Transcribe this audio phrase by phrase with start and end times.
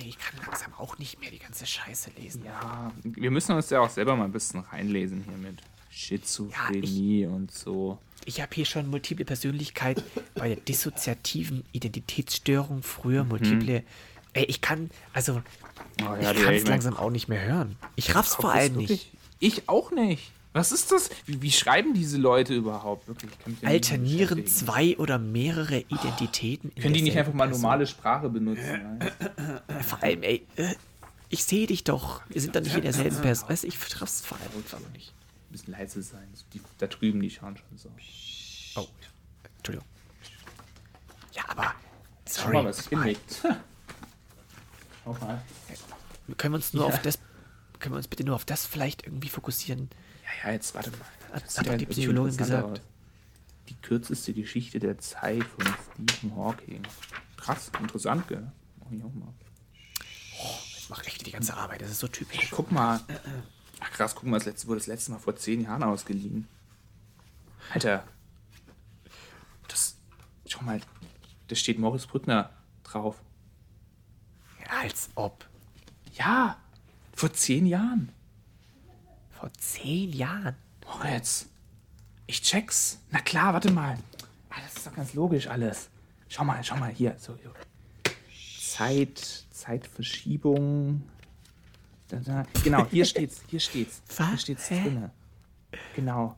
[0.00, 2.44] Ich kann langsam auch nicht mehr die ganze Scheiße lesen.
[2.44, 7.28] Ja, wir müssen uns ja auch selber mal ein bisschen reinlesen hier mit Schizophrenie ja,
[7.28, 7.98] und so.
[8.24, 10.02] Ich habe hier schon multiple Persönlichkeit
[10.34, 13.30] bei der dissoziativen Identitätsstörung, früher mhm.
[13.30, 13.82] multiple.
[14.32, 15.42] Ey, ich kann, also,
[16.02, 17.76] oh, ja, ich kann es langsam auch nicht mehr hören.
[17.94, 19.12] Ich raff's vor allem nicht.
[19.38, 20.32] Ich auch nicht.
[20.54, 21.10] Was ist das?
[21.26, 23.08] Wie, wie schreiben diese Leute überhaupt?
[23.08, 23.30] Wirklich,
[23.64, 26.70] Alternieren zwei oder mehrere Identitäten.
[26.76, 29.00] Oh, können die nicht einfach mal normale Sprache benutzen?
[29.84, 30.74] Vor allem, ey, äh,
[31.28, 32.22] ich sehe dich doch.
[32.28, 33.48] Wir sind doch nicht in derselben Person.
[33.48, 35.12] Weißt du, ich raff's vor allem einfach nicht.
[35.48, 36.28] Ein bisschen leise sein.
[36.52, 37.90] Die, da drüben, die schauen schon so.
[38.76, 38.86] Oh,
[39.56, 39.88] Entschuldigung.
[41.32, 41.74] Ja, aber.
[42.26, 42.52] Sorry.
[42.52, 43.40] Schau mal, was hinlegt.
[45.04, 45.42] Schau mal.
[46.36, 46.94] Können wir uns nur ja.
[46.94, 47.18] auf das.
[47.78, 49.90] Können wir uns bitte nur auf das vielleicht irgendwie fokussieren?
[50.42, 50.98] Ja, jetzt warte mal.
[51.32, 52.80] Hat, hat die Psychologin gesagt.
[53.68, 56.82] Die kürzeste Geschichte der Zeit von Stephen Hawking.
[57.36, 58.52] Krass, interessant, gell?
[58.78, 59.32] Mach ich auch mal.
[60.84, 62.40] Jetzt macht echt die ganze Arbeit, das ist so typisch.
[62.40, 63.00] Hey, guck mal.
[63.80, 66.46] Ach krass, guck mal, das letzte wurde das letzte Mal vor zehn Jahren ausgeliehen.
[67.72, 68.04] Alter.
[69.66, 69.96] Das.
[70.46, 70.82] Schau mal,
[71.48, 72.50] da steht Morris Brückner
[72.82, 73.22] drauf.
[74.60, 75.48] Ja, als ob.
[76.12, 76.58] Ja,
[77.14, 78.12] vor zehn Jahren.
[79.30, 80.54] Vor zehn Jahren?
[80.84, 81.46] Moritz,
[82.26, 82.98] ich check's.
[83.10, 83.96] Na klar, warte mal.
[84.50, 85.88] Ah, das ist doch ganz logisch alles.
[86.28, 87.16] Schau mal, schau mal hier.
[87.18, 87.38] So,
[88.74, 91.02] Zeit, Zeitverschiebung.
[92.64, 94.02] Genau, hier steht's, hier steht's.
[94.16, 94.28] Was?
[94.28, 95.10] Hier steht's drin.
[95.94, 96.34] Genau.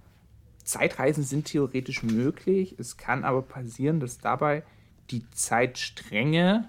[0.63, 2.75] Zeitreisen sind theoretisch möglich.
[2.79, 4.65] Es kann aber passieren, dass dabei
[5.11, 6.69] die Zeitstränge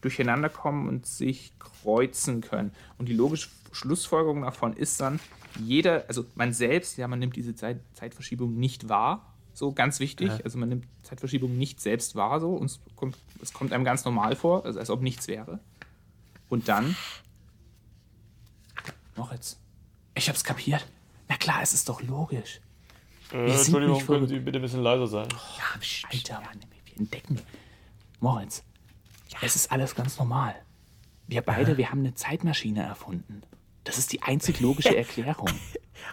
[0.00, 2.72] durcheinander kommen und sich kreuzen können.
[2.96, 5.20] Und die logische Schlussfolgerung davon ist dann,
[5.60, 9.31] jeder, also man selbst, ja, man nimmt diese Zeit, Zeitverschiebung nicht wahr.
[9.54, 10.28] So ganz wichtig.
[10.28, 10.38] Ja.
[10.44, 14.04] Also man nimmt Zeitverschiebung nicht selbst wahr, so und es kommt, es kommt einem ganz
[14.04, 15.60] normal vor, also als ob nichts wäre.
[16.48, 16.96] Und dann.
[19.32, 19.58] Jetzt.
[20.14, 20.86] Ich hab's kapiert.
[21.28, 22.60] Na klar, es ist doch logisch.
[23.32, 25.28] Äh, Entschuldigung, können Sie bitte ein bisschen leiser sein?
[25.56, 27.40] Ja, Alter, Mann, wir entdecken.
[28.20, 28.62] Moritz,
[29.28, 29.38] ja.
[29.42, 30.54] es ist alles ganz normal.
[31.26, 31.76] Wir beide, ja.
[31.78, 33.42] wir haben eine Zeitmaschine erfunden.
[33.84, 35.50] Das ist die einzig logische Erklärung.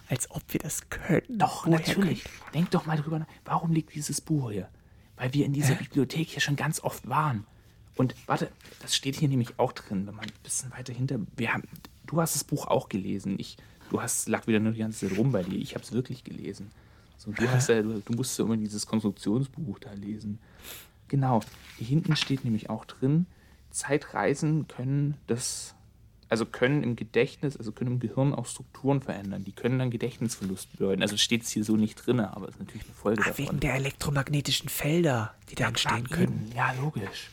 [0.07, 1.37] Als ob wir das können.
[1.37, 2.23] Doch, Woher natürlich.
[2.23, 2.51] Können?
[2.53, 3.27] Denk doch mal drüber nach.
[3.45, 4.69] Warum liegt dieses Buch hier?
[5.15, 5.83] Weil wir in dieser Hä?
[5.83, 7.45] Bibliothek hier schon ganz oft waren.
[7.95, 8.49] Und warte,
[8.81, 11.19] das steht hier nämlich auch drin, wenn man ein bisschen weiter hinter.
[11.35, 11.63] Wir haben,
[12.05, 13.35] du hast das Buch auch gelesen.
[13.39, 13.57] Ich,
[13.89, 15.59] du hast, lag wieder nur die ganze Zeit rum bei dir.
[15.59, 16.71] Ich habe es wirklich gelesen.
[17.17, 20.39] So, du, hast ja, du, du musst ja immer dieses Konstruktionsbuch da lesen.
[21.09, 21.41] Genau.
[21.77, 23.25] Hier hinten steht nämlich auch drin,
[23.71, 25.75] Zeitreisen können das,
[26.29, 29.43] also können im Gedächtnis, also können im Gehirn auch Strukturen verändern.
[29.43, 31.01] Die können dann Gedächtnisverlust bedeuten.
[31.01, 33.45] Also steht es hier so nicht drin, aber es ist natürlich eine Folge ah, davon.
[33.45, 36.51] Wegen der elektromagnetischen Felder, die da entstehen klar, können.
[36.55, 37.31] Ja, logisch.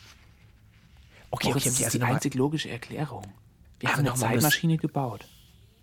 [1.30, 3.24] Okay, okay, das ist also die einzig logische Erklärung.
[3.80, 5.26] Wir also haben eine Zeitmaschine gebaut.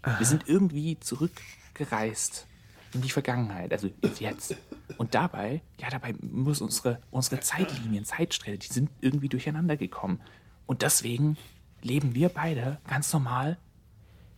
[0.01, 0.17] Aha.
[0.19, 2.47] Wir sind irgendwie zurückgereist
[2.93, 4.55] in die Vergangenheit, also jetzt.
[4.97, 10.19] Und dabei, ja, dabei muss unsere, unsere Zeitlinien, Zeitsträhne, die sind irgendwie durcheinander gekommen.
[10.65, 11.37] Und deswegen
[11.83, 13.57] leben wir beide ganz normal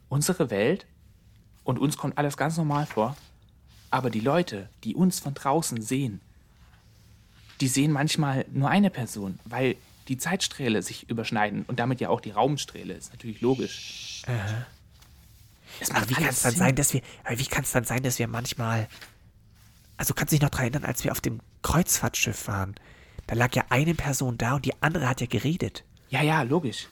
[0.10, 0.86] unsere Welt
[1.64, 3.16] und uns kommt alles ganz normal vor.
[3.92, 6.22] Aber die Leute, die uns von draußen sehen,
[7.62, 9.76] die sehen manchmal nur eine Person, weil
[10.08, 12.94] die Zeitsträhle sich überschneiden und damit ja auch die Raumsträhle.
[12.94, 14.22] Ist natürlich logisch.
[14.28, 14.66] Aha.
[15.94, 18.28] Aber wie kann es dann sein, dass wir, wie kann es dann sein, dass wir
[18.28, 18.88] manchmal,
[19.98, 22.76] also kannst du dich noch daran erinnern, als wir auf dem Kreuzfahrtschiff waren,
[23.28, 25.84] da lag ja eine Person da und die andere hat ja geredet.
[26.10, 26.88] Ja, ja, logisch.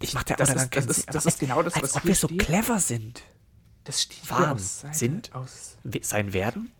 [0.00, 2.14] Ich mach der das, ist, das, ist, das ist genau das, als was ob wir
[2.14, 2.40] so steht.
[2.40, 3.22] clever sind.
[3.84, 6.70] Das steht Waren, aus Seite, sind, aus sein werden.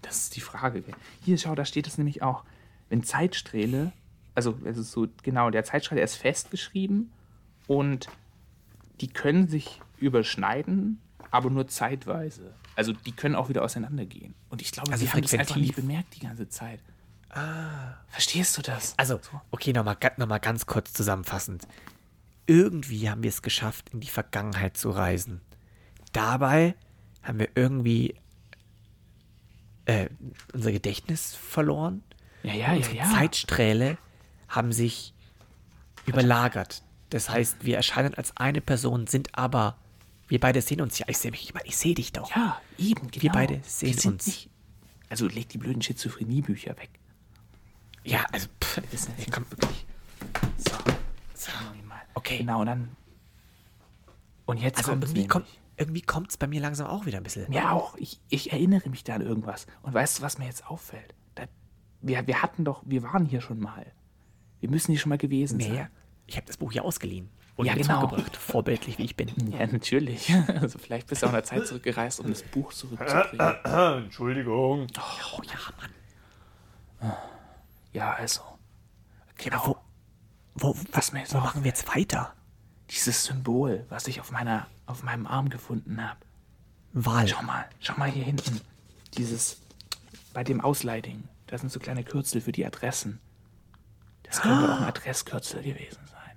[0.00, 0.82] Das ist die Frage.
[1.24, 2.44] Hier, schau, da steht es nämlich auch.
[2.88, 3.92] Wenn Zeitsträhle,
[4.34, 7.12] also, also so, genau, der Zeitstrahl ist festgeschrieben
[7.66, 8.08] und
[9.00, 12.54] die können sich überschneiden, aber nur zeitweise.
[12.74, 14.34] Also die können auch wieder auseinandergehen.
[14.48, 16.80] Und ich glaube, also sie haben das einfach nicht bemerkt die ganze Zeit.
[17.30, 17.94] Ah.
[18.08, 18.94] Verstehst du das?
[18.98, 21.66] Also, okay, nochmal noch mal ganz kurz zusammenfassend.
[22.46, 25.40] Irgendwie haben wir es geschafft, in die Vergangenheit zu reisen.
[26.12, 26.74] Dabei
[27.22, 28.16] haben wir irgendwie
[29.86, 30.08] äh,
[30.52, 32.02] unser Gedächtnis verloren.
[32.42, 33.04] Ja, ja, ja, ja.
[33.10, 33.98] Zeitsträhle
[34.48, 35.14] haben sich
[36.06, 36.82] überlagert.
[37.10, 39.76] Das heißt, wir erscheinen als eine Person, sind aber
[40.28, 41.06] wir beide sehen uns ja.
[41.08, 42.34] Ich sehe mich, ich sehe dich doch.
[42.34, 43.22] Ja, eben, genau.
[43.22, 44.26] Wir beide sehen wir uns.
[44.26, 44.50] Nicht,
[45.10, 46.88] also leg die blöden Schizophrenie-Bücher weg.
[48.02, 49.84] Ja, also, pff, das ist kommt wirklich.
[50.56, 50.72] So,
[51.34, 51.50] so.
[52.14, 52.38] Okay.
[52.38, 52.96] Genau, und dann.
[54.46, 57.22] Und jetzt also kommt irgendwie kommt irgendwie kommt es bei mir langsam auch wieder ein
[57.22, 57.50] bisschen.
[57.52, 57.96] Ja, auch.
[57.96, 59.66] Ich, ich erinnere mich da an irgendwas.
[59.82, 61.14] Und weißt du, was mir jetzt auffällt?
[61.34, 61.44] Da,
[62.00, 63.86] wir, wir hatten doch, wir waren hier schon mal.
[64.60, 65.88] Wir müssen hier schon mal gewesen mehr, sein.
[66.26, 68.00] Ich habe das Buch ja ausgeliehen und ja, genau.
[68.00, 69.30] zurückgebracht, vorbildlich wie ich bin.
[69.52, 70.32] Ja, natürlich.
[70.48, 73.56] Also vielleicht bist du auch in der Zeit zurückgereist, um das Buch zurückzukriegen.
[74.04, 74.86] Entschuldigung.
[74.96, 77.16] Oh, oh ja, Mann.
[77.92, 78.42] Ja, also.
[79.36, 79.76] Genau.
[80.54, 82.34] Wo, was, wo machen wir jetzt weiter?
[82.90, 86.20] Dieses Symbol, was ich auf, meiner, auf meinem Arm gefunden habe.
[86.92, 87.26] Wahl.
[87.26, 88.60] Schau mal, schau mal hier hinten.
[89.16, 89.62] Dieses,
[90.34, 93.20] bei dem Ausleiding, da sind so kleine Kürzel für die Adressen.
[94.22, 94.74] Das könnte ah.
[94.74, 96.36] auch ein Adresskürzel gewesen sein.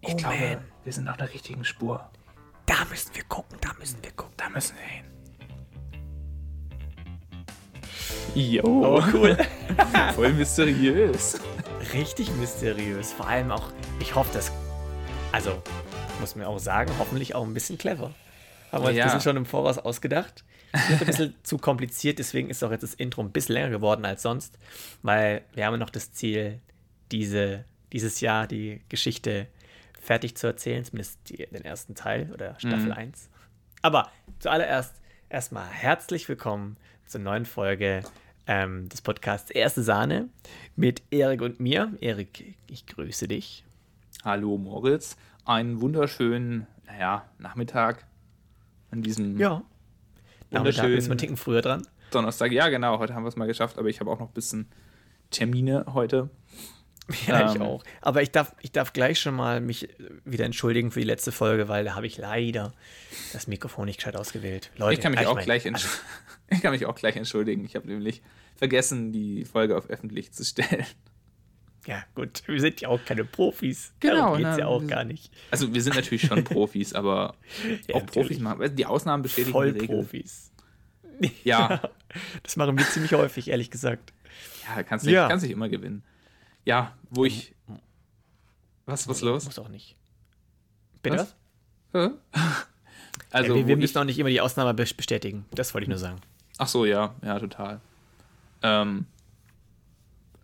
[0.00, 0.64] Ich oh glaube, man.
[0.84, 2.10] wir sind auf der richtigen Spur.
[2.66, 4.34] Da müssen wir gucken, da müssen wir gucken.
[4.36, 5.04] Da müssen wir hin.
[8.34, 8.62] Jo.
[8.64, 9.36] Oh, cool.
[10.14, 11.38] Voll mysteriös.
[11.92, 13.12] Richtig mysteriös.
[13.12, 14.52] Vor allem auch, ich hoffe, dass.
[15.32, 15.62] Also,
[16.20, 18.14] muss man auch sagen, hoffentlich auch ein bisschen clever.
[18.70, 19.04] Haben wir uns ja.
[19.04, 20.44] ein bisschen schon im Voraus ausgedacht.
[20.72, 24.04] Ist ein bisschen zu kompliziert, deswegen ist auch jetzt das Intro ein bisschen länger geworden
[24.04, 24.58] als sonst,
[25.02, 26.60] weil wir haben noch das Ziel,
[27.10, 29.48] diese, dieses Jahr die Geschichte
[30.00, 32.92] fertig zu erzählen, zumindest die, den ersten Teil oder Staffel mhm.
[32.92, 33.28] 1.
[33.82, 34.94] Aber zuallererst
[35.28, 36.76] erstmal herzlich willkommen
[37.06, 38.02] zur neuen Folge
[38.46, 40.28] ähm, des Podcasts Erste Sahne
[40.76, 41.92] mit Erik und mir.
[42.00, 43.64] Erik, ich grüße dich.
[44.24, 48.06] Hallo Moritz, einen wunderschönen, naja, Nachmittag
[48.90, 49.62] an diesem ja.
[50.50, 51.86] Nachmittag ist man Ticken früher dran.
[52.10, 54.34] Donnerstag, ja genau, heute haben wir es mal geschafft, aber ich habe auch noch ein
[54.34, 54.66] bisschen
[55.30, 56.28] Termine heute.
[57.26, 57.84] Ja, ähm, ich auch.
[58.00, 59.88] Aber ich darf, ich darf gleich schon mal mich
[60.24, 62.72] wieder entschuldigen für die letzte Folge, weil da habe ich leider
[63.32, 64.70] das Mikrofon nicht gescheit ausgewählt.
[64.76, 65.88] Leute, ich kann mich, ich auch, mein, gleich also,
[66.50, 67.64] ich kann mich auch gleich entschuldigen.
[67.64, 68.22] Ich habe nämlich
[68.56, 70.86] vergessen, die Folge auf öffentlich zu stellen.
[71.86, 73.92] Ja, gut, wir sind ja auch keine Profis.
[73.98, 74.14] Genau.
[74.14, 75.32] Darum geht's ja auch gar nicht.
[75.50, 77.34] Also, wir sind natürlich schon Profis, aber
[77.88, 78.76] ja, auch Profis machen.
[78.76, 79.96] Die Ausnahmen bestätigen Voll die Regel.
[79.96, 80.52] Profis.
[81.42, 81.80] Ja.
[82.42, 84.12] Das machen wir ziemlich häufig, ehrlich gesagt.
[84.68, 85.28] Ja, kannst dich, ja.
[85.28, 86.04] kannst dich immer gewinnen.
[86.64, 87.54] Ja, wo ich.
[88.86, 89.44] Was, was los?
[89.44, 89.96] Muss auch nicht.
[91.02, 91.36] Bitte was?
[91.92, 92.12] was?
[93.30, 95.46] Also, wir, wir müssen auch nicht immer die Ausnahme bestätigen.
[95.52, 96.20] Das wollte ich nur sagen.
[96.58, 97.80] Ach so, ja, ja, total.
[98.62, 99.06] Ähm,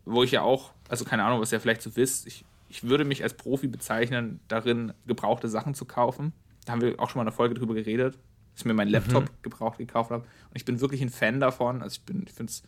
[0.07, 3.05] wo ich ja auch, also keine Ahnung, was ihr vielleicht so wisst, ich, ich würde
[3.05, 6.33] mich als Profi bezeichnen, darin gebrauchte Sachen zu kaufen.
[6.65, 9.25] Da haben wir auch schon mal eine Folge drüber geredet, dass ich mir meinen Laptop
[9.25, 9.43] mhm.
[9.43, 10.25] gebraucht gekauft habe.
[10.25, 11.83] Und ich bin wirklich ein Fan davon.
[11.83, 12.63] Also ich bin, ich finde es,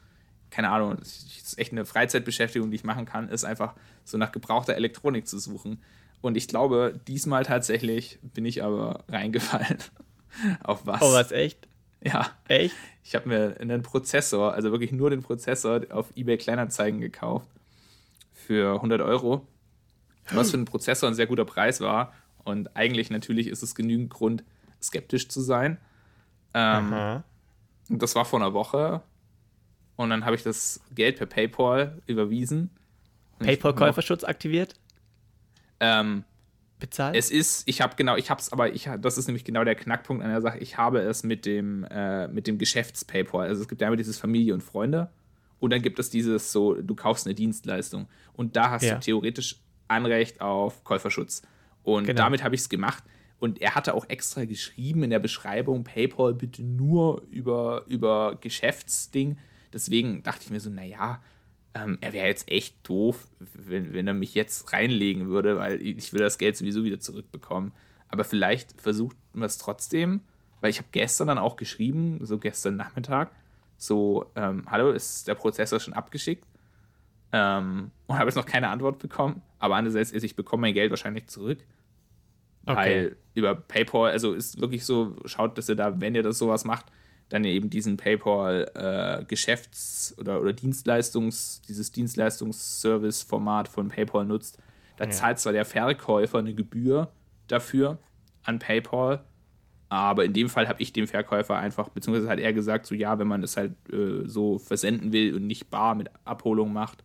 [0.51, 3.75] keine Ahnung, es ist echt eine Freizeitbeschäftigung, die ich machen kann, ist einfach
[4.05, 5.83] so nach gebrauchter Elektronik zu suchen.
[6.21, 9.79] Und ich glaube, diesmal tatsächlich bin ich aber reingefallen.
[10.63, 11.03] Auf was?
[11.03, 11.67] Oh, was, echt?
[12.03, 12.31] Ja.
[12.49, 12.75] Echt?
[13.05, 17.49] Ich habe mir einen Prozessor, also wirklich nur den Prozessor auf eBay Kleinanzeigen gekauft.
[18.33, 19.47] Für 100 Euro.
[20.33, 22.13] Was für einen Prozessor ein sehr guter Preis war.
[22.45, 24.45] Und eigentlich natürlich ist es genügend Grund,
[24.81, 25.79] skeptisch zu sein.
[26.55, 27.23] Ähm,
[27.89, 29.03] das war vor einer Woche.
[30.01, 32.71] Und dann habe ich das Geld per PayPal überwiesen.
[33.39, 34.75] PayPal-Käuferschutz aktiviert?
[35.79, 36.25] Ähm,
[36.79, 37.15] bezahlt?
[37.15, 39.75] Es ist, ich habe genau, ich habe es, aber ich, das ist nämlich genau der
[39.75, 40.57] Knackpunkt an der Sache.
[40.57, 43.47] Ich habe es mit dem, äh, mit dem Geschäfts-PayPal.
[43.47, 45.11] Also es gibt ja immer dieses Familie und Freunde
[45.59, 48.95] und dann gibt es dieses so, du kaufst eine Dienstleistung und da hast ja.
[48.95, 49.57] du theoretisch
[49.87, 51.43] Anrecht auf Käuferschutz.
[51.83, 52.23] Und genau.
[52.23, 53.05] damit habe ich es gemacht.
[53.39, 59.37] Und er hatte auch extra geschrieben in der Beschreibung, PayPal bitte nur über, über Geschäftsding.
[59.73, 61.23] Deswegen dachte ich mir so, naja,
[61.75, 66.13] ähm, er wäre jetzt echt doof, wenn, wenn er mich jetzt reinlegen würde, weil ich
[66.13, 67.73] will das Geld sowieso wieder zurückbekommen.
[68.09, 70.21] Aber vielleicht versucht man es trotzdem,
[70.61, 73.31] weil ich habe gestern dann auch geschrieben, so gestern Nachmittag,
[73.77, 76.45] so, ähm, hallo, ist der Prozessor schon abgeschickt?
[77.33, 79.41] Ähm, und habe jetzt noch keine Antwort bekommen.
[79.59, 81.61] Aber andererseits ist, ich bekomme mein Geld wahrscheinlich zurück.
[82.67, 82.77] Okay.
[82.77, 86.65] Weil über PayPal, also ist wirklich so, schaut, dass ihr da, wenn ihr das sowas
[86.65, 86.87] macht,
[87.31, 94.59] dann eben diesen PayPal-Geschäfts- äh, oder, oder Dienstleistungs-, dieses Dienstleistungsservice-Format von PayPal nutzt,
[94.97, 95.11] da ja.
[95.11, 97.11] zahlt zwar der Verkäufer eine Gebühr
[97.47, 97.99] dafür
[98.43, 99.25] an PayPal,
[99.89, 103.19] aber in dem Fall habe ich dem Verkäufer einfach, beziehungsweise hat er gesagt, so ja,
[103.19, 107.03] wenn man es halt äh, so versenden will und nicht bar mit Abholung macht,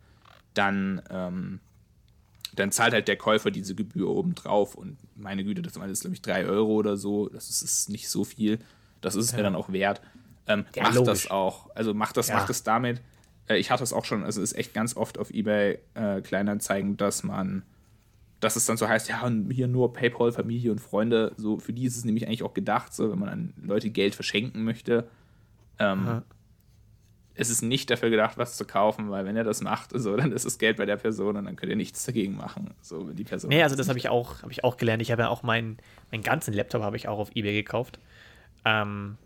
[0.54, 1.60] dann, ähm,
[2.56, 4.76] dann zahlt halt der Käufer diese Gebühr obendrauf.
[4.76, 7.28] Und meine Güte, das ist, glaube ich, 3 Euro oder so.
[7.30, 8.60] Das ist, ist nicht so viel.
[9.06, 9.38] Das ist es ja.
[9.38, 10.02] mir dann auch wert.
[10.48, 11.24] Ähm, ja, macht logisch.
[11.24, 11.70] das auch.
[11.76, 12.36] Also macht das, ja.
[12.36, 13.02] macht das damit.
[13.48, 16.22] Äh, ich hatte es auch schon, also es ist echt ganz oft auf Ebay äh,
[16.22, 17.64] Kleinanzeigen, dass man,
[18.40, 21.86] dass es dann so heißt, ja, hier nur PayPal, Familie und Freunde, so für die
[21.86, 25.08] ist es nämlich eigentlich auch gedacht, so wenn man an Leute Geld verschenken möchte.
[25.80, 26.24] Ähm,
[27.36, 30.32] es ist nicht dafür gedacht, was zu kaufen, weil wenn er das macht, so, dann
[30.32, 32.74] ist das Geld bei der Person und dann könnt ihr nichts dagegen machen.
[32.82, 33.50] So, die Person.
[33.50, 35.02] Nee, also das habe ich auch, ich auch gelernt.
[35.02, 35.78] Ich habe ja auch meinen,
[36.12, 38.00] meinen ganzen Laptop habe ich auch auf Ebay gekauft.
[38.66, 39.18] Ähm,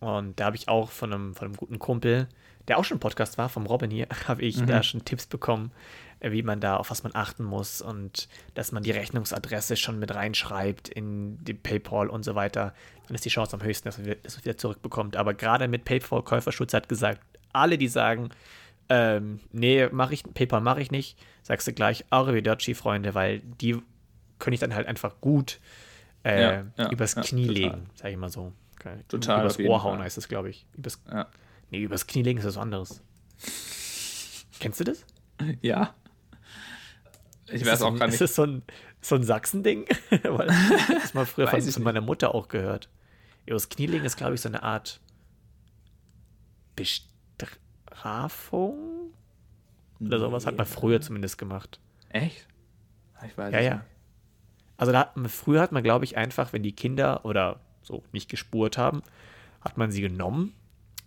[0.00, 2.28] Und da habe ich auch von einem, von einem guten Kumpel,
[2.68, 4.66] der auch schon im Podcast war, vom Robin hier, habe ich mhm.
[4.66, 5.72] da schon Tipps bekommen,
[6.20, 9.98] äh, wie man da, auf was man achten muss und dass man die Rechnungsadresse schon
[9.98, 12.74] mit reinschreibt in die PayPal und so weiter.
[13.06, 15.16] Dann ist die Chance am höchsten, dass man es wieder zurückbekommt.
[15.16, 17.20] Aber gerade mit PayPal Käuferschutz hat gesagt,
[17.52, 18.30] alle, die sagen,
[18.88, 23.80] ähm, nee, mache ich, PayPal mache ich nicht, sagst du gleich, Arrivederci, Freunde, weil die
[24.38, 25.60] könnte ich dann halt einfach gut
[26.24, 28.52] äh, ja, ja, übers Knie ja, legen, sag ich mal so.
[28.80, 29.04] Okay.
[29.08, 29.40] Total.
[29.40, 30.66] Übers Ohr hauen heißt es, glaube ich.
[30.74, 31.26] Übers, ja.
[31.70, 33.02] Nee, übers Knie legen ist was anderes.
[34.58, 35.04] Kennst du das?
[35.60, 35.94] Ja.
[37.46, 38.14] Ich weiß auch gar nicht.
[38.14, 38.62] Ist das so ein,
[39.00, 39.86] so ein Sachsen-Ding?
[40.22, 42.88] Weil das mal früher von, von meiner Mutter auch gehört.
[43.44, 45.00] Übers Knie legen ist, glaube ich, so eine Art
[46.76, 48.78] Bestrafung
[50.00, 50.46] oder sowas.
[50.46, 51.80] Hat man früher zumindest gemacht.
[52.08, 52.46] Echt?
[53.26, 53.74] Ich weiß ja, ja.
[53.74, 53.84] Nicht.
[54.78, 57.60] Also da, früher hat man, glaube ich, einfach, wenn die Kinder oder
[57.90, 59.02] so nicht gespurt haben,
[59.60, 60.54] hat man sie genommen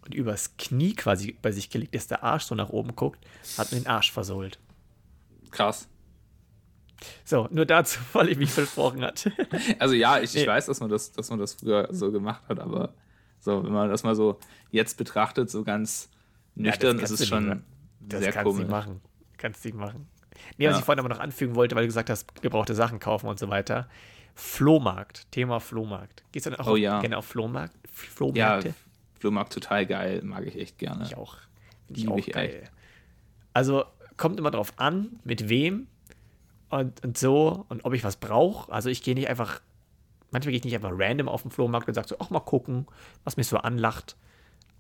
[0.06, 3.26] und übers Knie quasi bei sich gelegt, dass der Arsch so nach oben guckt,
[3.58, 4.60] hat man den Arsch versohlt.
[5.52, 5.88] Krass.
[7.26, 9.30] So, nur dazu, weil ich mich versprochen hat.
[9.80, 12.60] Also ja, ich, ich weiß, dass man das, dass man das früher so gemacht hat,
[12.60, 12.94] aber
[13.40, 14.40] so, wenn man das mal so
[14.72, 16.10] jetzt betrachtet, so ganz
[16.56, 17.64] nüchtern, ja, ist es schon
[18.00, 18.62] das sehr kannst komisch.
[18.62, 19.02] Nicht machen.
[19.38, 20.08] Kannst du nicht machen.
[20.58, 20.80] Nee, was ja.
[20.80, 23.50] ich vorhin aber noch anfügen wollte, weil du gesagt hast, gebrauchte Sachen kaufen und so
[23.50, 23.90] weiter.
[24.36, 26.24] Flohmarkt, Thema Flohmarkt.
[26.32, 27.00] Gehst du dann auch oh, ja.
[27.00, 27.76] gerne auf Flohmarkt?
[27.92, 28.70] Flohmärkte?
[28.70, 28.74] Ja,
[29.20, 31.04] Flohmarkt total geil, mag ich echt gerne.
[31.04, 31.38] Ich auch.
[31.88, 32.62] Finde ich auch ich geil.
[32.64, 32.72] Echt.
[33.54, 33.86] Also
[34.18, 35.88] kommt immer drauf an, mit wem
[36.70, 38.72] und, und so und ob ich was brauche.
[38.72, 39.62] Also ich gehe nicht einfach,
[40.32, 42.88] manchmal gehe ich nicht einfach random auf den Flohmarkt und sage so, ach mal gucken,
[43.24, 44.18] was mich so anlacht.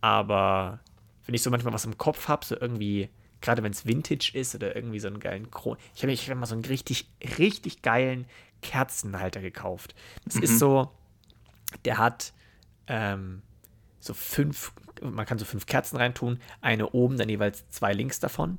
[0.01, 0.79] Aber
[1.25, 3.09] wenn ich so manchmal was im Kopf habe, so irgendwie
[3.43, 5.77] gerade wenn es Vintage ist oder irgendwie so einen geilen Kron.
[5.93, 8.25] Ich habe hab mal so einen richtig, richtig geilen
[8.63, 9.93] Kerzenhalter gekauft.
[10.25, 10.43] Das mhm.
[10.43, 10.91] ist so,
[11.85, 12.33] der hat
[12.87, 13.41] ähm,
[13.99, 18.57] so fünf, man kann so fünf Kerzen reintun, eine oben, dann jeweils zwei links davon.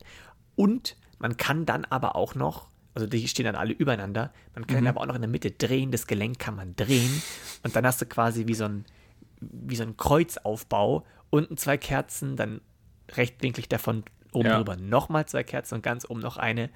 [0.56, 4.82] Und man kann dann aber auch noch, also die stehen dann alle übereinander, man kann
[4.82, 4.86] mhm.
[4.86, 7.22] aber auch noch in der Mitte drehen, das Gelenk kann man drehen
[7.64, 8.84] und dann hast du quasi wie so ein,
[9.40, 12.60] wie so ein Kreuzaufbau, unten zwei Kerzen, dann
[13.16, 14.56] rechtwinklig davon Oben ja.
[14.56, 16.68] drüber nochmal zwei Kerzen und ganz oben noch eine.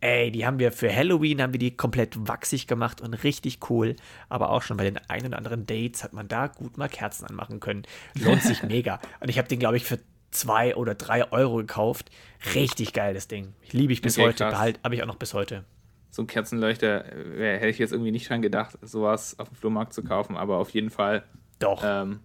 [0.00, 3.96] Ey, die haben wir für Halloween, haben wir die komplett wachsig gemacht und richtig cool.
[4.28, 7.24] Aber auch schon bei den ein oder anderen Dates hat man da gut mal Kerzen
[7.24, 7.82] anmachen können.
[8.14, 9.00] Lohnt sich mega.
[9.20, 9.98] Und ich habe den, glaube ich, für
[10.30, 12.10] zwei oder drei Euro gekauft.
[12.54, 13.54] Richtig geil, das Ding.
[13.62, 14.44] Ich liebe ich bis okay, heute.
[14.44, 15.64] Behalt, habe ich auch noch bis heute.
[16.10, 19.92] So ein Kerzenleuchter äh, hätte ich jetzt irgendwie nicht dran gedacht, sowas auf dem Flohmarkt
[19.92, 21.24] zu kaufen, aber auf jeden Fall.
[21.58, 21.82] Doch.
[21.84, 22.20] Ähm,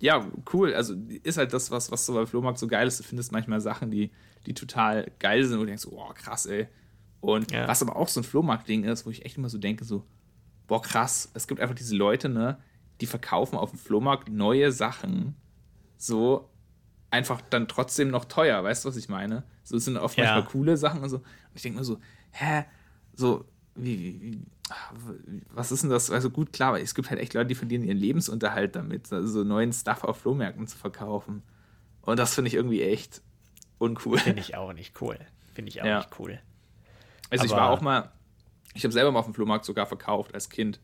[0.00, 0.74] ja, cool.
[0.74, 2.98] Also ist halt das, was, was so bei Flohmarkt so geil ist.
[3.00, 4.10] Du findest manchmal Sachen, die,
[4.46, 6.68] die total geil sind und du denkst, oh, krass, ey.
[7.20, 7.68] Und ja.
[7.68, 10.04] was aber auch so ein Flohmarkt-Ding ist, wo ich echt immer so denke, so,
[10.66, 12.58] boah, krass, es gibt einfach diese Leute, ne,
[13.00, 15.34] die verkaufen auf dem Flohmarkt neue Sachen,
[15.96, 16.48] so
[17.10, 19.42] einfach dann trotzdem noch teuer, weißt du, was ich meine?
[19.64, 20.24] So, sind oft ja.
[20.24, 21.16] manchmal coole Sachen und so.
[21.16, 21.24] Und
[21.54, 21.98] ich denke mir so,
[22.30, 22.64] hä,
[23.14, 24.42] so, wie, wie,
[25.50, 26.10] was ist denn das?
[26.10, 29.26] Also gut, klar, aber es gibt halt echt Leute, die verdienen ihren Lebensunterhalt damit, also
[29.26, 31.42] so neuen Stuff auf Flohmärkten zu verkaufen.
[32.02, 33.22] Und das finde ich irgendwie echt
[33.78, 34.18] uncool.
[34.18, 35.18] Finde ich auch nicht cool.
[35.52, 35.98] Finde ich auch ja.
[35.98, 36.40] nicht cool.
[37.30, 38.10] Also aber ich war auch mal,
[38.74, 40.80] ich habe selber mal auf dem Flohmarkt sogar verkauft als Kind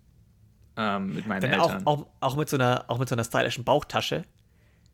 [0.76, 1.87] ähm, mit meinen Eltern.
[1.87, 4.25] Auch, auch, auch, mit so einer, auch mit so einer stylischen Bauchtasche.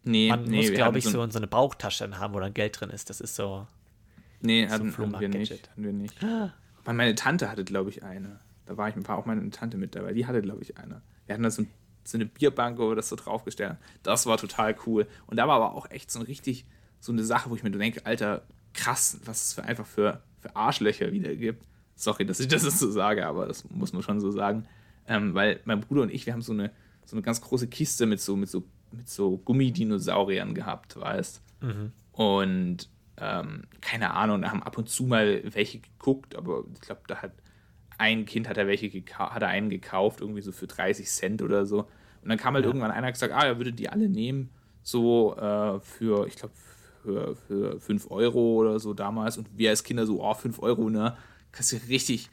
[0.05, 2.91] Nee, Man nee, muss, glaube ich, so, so eine Bauchtasche haben, wo dann Geld drin
[2.91, 3.11] ist.
[3.11, 3.67] Das ist so.
[4.41, 5.71] Nee, so hatten, hatten wir nicht.
[5.71, 6.23] Hatten wir nicht.
[6.25, 6.53] Ah.
[6.85, 8.41] Meine Tante hatte, glaube ich, eine.
[8.67, 10.13] Da war, ich, war auch meine Tante mit dabei.
[10.13, 11.03] Die hatte, glaube ich, eine.
[11.27, 11.71] Wir hatten da so, ein,
[12.05, 13.79] so eine Bierbank, wo wir das so draufgestellt haben.
[14.03, 15.07] Das war total cool.
[15.27, 16.67] Und da war aber auch echt so ein richtig,
[16.99, 18.43] so eine Sache, wo ich mir denke, Alter,
[18.75, 21.67] krass, was es für einfach für, für Arschlöcher wieder gibt.
[21.95, 24.67] Sorry, dass ich das so sage, aber das muss man schon so sagen.
[25.07, 26.71] Ähm, weil mein Bruder und ich, wir haben so eine,
[27.05, 31.93] so eine ganz große Kiste mit so, mit so, mit so Gummidinosauriern gehabt, weißt mhm.
[32.13, 37.03] Und ähm, keine Ahnung, da haben ab und zu mal welche geguckt, aber ich glaube,
[37.07, 37.33] da hat
[37.99, 41.67] ein Kind hat er welche hat er einen gekauft, irgendwie so für 30 Cent oder
[41.67, 41.81] so.
[42.23, 42.69] Und dann kam halt ja.
[42.69, 44.51] irgendwann einer und gesagt, ah, er würde die alle nehmen,
[44.83, 46.55] so äh, für, ich glaube,
[47.03, 49.39] für, für 5 Euro oder so damals.
[49.39, 51.17] Und wir als Kinder so, oh, 5 Euro, ne?
[51.51, 52.31] Kannst du richtig,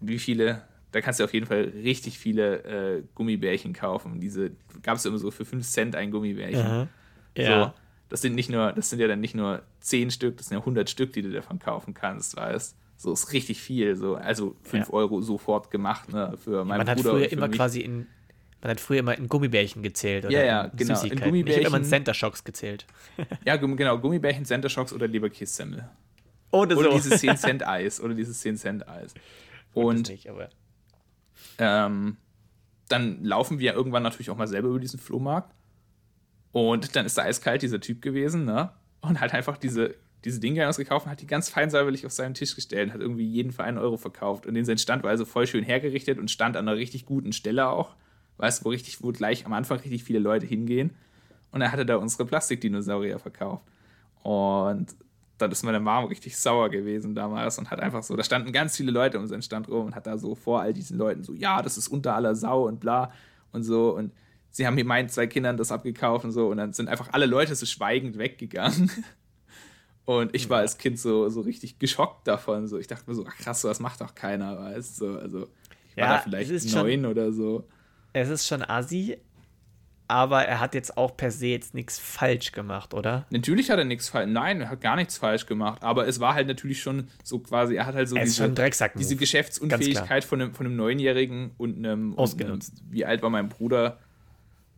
[0.00, 4.20] wie viele, da kannst du auf jeden Fall richtig viele äh, Gummibärchen kaufen.
[4.20, 4.50] Diese
[4.82, 6.66] gab es immer so für 5 Cent ein Gummibärchen.
[6.66, 6.88] Aha.
[7.36, 7.64] Ja.
[7.64, 7.72] So,
[8.08, 10.60] das sind nicht nur, das sind ja dann nicht nur 10 Stück, das sind ja
[10.60, 13.96] 100 Stück, die du davon kaufen kannst, weißt so ist richtig viel.
[13.96, 14.92] So, also 5 ja.
[14.92, 16.34] Euro sofort gemacht, ne?
[16.36, 17.12] Für meinen Man Bruder.
[17.12, 17.56] Man hat früher immer mich.
[17.56, 18.06] quasi in.
[18.60, 20.24] Man hat früher immer in Gummibärchen gezählt.
[20.24, 21.00] Oder ja, ja, in genau.
[21.02, 21.60] In Gummibärchen.
[21.60, 22.86] Ich habe immer in Center Shocks gezählt.
[23.44, 23.98] ja, genau.
[23.98, 25.88] Gummibärchen, Center Shocks oder Leberkässemmel.
[26.50, 26.96] Oder, oder so.
[26.96, 28.00] dieses 10 Cent Eis.
[28.00, 29.14] Oder dieses 10 Cent Eis.
[29.74, 30.28] Und nicht,
[31.58, 32.16] ähm,
[32.88, 35.54] dann laufen wir irgendwann natürlich auch mal selber über diesen Flohmarkt.
[36.52, 38.70] Und dann ist da eiskalt dieser Typ gewesen, ne?
[39.00, 42.34] Und hat einfach diese, diese Dinge ausgekauft und hat die ganz fein säuberlich auf seinen
[42.34, 44.46] Tisch gestellt und hat irgendwie jeden für einen Euro verkauft.
[44.46, 47.32] Und den sein Stand war also voll schön hergerichtet und stand an einer richtig guten
[47.32, 47.94] Stelle auch.
[48.38, 50.90] Weißt du, wo richtig, wo gleich am Anfang richtig viele Leute hingehen.
[51.50, 53.64] Und er hatte da unsere Plastikdinosaurier verkauft.
[54.22, 54.94] Und
[55.38, 58.76] dann ist meine Mom richtig sauer gewesen damals und hat einfach so, da standen ganz
[58.76, 61.32] viele Leute um seinen Stand rum und hat da so vor all diesen Leuten so,
[61.32, 63.12] ja, das ist unter aller Sau und bla
[63.52, 63.94] und so.
[63.94, 64.12] Und
[64.50, 66.48] sie haben mir meinen zwei Kindern das abgekauft und so.
[66.48, 68.90] Und dann sind einfach alle Leute so schweigend weggegangen.
[70.04, 72.66] Und ich war als Kind so, so richtig geschockt davon.
[72.66, 75.18] So, ich dachte mir so, ach krass, was macht doch keiner, weißt du?
[75.18, 75.48] Also,
[75.90, 77.68] ich war ja, da vielleicht neun schon, oder so.
[78.18, 79.18] Es ist schon assi,
[80.08, 83.26] aber er hat jetzt auch per se jetzt nichts falsch gemacht, oder?
[83.28, 84.30] Natürlich hat er nichts falsch.
[84.30, 85.82] Nein, er hat gar nichts falsch gemacht.
[85.82, 88.50] Aber es war halt natürlich schon so quasi, er hat halt so er diese,
[88.96, 92.58] diese Geschäftsunfähigkeit von einem, von einem Neunjährigen und einem, und einem,
[92.88, 93.98] Wie alt war mein Bruder?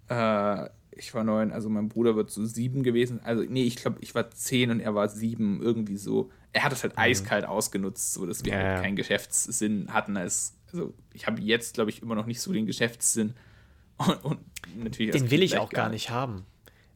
[0.08, 3.20] Äh, ich war neun, also mein Bruder wird so sieben gewesen.
[3.22, 6.30] Also, nee, ich glaube, ich war zehn und er war sieben, irgendwie so.
[6.52, 7.02] Er hat es halt mhm.
[7.02, 10.16] eiskalt ausgenutzt, so dass wir ja, halt keinen Geschäftssinn hatten.
[10.16, 13.34] Als, also, ich habe jetzt, glaube ich, immer noch nicht so den Geschäftssinn.
[13.98, 14.40] Und, und
[14.82, 15.12] natürlich.
[15.12, 16.46] Den will ich auch gar nicht haben.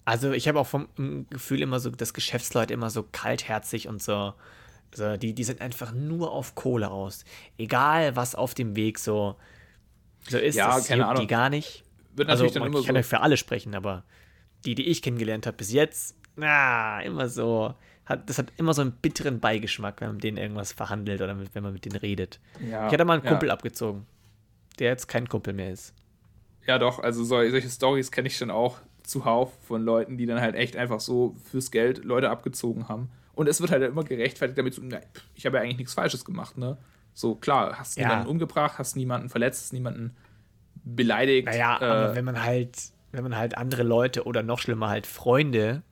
[0.06, 0.88] Also, ich habe auch vom
[1.28, 4.32] Gefühl immer so, dass Geschäftsleute immer so kaltherzig und so.
[4.90, 7.24] Also die, die sind einfach nur auf Kohle aus.
[7.58, 9.36] Egal, was auf dem Weg so,
[10.28, 11.22] so ist, ja, das keine Ahnung.
[11.22, 11.84] die gar nicht
[12.16, 14.04] wird also, natürlich dann immer ich kann ja für alle sprechen, aber
[14.64, 17.74] die, die ich kennengelernt habe bis jetzt, na, immer so,
[18.06, 21.34] hat, das hat immer so einen bitteren Beigeschmack, wenn man mit denen irgendwas verhandelt oder
[21.34, 22.40] mit, wenn man mit denen redet.
[22.60, 23.54] Ja, ich hatte mal einen Kumpel ja.
[23.54, 24.06] abgezogen,
[24.78, 25.94] der jetzt kein Kumpel mehr ist.
[26.66, 30.40] Ja, doch, also so, solche Stories kenne ich schon auch zuhauf von Leuten, die dann
[30.40, 33.10] halt echt einfach so fürs Geld Leute abgezogen haben.
[33.34, 35.00] Und es wird halt immer gerechtfertigt damit, so, na,
[35.34, 36.78] ich habe ja eigentlich nichts Falsches gemacht, ne?
[37.12, 38.08] So, klar, hast ja.
[38.08, 40.16] niemanden umgebracht, hast niemanden verletzt, niemanden
[40.84, 41.46] beleidigt.
[41.46, 42.76] Naja, äh, aber wenn man halt,
[43.12, 45.82] wenn man halt andere Leute oder noch schlimmer halt Freunde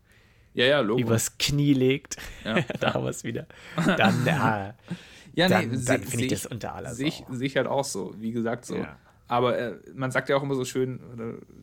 [0.55, 4.73] ja, ja, übers Knie legt, ja, da haben wir es wieder, dann, äh,
[5.35, 7.85] ja, dann, nee, dann finde ich das unter aller Sehe ich, seh ich halt auch
[7.85, 8.77] so, wie gesagt so.
[8.77, 8.99] Ja.
[9.29, 11.01] Aber äh, man sagt ja auch immer so schön,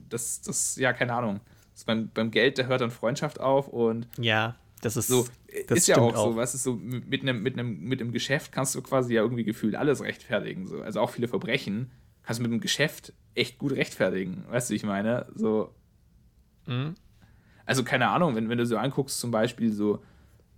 [0.10, 1.40] dass das, ja, keine Ahnung,
[1.86, 5.28] beim, beim Geld, da hört dann Freundschaft auf und ja, das ist so.
[5.68, 8.12] Das ist ja auch, auch, so, was ist so, mit einem, mit, einem, mit einem
[8.12, 10.68] Geschäft kannst du quasi ja irgendwie gefühlt alles rechtfertigen.
[10.68, 10.82] So.
[10.82, 11.92] Also auch viele Verbrechen
[12.24, 14.46] kannst du mit einem Geschäft echt gut rechtfertigen.
[14.50, 15.26] Weißt du, ich meine?
[15.34, 15.74] So.
[16.68, 16.94] Mhm.
[17.70, 20.04] Also, keine Ahnung, wenn, wenn du so anguckst, zum Beispiel so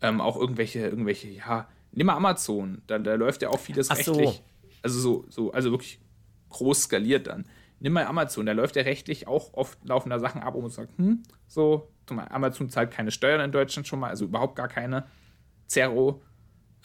[0.02, 3.98] ähm, auch irgendwelche, irgendwelche, ja, nimm mal Amazon, da, da läuft ja auch vieles Ach
[3.98, 4.30] rechtlich.
[4.30, 4.42] So.
[4.84, 6.00] Also so, so, also wirklich
[6.50, 7.46] groß skaliert dann.
[7.80, 10.70] Nimm mal Amazon, da läuft ja rechtlich auch oft laufen da Sachen ab, wo man
[10.70, 15.06] sagt, hm, so, Amazon zahlt keine Steuern in Deutschland schon mal, also überhaupt gar keine.
[15.68, 16.22] Zero.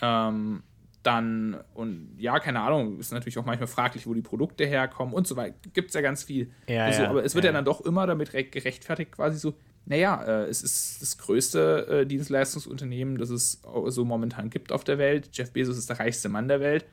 [0.00, 0.62] Ähm,
[1.02, 5.26] dann, und ja, keine Ahnung, ist natürlich auch manchmal fraglich, wo die Produkte herkommen und
[5.26, 5.56] so weiter.
[5.72, 6.50] Gibt es ja ganz viel.
[6.68, 9.54] Ja, also, ja, aber es wird ja, ja, dann doch immer damit gerechtfertigt, quasi so,
[9.86, 14.98] naja, äh, es ist das größte äh, Dienstleistungsunternehmen, das es so momentan gibt auf der
[14.98, 15.30] Welt.
[15.32, 16.84] Jeff Bezos ist der reichste Mann der Welt.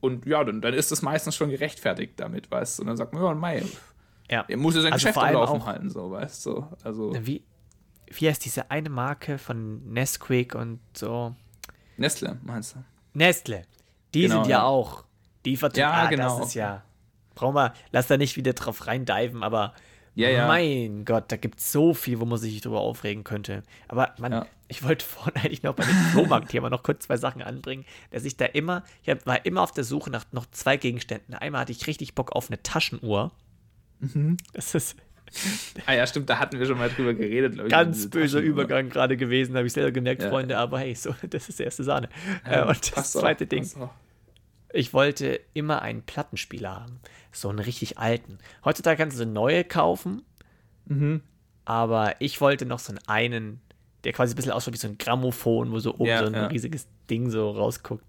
[0.00, 2.82] Und ja, dann, dann ist das meistens schon gerechtfertigt damit, weißt du.
[2.82, 3.62] Und dann sagt man, ja, Mai,
[4.30, 4.46] ja.
[4.48, 6.66] er muss ja sein also Geschäft am Laufen halten, so, weißt du.
[6.82, 7.44] Also, wie,
[8.06, 11.36] wie heißt diese eine Marke von Nesquik und so?
[11.98, 12.84] Nestle, meinst du?
[13.12, 13.64] Nestle.
[14.14, 15.04] Die genau, sind ja, ja, auch.
[15.44, 15.80] Die vertreten.
[15.80, 16.38] Ja, ah, genau.
[16.38, 16.82] Das ist ja.
[17.34, 19.74] Brauchen wir, lass da nicht wieder drauf reindiven, aber
[20.14, 20.46] ja, ja.
[20.46, 23.62] mein Gott, da gibt es so viel, wo man sich drüber aufregen könnte.
[23.88, 24.46] Aber man, ja.
[24.68, 28.36] ich wollte vorhin eigentlich noch bei dem Flohmarkt-Thema noch kurz zwei Sachen anbringen, dass ich
[28.36, 31.34] da immer, ich war immer auf der Suche nach noch zwei Gegenständen.
[31.34, 33.32] Einmal hatte ich richtig Bock auf eine Taschenuhr.
[34.00, 34.36] Mhm.
[34.52, 34.96] Das ist.
[35.86, 37.70] ah ja, stimmt, da hatten wir schon mal drüber geredet, glaube ich.
[37.70, 40.28] Ganz böser Übergang gerade gewesen, habe ich selber gemerkt, ja.
[40.28, 42.08] Freunde, aber hey, so, das ist die erste Sahne.
[42.50, 43.68] Ja, und das zweite Ding.
[44.72, 47.00] Ich wollte immer einen Plattenspieler haben.
[47.32, 48.38] So einen richtig alten.
[48.64, 50.22] Heutzutage kannst du so neue kaufen.
[50.86, 51.22] Mhm.
[51.64, 53.60] Aber ich wollte noch so einen,
[54.04, 56.34] der quasi ein bisschen ausschaut wie so ein Grammophon, wo so oben ja, so ein
[56.34, 56.46] ja.
[56.46, 58.04] riesiges Ding so rausguckt.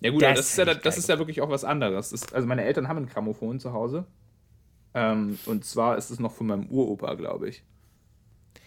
[0.00, 2.10] Ja, gut, das, das ist, ja, das ist ja wirklich auch was anderes.
[2.10, 4.06] Das, also, meine Eltern haben ein Grammophon zu Hause.
[4.94, 7.62] Ähm, und zwar ist es noch von meinem Uropa, glaube ich.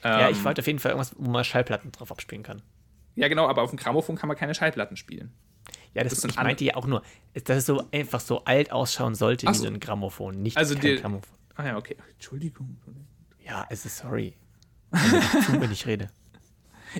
[0.03, 2.61] Ähm, ja, ich wollte auf jeden Fall irgendwas, wo man Schallplatten drauf abspielen kann.
[3.15, 5.33] Ja, genau, aber auf dem Grammophon kann man keine Schallplatten spielen.
[5.95, 7.01] Ja, das, das ich meinte ja auch nur,
[7.33, 10.97] dass es so einfach so alt ausschauen sollte wie so ein Grammophon, nicht also kein
[10.97, 11.35] Grammophon.
[11.55, 11.95] Ah ja, okay.
[12.13, 12.77] Entschuldigung.
[13.43, 14.33] Ja, es ist sorry.
[14.91, 16.09] Wenn ich rede.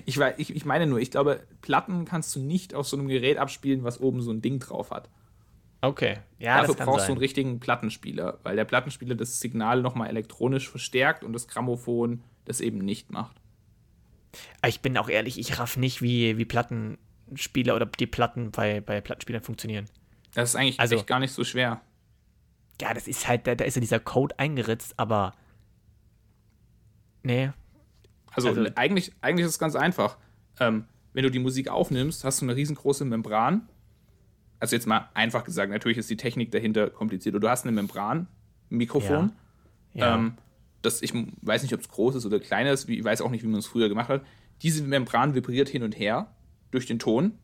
[0.06, 3.38] Ich, ich, ich meine nur, ich glaube, Platten kannst du nicht auf so einem Gerät
[3.38, 5.08] abspielen, was oben so ein Ding drauf hat.
[5.82, 6.62] Okay, ja.
[6.62, 7.08] Dafür brauchst sein.
[7.08, 12.22] du einen richtigen Plattenspieler, weil der Plattenspieler das Signal nochmal elektronisch verstärkt und das Grammophon
[12.44, 13.36] das eben nicht macht.
[14.66, 16.44] Ich bin auch ehrlich, ich raff nicht, wie, wie
[17.26, 19.86] Plattenspieler oder die Platten bei, bei Plattenspielern funktionieren.
[20.34, 21.80] Das ist eigentlich also, gar nicht so schwer.
[22.80, 25.34] Ja, das ist halt, da, da ist ja dieser Code eingeritzt, aber.
[27.22, 27.50] Nee,
[28.32, 30.18] Also, also eigentlich, eigentlich ist es ganz einfach.
[30.60, 33.68] Ähm, wenn du die Musik aufnimmst, hast du eine riesengroße Membran.
[34.60, 37.34] Also jetzt mal einfach gesagt, natürlich ist die Technik dahinter kompliziert.
[37.34, 38.28] Du hast eine Membran,
[38.70, 39.32] ein Mikrofon.
[39.94, 40.06] Ja.
[40.06, 40.14] Ja.
[40.14, 40.34] Ähm,
[40.82, 41.12] das, ich
[41.42, 43.58] weiß nicht, ob es groß ist oder klein ist, ich weiß auch nicht, wie man
[43.58, 44.24] es früher gemacht hat.
[44.62, 46.35] Diese Membran vibriert hin und her
[46.70, 47.38] durch den Ton.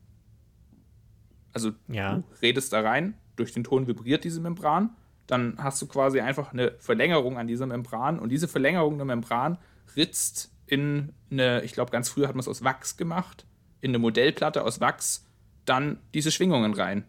[1.53, 2.15] Also ja.
[2.15, 4.91] du redest da rein, durch den Ton vibriert diese Membran.
[5.27, 9.57] Dann hast du quasi einfach eine Verlängerung an dieser Membran und diese Verlängerung der Membran
[9.95, 13.45] ritzt in eine, ich glaube, ganz früher hat man es aus Wachs gemacht,
[13.81, 15.25] in eine Modellplatte aus Wachs,
[15.65, 17.05] dann diese Schwingungen rein.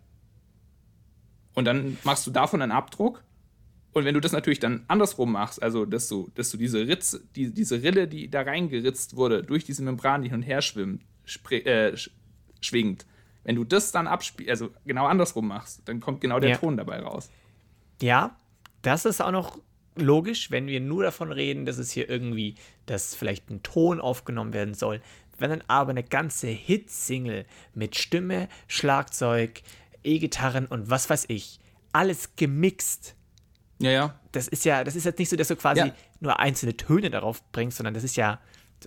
[1.55, 3.23] Und dann machst du davon einen Abdruck.
[3.93, 7.21] Und wenn du das natürlich dann andersrum machst, also dass du, dass du diese Ritze,
[7.37, 11.05] die, diese Rille, die da reingeritzt wurde, durch diese Membran, die hin und her schwimmt,
[11.51, 11.97] äh,
[12.61, 13.07] schwingt,
[13.45, 16.57] wenn du das dann abspielst, also genau andersrum machst, dann kommt genau der ja.
[16.57, 17.31] Ton dabei raus.
[18.01, 18.37] Ja,
[18.83, 19.59] das ist auch noch
[19.97, 22.57] logisch, wenn wir nur davon reden, dass es hier irgendwie,
[22.87, 25.01] dass vielleicht ein Ton aufgenommen werden soll.
[25.39, 29.63] Wenn dann aber eine ganze Hit-Single mit Stimme, Schlagzeug,
[30.03, 31.61] E-Gitarren und was weiß ich,
[31.93, 33.15] alles gemixt.
[33.79, 34.21] Ja, ja.
[34.33, 35.95] Das ist ja, das ist jetzt nicht so, dass du quasi ja.
[36.21, 38.41] nur einzelne Töne darauf bringst, sondern das ist ja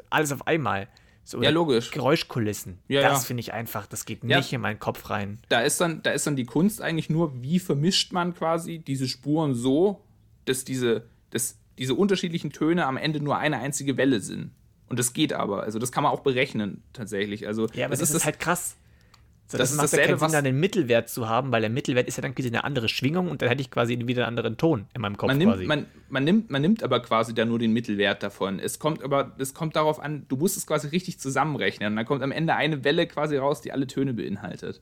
[0.10, 0.88] alles auf einmal.
[1.28, 1.92] So, ja, logisch.
[1.92, 2.80] Geräuschkulissen.
[2.88, 3.28] Ja, das ja.
[3.28, 4.38] finde ich einfach, das geht ja.
[4.38, 5.40] nicht in meinen Kopf rein.
[5.50, 9.10] Da ist, dann, da ist dann die Kunst eigentlich nur, wie vermischt man quasi diese
[9.10, 10.06] Spuren so,
[10.46, 14.52] dass diese, dass diese unterschiedlichen Töne am Ende nur eine einzige Welle sind.
[14.88, 15.64] Und das geht aber.
[15.64, 17.46] Also das kann man auch berechnen tatsächlich.
[17.46, 18.78] Also ja, aber das, das ist, ist halt krass.
[19.50, 21.62] So, das, das macht ist dasselbe, ja keinen Sinn, dann den Mittelwert zu haben, weil
[21.62, 24.28] der Mittelwert ist ja dann quasi eine andere Schwingung und dann hätte ich quasi wieder
[24.28, 25.66] einen anderen Ton in meinem Kopf man nimmt, quasi.
[25.66, 28.60] Man, man, nimmt, man nimmt aber quasi da nur den Mittelwert davon.
[28.60, 31.94] Es kommt aber, es kommt darauf an, du musst es quasi richtig zusammenrechnen.
[31.94, 34.82] Und dann kommt am Ende eine Welle quasi raus, die alle Töne beinhaltet.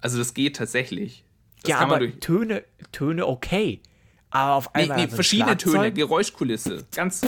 [0.00, 1.24] Also das geht tatsächlich.
[1.62, 2.62] Das ja, aber Töne,
[2.92, 3.80] Töne okay.
[4.28, 4.98] Aber auf einmal.
[4.98, 6.84] Nee, nee verschiedene Töne, Geräuschkulisse.
[6.94, 7.22] Ganz.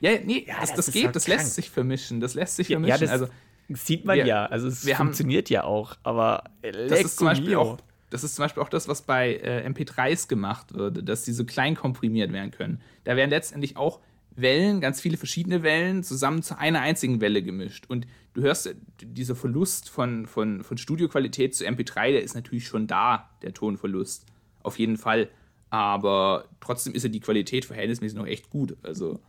[0.00, 1.40] Ja, nee, ja, das, das, das geht, halt das krank.
[1.40, 2.20] lässt sich vermischen.
[2.20, 2.90] Das lässt sich vermischen.
[2.90, 3.28] Ja, das, also,
[3.68, 7.56] Sieht man wir, ja, also es funktioniert haben, ja auch, aber das ist, zum Beispiel
[7.56, 7.78] auch,
[8.10, 11.44] das ist zum Beispiel auch das, was bei äh, MP3s gemacht wird, dass die so
[11.44, 12.80] klein komprimiert werden können.
[13.04, 14.00] Da werden letztendlich auch
[14.36, 17.86] Wellen, ganz viele verschiedene Wellen, zusammen zu einer einzigen Welle gemischt.
[17.88, 22.86] Und du hörst, dieser Verlust von, von, von Studioqualität zu MP3, der ist natürlich schon
[22.86, 24.26] da, der Tonverlust.
[24.62, 25.28] Auf jeden Fall.
[25.70, 28.76] Aber trotzdem ist ja die Qualität verhältnismäßig noch echt gut.
[28.82, 29.20] Also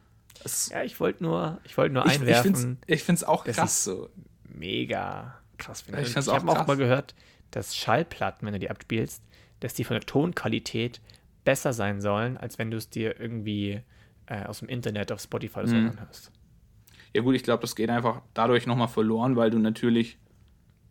[0.43, 2.79] das ja, ich wollte nur, ich wollte nur einwerfen.
[2.87, 4.09] Ich finde es auch krass so.
[4.43, 6.01] Mega krass finde.
[6.01, 7.15] Ich, ich habe auch mal gehört,
[7.51, 9.23] dass Schallplatten, wenn du die abspielst,
[9.59, 11.01] dass die von der Tonqualität
[11.43, 13.81] besser sein sollen, als wenn du es dir irgendwie
[14.25, 15.89] äh, aus dem Internet auf Spotify oder so mhm.
[15.91, 16.31] anhörst.
[17.13, 20.17] Ja gut, ich glaube, das geht einfach dadurch nochmal verloren, weil du natürlich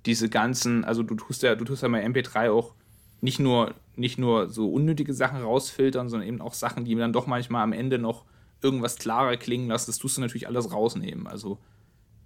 [0.07, 2.75] diese ganzen, also du tust ja, du tust ja bei MP3 auch
[3.21, 7.27] nicht nur, nicht nur so unnötige Sachen rausfiltern, sondern eben auch Sachen, die dann doch
[7.27, 8.25] manchmal am Ende noch
[8.65, 11.27] irgendwas klarer klingen lässt, das tust du natürlich alles rausnehmen.
[11.27, 11.59] Also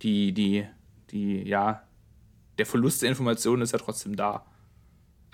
[0.02, 0.64] die, die,
[1.10, 1.82] die, ja,
[2.56, 4.46] der Verlust der Informationen ist ja trotzdem da.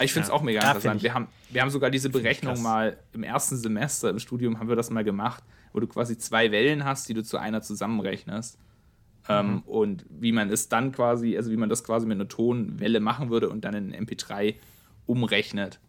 [0.01, 1.03] ich finde es ja, auch mega interessant.
[1.03, 4.77] Wir haben, wir haben sogar diese Berechnung mal im ersten Semester im Studium haben wir
[4.77, 8.59] das mal gemacht, wo du quasi zwei Wellen hast, die du zu einer zusammenrechnest.
[9.29, 9.53] Ähm, mhm.
[9.53, 13.01] Ähm, und wie man es dann quasi, also wie man das quasi mit einer Tonwelle
[13.01, 14.55] machen würde und dann in MP3
[15.07, 15.81] umrechnet.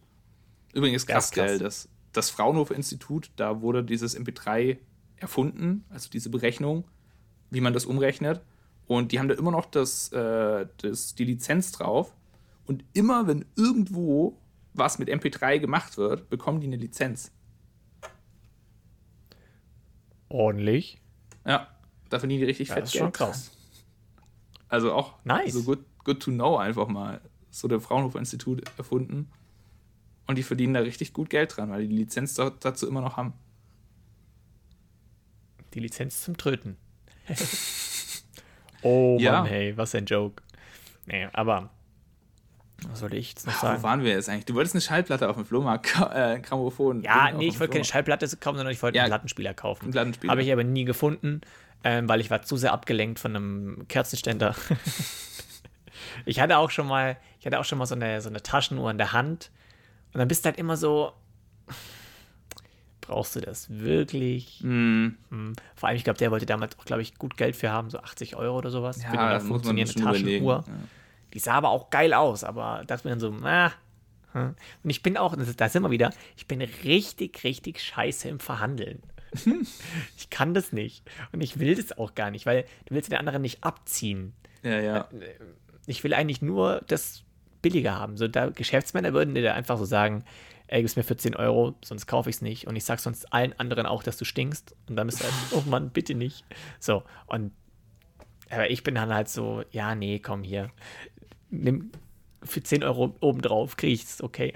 [0.74, 1.46] Übrigens krass, krass.
[1.46, 4.78] Gell, das, das Fraunhofer Institut, da wurde dieses MP3
[5.18, 6.84] erfunden, also diese Berechnung,
[7.50, 8.42] wie man das umrechnet.
[8.86, 12.14] Und die haben da immer noch das, äh, das, die Lizenz drauf.
[12.66, 14.38] Und immer, wenn irgendwo
[14.74, 17.32] was mit MP3 gemacht wird, bekommen die eine Lizenz.
[20.28, 21.00] Ordentlich.
[21.44, 21.68] Ja,
[22.10, 23.04] da verdienen die richtig ja, fett das ist Geld.
[23.04, 23.52] schon krass.
[24.68, 25.52] Also auch nice.
[25.52, 27.20] so good, good to know einfach mal.
[27.50, 29.30] So der Fraunhofer Institut erfunden.
[30.26, 33.16] Und die verdienen da richtig gut Geld dran, weil die die Lizenz dazu immer noch
[33.16, 33.32] haben
[35.76, 36.76] die Lizenz zum Tröten.
[38.82, 39.32] oh ja.
[39.32, 40.42] Mann, hey, was ein Joke.
[41.04, 41.70] Nee, aber
[42.88, 43.78] was sollte ich jetzt noch sagen?
[43.78, 44.46] Wo waren wir jetzt eigentlich?
[44.46, 47.02] Du wolltest eine Schallplatte auf dem Flohmarkt, äh, Grammophon.
[47.02, 49.84] Ja, nee, ich wollte keine Schallplatte kaufen, sondern ich wollte ja, einen Plattenspieler kaufen.
[49.84, 50.30] Einen Plattenspieler.
[50.30, 51.42] Habe ich aber nie gefunden,
[51.84, 54.54] ähm, weil ich war zu sehr abgelenkt von einem Kerzenständer.
[56.26, 58.90] ich hatte auch schon mal, ich hatte auch schon mal so eine, so eine Taschenuhr
[58.90, 59.50] in der Hand.
[60.12, 61.12] Und dann bist du halt immer so,
[63.06, 64.60] brauchst du das wirklich?
[64.62, 65.08] Mm.
[65.74, 67.98] Vor allem, ich glaube, der wollte damals auch, glaube ich, gut Geld für haben, so
[67.98, 69.02] 80 Euro oder sowas.
[69.02, 70.64] Ja, für eine funktionierende Taschenuhr.
[70.66, 70.74] Ja.
[71.32, 73.72] Die sah aber auch geil aus, aber das mir dann so, ah.
[74.32, 74.54] Hm.
[74.82, 79.02] Und ich bin auch, da sind wir wieder, ich bin richtig, richtig scheiße im Verhandeln.
[80.16, 81.02] ich kann das nicht.
[81.32, 84.34] Und ich will das auch gar nicht, weil du willst den anderen nicht abziehen.
[84.62, 85.08] Ja, ja.
[85.86, 87.22] Ich will eigentlich nur das
[87.62, 88.16] billiger haben.
[88.16, 90.24] So, da Geschäftsmänner würden dir einfach so sagen,
[90.68, 92.66] ey, gib's mir für 10 Euro, sonst kaufe ich es nicht.
[92.66, 94.74] Und ich sag sonst allen anderen auch, dass du stinkst.
[94.88, 96.44] Und dann bist du halt, oh Mann, bitte nicht.
[96.80, 97.52] So, und
[98.50, 100.70] Aber ich bin dann halt so, ja, nee, komm hier.
[101.50, 101.90] Nimm
[102.42, 104.54] für 10 Euro obendrauf, krieg ich's, okay.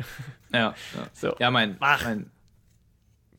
[0.53, 0.75] Ja, ja.
[1.13, 1.35] So.
[1.39, 2.31] ja mein, mein,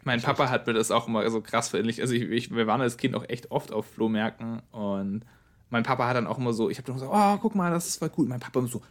[0.03, 1.99] mein Papa hat mir das auch immer so krass verändert.
[1.99, 5.25] Also ich, ich, wir waren als Kind auch echt oft auf Flohmärkten und
[5.69, 7.87] mein Papa hat dann auch immer so, ich habe dann gesagt, oh, guck mal, das
[7.87, 8.27] ist voll cool.
[8.27, 8.81] Mein Papa immer so,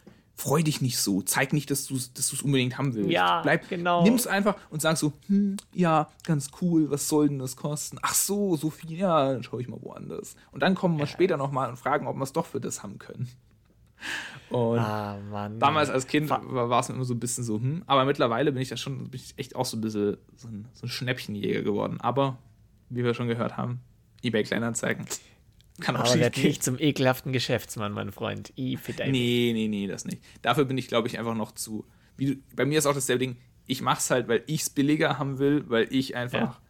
[0.41, 3.11] freu dich nicht so, zeig nicht, dass du es dass unbedingt haben willst.
[3.11, 4.03] Ja, Bleib, genau.
[4.03, 7.99] Nimm's einfach und sag so, hm, ja, ganz cool, was soll denn das kosten?
[8.01, 10.37] Ach so, so viel, ja, dann schaue ich mal woanders.
[10.51, 11.07] Und dann kommen wir ja.
[11.09, 13.29] später nochmal und fragen, ob wir es doch für das haben können.
[14.49, 15.19] Und ah,
[15.59, 16.41] damals als Kind war
[16.81, 19.21] es mir immer so ein bisschen so, hm, aber mittlerweile bin ich ja schon, bin
[19.21, 22.01] ich echt auch so ein bisschen so ein, so ein Schnäppchenjäger geworden.
[22.01, 22.39] Aber,
[22.89, 23.81] wie wir schon gehört haben,
[24.23, 25.05] eBay Kleinanzeigen.
[25.81, 28.53] Kann auch Aber schief nicht zum ekelhaften Geschäftsmann, mein Freund.
[28.57, 30.23] I, nee, nee, nee, das nicht.
[30.43, 31.87] Dafür bin ich, glaube ich, einfach noch zu.
[32.19, 33.37] Du, bei mir ist auch dasselbe Ding.
[33.67, 36.61] Ich mache es halt, weil ich es billiger haben will, weil ich einfach ja.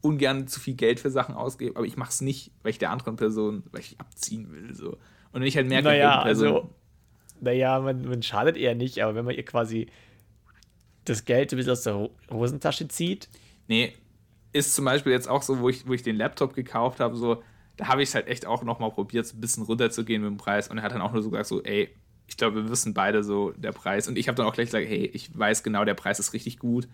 [0.00, 1.76] ungern zu viel Geld für Sachen ausgebe.
[1.76, 4.74] Aber ich mache es nicht, weil ich der anderen Person, weil ich abziehen will.
[4.74, 4.92] So.
[5.32, 6.70] Und wenn ich halt merke, naja, also,
[7.40, 9.88] naja, man, man schadet eher nicht, aber wenn man ihr quasi
[11.04, 13.28] das Geld ein bisschen aus der Hosentasche zieht.
[13.68, 13.94] Nee,
[14.52, 17.42] ist zum Beispiel jetzt auch so, wo ich, wo ich den Laptop gekauft habe, so,
[17.76, 20.36] da habe ich es halt echt auch nochmal probiert, so ein bisschen runterzugehen mit dem
[20.36, 20.68] Preis.
[20.68, 21.90] Und er hat dann auch nur so gesagt, so, ey,
[22.26, 24.08] ich glaube, wir wissen beide so der Preis.
[24.08, 26.58] Und ich habe dann auch gleich gesagt, hey, ich weiß genau, der Preis ist richtig
[26.58, 26.88] gut.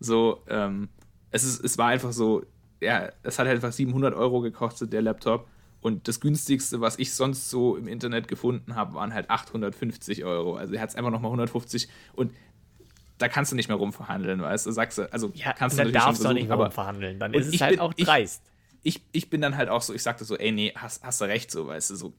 [0.00, 0.88] So, ähm,
[1.30, 2.44] es, ist, es war einfach so,
[2.80, 5.48] ja, es hat halt einfach 700 Euro gekostet, der Laptop.
[5.80, 10.56] Und das günstigste, was ich sonst so im Internet gefunden habe, waren halt 850 Euro.
[10.56, 12.32] Also er hat es einfach nochmal 150 und
[13.18, 14.72] da kannst du nicht mehr rumverhandeln, weißt du?
[14.72, 17.18] Sagst du, also ja, kannst du darfst du nicht mehr rumverhandeln.
[17.18, 18.42] Dann ist es halt bin, auch dreist.
[18.44, 18.53] Ich,
[18.84, 21.24] ich, ich bin dann halt auch so, ich sagte so, ey, nee, hast, hast du
[21.24, 22.12] recht, so, weißt du, so.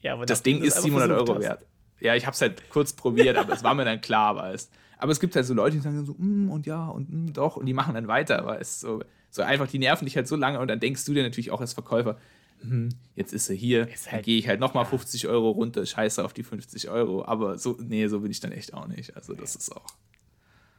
[0.00, 1.42] Ja, das Ding ist 700 Euro hast.
[1.42, 1.66] wert.
[2.00, 5.20] Ja, ich hab's halt kurz probiert, aber es war mir dann klar, weißt Aber es
[5.20, 7.72] gibt halt so Leute, die sagen so, mm, und ja, und mm, doch, und die
[7.72, 10.80] machen dann weiter, weißt so, so einfach, die nerven dich halt so lange und dann
[10.80, 12.18] denkst du dir natürlich auch als Verkäufer,
[12.60, 14.90] hm, jetzt ist er hier, halt, dann gehe ich halt nochmal ja.
[14.90, 17.24] 50 Euro runter, scheiße auf die 50 Euro.
[17.24, 19.14] Aber so, nee, so bin ich dann echt auch nicht.
[19.16, 19.58] Also, das nee.
[19.58, 19.86] ist auch.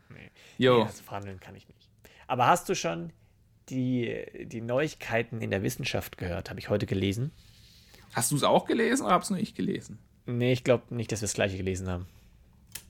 [0.10, 0.32] Nee.
[0.58, 0.80] Jo.
[0.80, 1.90] Nee, also verhandeln kann ich nicht.
[2.28, 3.14] Aber hast du schon
[3.70, 7.32] die, die Neuigkeiten in der Wissenschaft gehört, habe ich heute gelesen.
[8.14, 10.00] Hast du es auch gelesen oder hab's nur ich gelesen?
[10.26, 12.06] Nee, ich glaube nicht, dass wir das gleiche gelesen haben.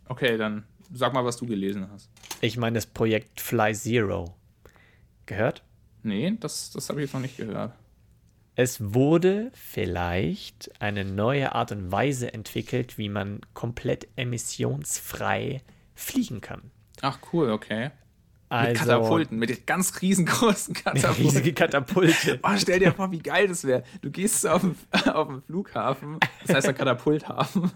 [0.08, 0.64] Okay, dann
[0.94, 2.10] sag mal, was du gelesen hast.
[2.42, 4.36] Ich meine das Projekt Fly Zero.
[5.26, 5.64] Gehört?
[6.04, 7.74] Nee, das, das habe ich jetzt noch nicht gehört.
[8.56, 15.62] Es wurde vielleicht eine neue Art und Weise entwickelt, wie man komplett emissionsfrei
[15.94, 16.72] fliegen kann.
[17.02, 17.92] Ach cool, okay.
[18.50, 21.26] Also, mit Katapulten, mit ganz riesengroßen Katapulten.
[21.26, 22.40] Riesige Katapulte.
[22.44, 23.84] Oh, stell dir vor, wie geil das wäre.
[24.02, 24.76] Du gehst auf den,
[25.14, 27.72] auf den Flughafen, das heißt der Katapulthafen,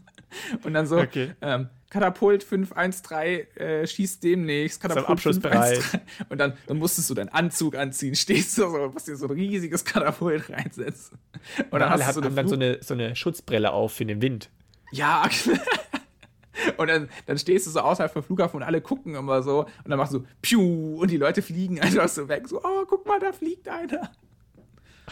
[0.63, 1.33] und dann so, okay.
[1.41, 5.81] ähm, Katapult 513 äh, schießt demnächst, Katapult Abschlussbereit.
[6.29, 9.31] Und dann, dann musstest du deinen Anzug anziehen, stehst du so, musst dir so ein
[9.31, 11.17] riesiges Katapult reinsetzen.
[11.69, 14.49] Und, dann hast du so dann so eine, so eine Schutzbrille auf für den Wind.
[14.93, 15.27] Ja,
[16.77, 19.59] Und dann, dann stehst du so außerhalb vom Flughafen und alle gucken immer so.
[19.61, 22.47] Und dann machst du Piu und die Leute fliegen einfach so weg.
[22.47, 24.11] So, oh, guck mal, da fliegt einer.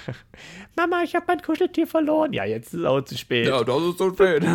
[0.75, 2.33] Mama, ich habe mein Kuscheltier verloren.
[2.33, 3.47] Ja, jetzt ist es auch zu spät.
[3.47, 4.43] Ja, das ist zu spät.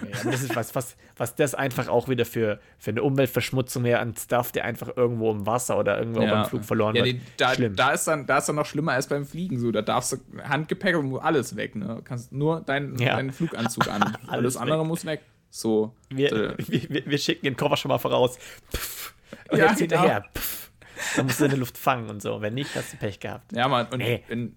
[0.00, 4.00] Ja, das ist was, was, was das einfach auch wieder für, für eine Umweltverschmutzung mehr
[4.00, 6.30] an Stuff, der einfach irgendwo im Wasser oder irgendwo ja.
[6.30, 7.20] beim Flug verloren ja, wird.
[7.36, 7.76] Da, Schlimm.
[7.76, 9.58] Da ist, dann, da ist dann noch schlimmer als beim Fliegen.
[9.58, 11.76] So, da darfst du Handgepäck und alles weg.
[11.76, 11.96] Ne?
[11.96, 13.16] Du kannst nur deinen, ja.
[13.16, 14.16] deinen Fluganzug an.
[14.26, 14.86] alles andere weg.
[14.86, 15.20] muss weg.
[15.50, 15.94] So.
[16.08, 18.38] Wir, äh, wir, wir, schicken den Koffer schon mal voraus.
[18.72, 19.14] Pff.
[19.50, 20.00] Und ja, jetzt genau.
[20.00, 20.24] hinterher.
[20.34, 20.70] Pff.
[21.16, 22.40] Dann musst du in der Luft fangen und so.
[22.40, 23.52] Wenn nicht, hast du Pech gehabt.
[23.52, 23.86] Ja, Mann.
[23.88, 24.22] Und hey.
[24.28, 24.54] in,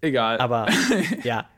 [0.00, 0.38] egal.
[0.38, 0.68] Aber
[1.24, 1.48] ja,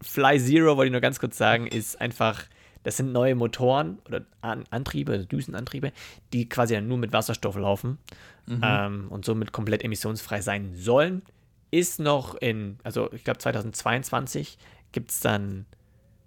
[0.00, 2.44] Fly Zero, wollte ich nur ganz kurz sagen, ist einfach,
[2.82, 5.92] das sind neue Motoren oder An Antriebe, also Düsenantriebe,
[6.32, 7.98] die quasi nur mit Wasserstoff laufen
[8.46, 8.60] mhm.
[8.64, 11.22] ähm, und somit komplett emissionsfrei sein sollen.
[11.70, 14.58] Ist noch in, also ich glaube 2022
[14.90, 15.66] gibt es dann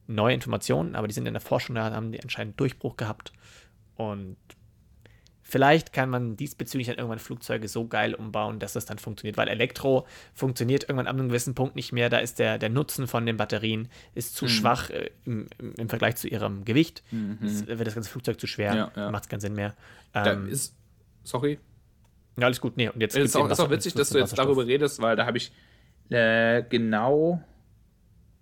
[0.08, 3.34] neue Informationen, aber die sind in der Forschung, da haben die anscheinend Durchbruch gehabt.
[3.96, 4.38] Und
[5.42, 9.48] vielleicht kann man diesbezüglich dann irgendwann Flugzeuge so geil umbauen, dass das dann funktioniert, weil
[9.48, 12.10] Elektro funktioniert irgendwann an einem gewissen Punkt nicht mehr.
[12.10, 14.50] Da ist der, der Nutzen von den Batterien ist zu mhm.
[14.50, 17.04] schwach äh, im, im, Vergleich zu ihrem Gewicht.
[17.12, 17.38] Mhm.
[17.42, 19.12] Das, wird das ganze Flugzeug zu schwer, ja, ja.
[19.12, 19.76] macht keinen Sinn mehr.
[20.14, 20.76] Ähm, ist,
[21.24, 21.60] sorry.
[22.38, 22.76] Ja, alles gut.
[22.76, 25.16] Nee, und jetzt es ist, auch, ist auch witzig, dass du jetzt darüber redest, weil
[25.16, 25.52] da habe ich
[26.10, 27.42] äh, genau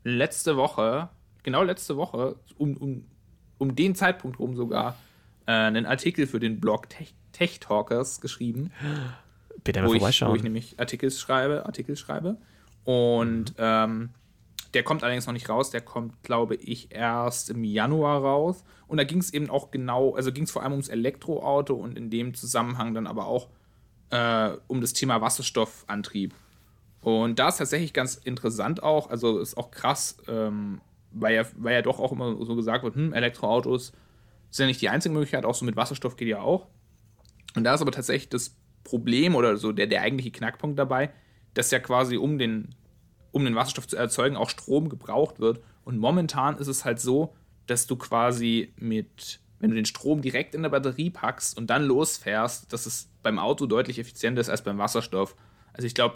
[0.04, 1.10] letzte Woche
[1.44, 3.06] genau letzte Woche, um, um,
[3.58, 4.98] um den Zeitpunkt rum sogar,
[5.46, 8.72] äh, einen Artikel für den Blog Tech, Tech Talkers geschrieben.
[9.64, 10.30] Bitte mal wo vorbeischauen.
[10.30, 12.38] Ich, wo ich nämlich Artikel schreibe, Artikel schreibe.
[12.84, 13.56] Und mhm.
[13.58, 14.10] ähm,
[14.74, 15.70] der kommt allerdings noch nicht raus.
[15.70, 18.64] Der kommt, glaube ich, erst im Januar raus.
[18.88, 21.98] Und da ging es eben auch genau, also ging es vor allem ums Elektroauto und
[21.98, 23.50] in dem Zusammenhang dann aber auch
[24.10, 26.34] äh, um das Thema Wasserstoffantrieb.
[27.02, 30.80] Und da ist tatsächlich ganz interessant auch, also ist auch krass, ähm,
[31.14, 33.94] weil, ja, weil ja doch auch immer so gesagt wird, hm, Elektroautos
[34.50, 36.68] sind ja nicht die einzige Möglichkeit, auch so mit Wasserstoff geht ja auch.
[37.56, 41.12] Und da ist aber tatsächlich das Problem oder so der, der eigentliche Knackpunkt dabei,
[41.54, 42.76] dass ja quasi um den,
[43.32, 45.62] um den Wasserstoff zu erzeugen auch Strom gebraucht wird.
[45.86, 47.36] Und momentan ist es halt so,
[47.68, 51.84] dass du quasi mit, wenn du den Strom direkt in der Batterie packst und dann
[51.84, 55.36] losfährst, dass es beim Auto deutlich effizienter ist als beim Wasserstoff.
[55.74, 56.16] Also ich glaube,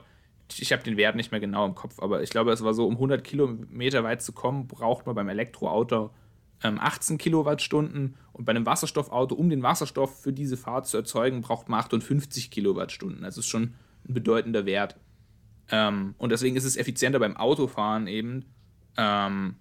[0.56, 2.88] ich habe den Wert nicht mehr genau im Kopf, aber ich glaube, es war so,
[2.88, 6.12] um 100 Kilometer weit zu kommen, braucht man beim Elektroauto
[6.64, 11.42] ähm, 18 Kilowattstunden und bei einem Wasserstoffauto, um den Wasserstoff für diese Fahrt zu erzeugen,
[11.42, 13.24] braucht man 58 Kilowattstunden.
[13.24, 13.76] Das ist schon
[14.08, 14.98] ein bedeutender Wert.
[15.70, 18.46] Ähm, und deswegen ist es effizienter beim Autofahren eben,
[18.98, 19.56] ähm,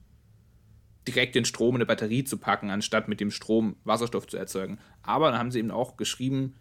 [1.07, 4.79] direkt den Strom in eine Batterie zu packen, anstatt mit dem Strom Wasserstoff zu erzeugen.
[5.03, 6.55] Aber dann haben sie eben auch geschrieben,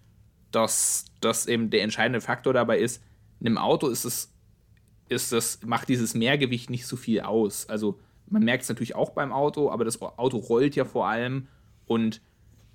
[0.51, 3.01] dass das eben der entscheidende Faktor dabei ist,
[3.45, 4.33] einem Auto ist es,
[5.09, 7.67] ist das, macht dieses Mehrgewicht nicht so viel aus.
[7.69, 11.47] Also man merkt es natürlich auch beim Auto, aber das Auto rollt ja vor allem
[11.85, 12.21] und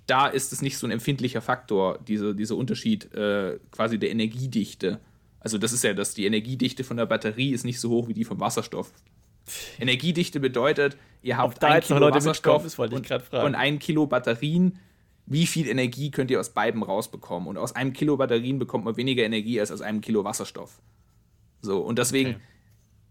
[0.07, 4.99] da ist es nicht so ein empfindlicher Faktor, diese, dieser Unterschied äh, quasi der Energiedichte.
[5.39, 8.13] Also das ist ja, dass die Energiedichte von der Batterie ist nicht so hoch wie
[8.13, 8.91] die vom Wasserstoff.
[9.79, 14.79] Energiedichte bedeutet, ihr habt ein Kilo Leute Wasserstoff und, und ein Kilo Batterien.
[15.25, 17.47] Wie viel Energie könnt ihr aus beiden rausbekommen?
[17.47, 20.81] Und aus einem Kilo Batterien bekommt man weniger Energie als aus einem Kilo Wasserstoff.
[21.61, 22.39] So, und deswegen, okay.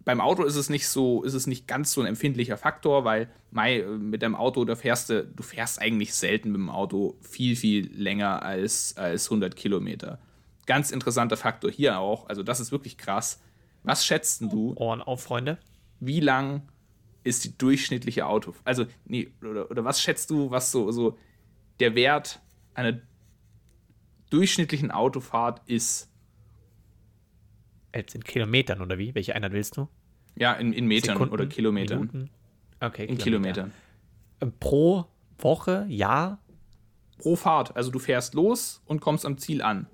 [0.04, 3.30] beim Auto ist es nicht so, ist es nicht ganz so ein empfindlicher Faktor, weil
[3.52, 7.56] Mai, mit dem Auto, da fährst du, du fährst eigentlich selten mit dem Auto viel,
[7.56, 10.18] viel länger als, als 100 Kilometer.
[10.66, 13.40] Ganz interessanter Faktor hier auch, also das ist wirklich krass.
[13.82, 14.74] Was schätzt du?
[14.76, 15.58] Ohren auf, Freunde
[16.00, 16.62] wie lang
[17.22, 21.18] ist die durchschnittliche Auto, also nee, oder, oder was schätzt du, was so, so
[21.80, 22.40] der Wert
[22.74, 23.00] einer
[24.30, 26.10] durchschnittlichen Autofahrt ist?
[27.94, 29.14] Jetzt in Kilometern oder wie?
[29.14, 29.88] Welche Einheit willst du?
[30.36, 31.98] Ja, in, in Metern Sekunden, oder Kilometern.
[31.98, 32.30] Minuten?
[32.80, 33.72] Okay, in Kilometern.
[34.40, 34.60] Kilometern.
[34.60, 35.06] Pro
[35.38, 36.38] Woche, Jahr?
[37.18, 37.76] Pro Fahrt.
[37.76, 39.86] Also du fährst los und kommst am Ziel an.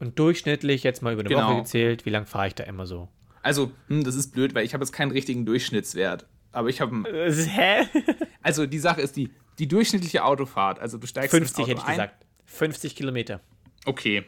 [0.00, 1.48] Und durchschnittlich jetzt mal über eine genau.
[1.48, 3.08] Woche gezählt, wie lange fahre ich da immer so?
[3.42, 6.26] Also, hm, das ist blöd, weil ich habe jetzt keinen richtigen Durchschnittswert.
[6.50, 7.04] Aber ich habe.
[7.06, 7.86] Hä?
[8.44, 10.78] Also, die Sache ist die, die durchschnittliche Autofahrt.
[10.78, 11.90] Also, du steigst 50 hätte ich ein.
[11.92, 12.26] gesagt.
[12.46, 13.40] 50 Kilometer.
[13.86, 14.24] Okay.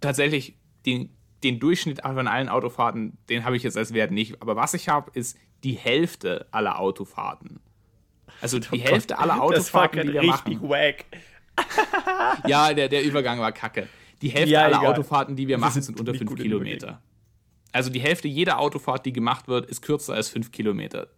[0.00, 1.10] Tatsächlich, den,
[1.42, 4.42] den Durchschnitt von allen Autofahrten, den habe ich jetzt als Wert nicht.
[4.42, 7.60] Aber was ich habe, ist die Hälfte aller Autofahrten.
[8.40, 10.68] Also die oh Hälfte Gott, aller Autofahrten, die wir richtig machen.
[10.68, 11.04] Wack.
[12.46, 13.88] ja, der, der Übergang war kacke.
[14.22, 14.92] Die Hälfte ja, aller egal.
[14.92, 17.00] Autofahrten, die wir machen, sind unter 5 Kilometer.
[17.72, 21.08] Also die Hälfte jeder Autofahrt, die gemacht wird, ist kürzer als fünf Kilometer.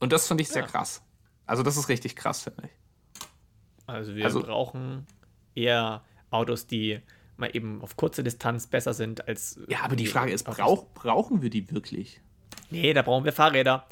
[0.00, 0.68] Und das fand ich sehr ja.
[0.68, 1.02] krass.
[1.46, 2.70] Also das ist richtig krass, finde ich.
[3.86, 5.06] Also wir also, brauchen
[5.54, 7.00] eher Autos, die
[7.36, 9.60] mal eben auf kurze Distanz besser sind als.
[9.68, 12.20] Ja, aber die Frage ist, brauch, brauchen wir die wirklich?
[12.70, 13.86] Nee, da brauchen wir Fahrräder.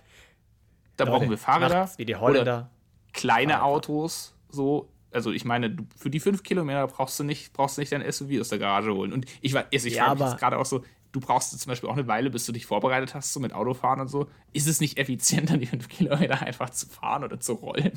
[0.96, 1.90] Da Leute, brauchen wir Fahrräder.
[1.96, 2.70] Wie die Holländer.
[3.12, 3.64] Kleine Fahrräder.
[3.64, 4.90] Autos, so.
[5.12, 8.40] Also ich meine, für die fünf Kilometer brauchst du nicht, brauchst du nicht dein SUV
[8.40, 9.12] aus der Garage holen.
[9.12, 10.82] Und ich, also ich ja, frage mich gerade auch so,
[11.14, 14.00] du brauchst zum Beispiel auch eine Weile, bis du dich vorbereitet hast, so mit Autofahren
[14.00, 14.28] und so.
[14.52, 17.92] Ist es nicht effizienter, die fünf Kilometer einfach zu fahren oder zu rollen?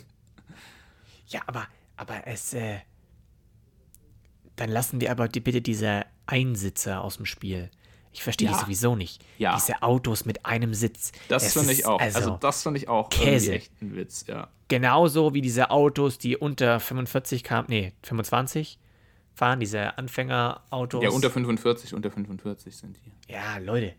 [1.27, 2.80] Ja, aber, aber es, äh,
[4.56, 7.71] dann lassen wir aber die, bitte diese Einsitzer aus dem Spiel.
[8.13, 8.53] Ich verstehe ja.
[8.53, 9.23] die sowieso nicht.
[9.38, 9.56] Ja.
[9.56, 11.12] Diese Autos mit einem Sitz.
[11.27, 11.99] Das finde ich auch.
[11.99, 13.56] Also, also das finde ich auch Käse.
[13.56, 14.47] echt ein Witz, ja.
[14.67, 18.80] Genauso wie diese Autos, die unter 45 km, nee, 25
[19.38, 21.04] fahren, diese Anfängerautos.
[21.04, 23.32] Ja, unter 45, unter 45 sind die.
[23.32, 23.93] Ja, Leute,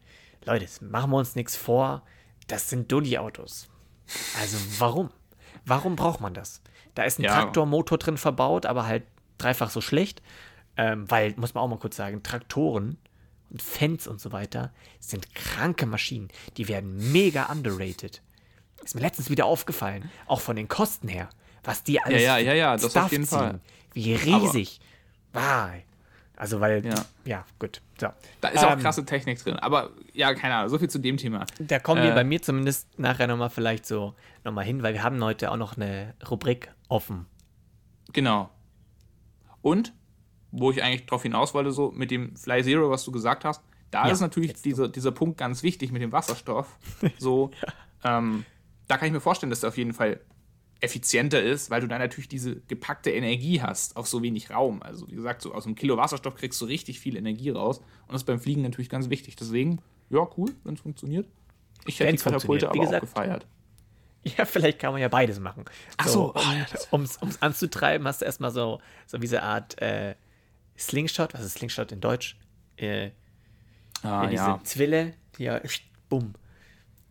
[0.44, 2.02] Leute, machen wir uns nichts vor.
[2.48, 3.68] Das sind Dulli-Autos.
[4.40, 5.10] Also warum?
[5.64, 6.62] Warum braucht man das?
[6.94, 7.34] Da ist ein ja.
[7.34, 9.04] Traktormotor drin verbaut, aber halt
[9.38, 10.22] dreifach so schlecht.
[10.76, 12.98] Ähm, weil, muss man auch mal kurz sagen, Traktoren
[13.50, 16.28] und Fans und so weiter sind kranke Maschinen.
[16.56, 18.22] Die werden mega underrated.
[18.84, 21.28] Ist mir letztens wieder aufgefallen, auch von den Kosten her,
[21.64, 23.38] was die alles ja, ja, ja, ja, das auf jeden ziehen.
[23.38, 23.60] Fall.
[23.92, 24.80] Wie riesig.
[25.32, 25.70] Ah,
[26.38, 26.94] also, weil, ja,
[27.24, 27.82] ja gut.
[28.00, 28.06] So.
[28.40, 29.56] Da ist ähm, auch krasse Technik drin.
[29.56, 31.44] Aber ja, keine Ahnung, so viel zu dem Thema.
[31.58, 35.02] Da kommen wir äh, bei mir zumindest nachher nochmal vielleicht so nochmal hin, weil wir
[35.02, 37.26] haben heute auch noch eine Rubrik offen.
[38.12, 38.50] Genau.
[39.62, 39.92] Und,
[40.52, 43.62] wo ich eigentlich drauf hinaus wollte, so mit dem Fly Zero, was du gesagt hast,
[43.90, 46.78] da ja, ist natürlich dieser, dieser Punkt ganz wichtig mit dem Wasserstoff.
[47.18, 47.50] So,
[48.04, 48.18] ja.
[48.18, 48.44] ähm,
[48.86, 50.20] da kann ich mir vorstellen, dass der auf jeden Fall
[50.80, 54.82] effizienter ist, weil du dann natürlich diese gepackte Energie hast auf so wenig Raum.
[54.82, 58.12] Also wie gesagt, so aus einem Kilo Wasserstoff kriegst du richtig viel Energie raus und
[58.12, 59.36] das ist beim Fliegen natürlich ganz wichtig.
[59.36, 61.26] Deswegen, ja, cool, wenn es funktioniert.
[61.86, 63.46] Ich hätte die Katapulte aber gesagt, auch gefeiert.
[64.36, 65.64] Ja, vielleicht kann man ja beides machen.
[65.96, 70.14] Ach so, so um es anzutreiben, hast du erstmal so, so diese Art äh,
[70.76, 71.34] Slingshot.
[71.34, 72.36] Was ist Slingshot in Deutsch?
[72.76, 73.10] Äh,
[74.02, 74.60] Ah, ja, diese ja.
[74.64, 75.60] Zwille, ja,
[76.08, 76.34] bumm.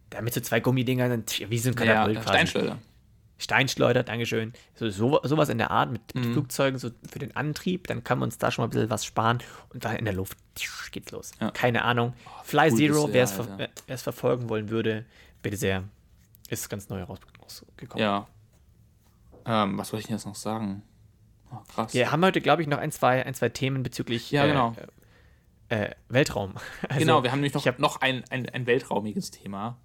[0.09, 2.80] Da mit so zwei Gummidingern, wie so ein Katapult ja, Steinschleuder.
[3.38, 4.53] Steinschleuder, Dankeschön.
[4.73, 6.33] So, so, sowas in der Art mit, mit mhm.
[6.33, 9.05] Flugzeugen, so für den Antrieb, dann kann man uns da schon mal ein bisschen was
[9.05, 9.39] sparen
[9.73, 10.38] und da in der Luft
[10.91, 11.31] geht's los.
[11.39, 11.51] Ja.
[11.51, 12.13] Keine Ahnung.
[12.25, 15.05] Oh, Fly Zero, wer es ver verfolgen wollen würde,
[15.41, 15.83] bitte sehr.
[16.49, 18.01] Ist ganz neu rausgekommen.
[18.01, 18.27] Ja.
[19.45, 20.81] Ähm, was wollte ich jetzt noch sagen?
[21.51, 21.93] Oh, krass.
[21.93, 24.75] Wir haben heute, glaube ich, noch ein, zwei, ein, zwei Themen bezüglich ja, genau.
[25.69, 26.55] äh, äh, Weltraum.
[26.89, 29.77] Also, genau, wir haben nämlich noch, hab, noch ein, ein, ein weltraumiges Thema.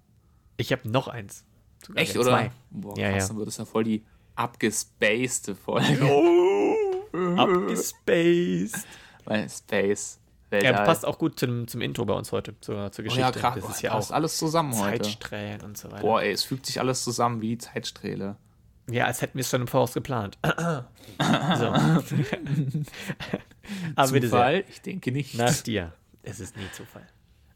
[0.57, 1.45] Ich habe noch eins.
[1.85, 2.31] Sogar Echt, oder?
[2.31, 2.51] Zwei.
[2.71, 3.27] Boah, ja, krass, ja.
[3.29, 4.03] dann wird es ja voll die
[4.35, 6.03] abgespacede Folge.
[6.03, 6.75] Oh,
[7.37, 8.85] abgespaced.
[9.25, 10.19] Weil Space.
[10.53, 10.71] Weltall.
[10.71, 13.23] Ja, passt auch gut zum, zum Intro bei uns heute, zur, zur Geschichte.
[13.23, 13.55] Oh ja, krass.
[13.55, 15.03] Das ist ja auch alles zusammen heute.
[15.03, 16.01] Zeitstrählen und so weiter.
[16.01, 18.37] Boah, ey, es fügt sich alles zusammen wie die Zeitsträhle.
[18.89, 20.37] Ja, als hätten wir es schon im Voraus geplant.
[20.43, 20.49] so.
[23.95, 24.65] Aber Zufall?
[24.69, 25.35] Ich denke nicht.
[25.35, 25.93] Nach dir.
[26.21, 27.07] Es ist nie Zufall.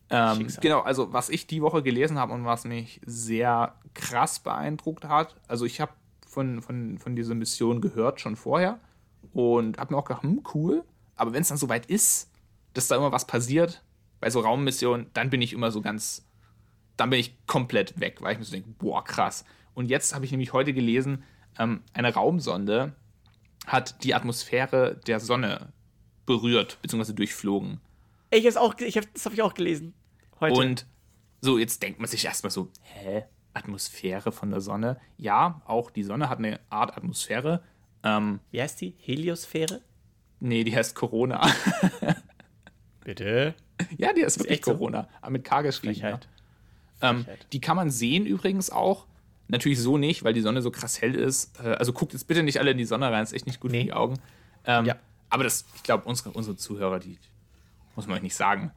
[0.10, 5.06] Ähm, genau, also was ich die Woche gelesen habe und was mich sehr krass beeindruckt
[5.06, 5.92] hat, also ich habe
[6.26, 8.80] von, von, von dieser Mission gehört schon vorher
[9.34, 10.84] und habe mir auch gedacht, hm, cool,
[11.16, 12.32] aber wenn es dann soweit ist,
[12.74, 13.84] dass da immer was passiert,
[14.20, 16.26] bei so Raummissionen, dann bin ich immer so ganz,
[16.96, 19.46] dann bin ich komplett weg, weil ich mir so denke, boah, krass.
[19.74, 21.24] Und jetzt habe ich nämlich heute gelesen,
[21.60, 22.94] ähm, eine Raumsonde
[23.66, 25.74] hat die Atmosphäre der Sonne
[26.26, 27.14] berührt bzw.
[27.14, 27.80] durchflogen.
[28.30, 29.94] Ich auch, ich hab, das habe ich auch gelesen.
[30.40, 30.60] Heute.
[30.60, 30.86] Und
[31.42, 33.26] so, jetzt denkt man sich erstmal so, hä?
[33.54, 35.00] Atmosphäre von der Sonne?
[35.18, 37.64] Ja, auch die Sonne hat eine Art Atmosphäre.
[38.04, 38.96] Ähm, Wie heißt die?
[39.00, 39.82] Heliosphäre?
[40.40, 41.42] Nee, die heißt Corona.
[43.04, 43.56] Bitte?
[43.98, 45.04] Ja, die heißt wirklich Corona.
[45.04, 45.10] So?
[45.22, 46.00] Aber mit K geschrieben.
[46.00, 46.20] Ne?
[47.02, 49.08] Ähm, die kann man sehen übrigens auch.
[49.48, 51.60] Natürlich so nicht, weil die Sonne so krass hell ist.
[51.60, 53.72] Äh, also guckt jetzt bitte nicht alle in die Sonne rein, ist echt nicht gut
[53.72, 53.80] nee.
[53.80, 54.20] für die Augen.
[54.66, 54.96] Ähm, ja.
[55.30, 57.18] Aber das, ich glaube, unsere, unsere Zuhörer, die
[57.96, 58.72] muss man euch nicht sagen.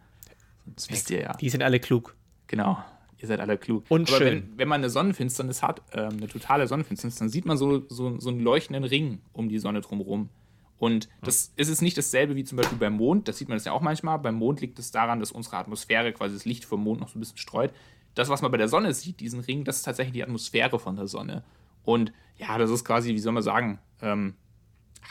[0.76, 1.32] Das wisst ihr ja.
[1.34, 2.16] Die sind alle klug.
[2.46, 2.78] Genau.
[3.18, 3.84] Ihr seid alle klug.
[3.88, 4.48] Und Aber schön.
[4.50, 8.18] Wenn, wenn man eine Sonnenfinsternis hat, ähm, eine totale Sonnenfinsternis, dann sieht man so, so,
[8.18, 10.30] so einen leuchtenden Ring um die Sonne drumherum.
[10.78, 13.28] Und das ist es nicht dasselbe wie zum Beispiel beim Mond.
[13.28, 14.18] Das sieht man das ja auch manchmal.
[14.18, 17.18] Beim Mond liegt es daran, dass unsere Atmosphäre quasi das Licht vom Mond noch so
[17.18, 17.74] ein bisschen streut.
[18.14, 20.96] Das, was man bei der Sonne sieht, diesen Ring, das ist tatsächlich die Atmosphäre von
[20.96, 21.44] der Sonne.
[21.84, 24.34] Und ja, das ist quasi, wie soll man sagen, ähm,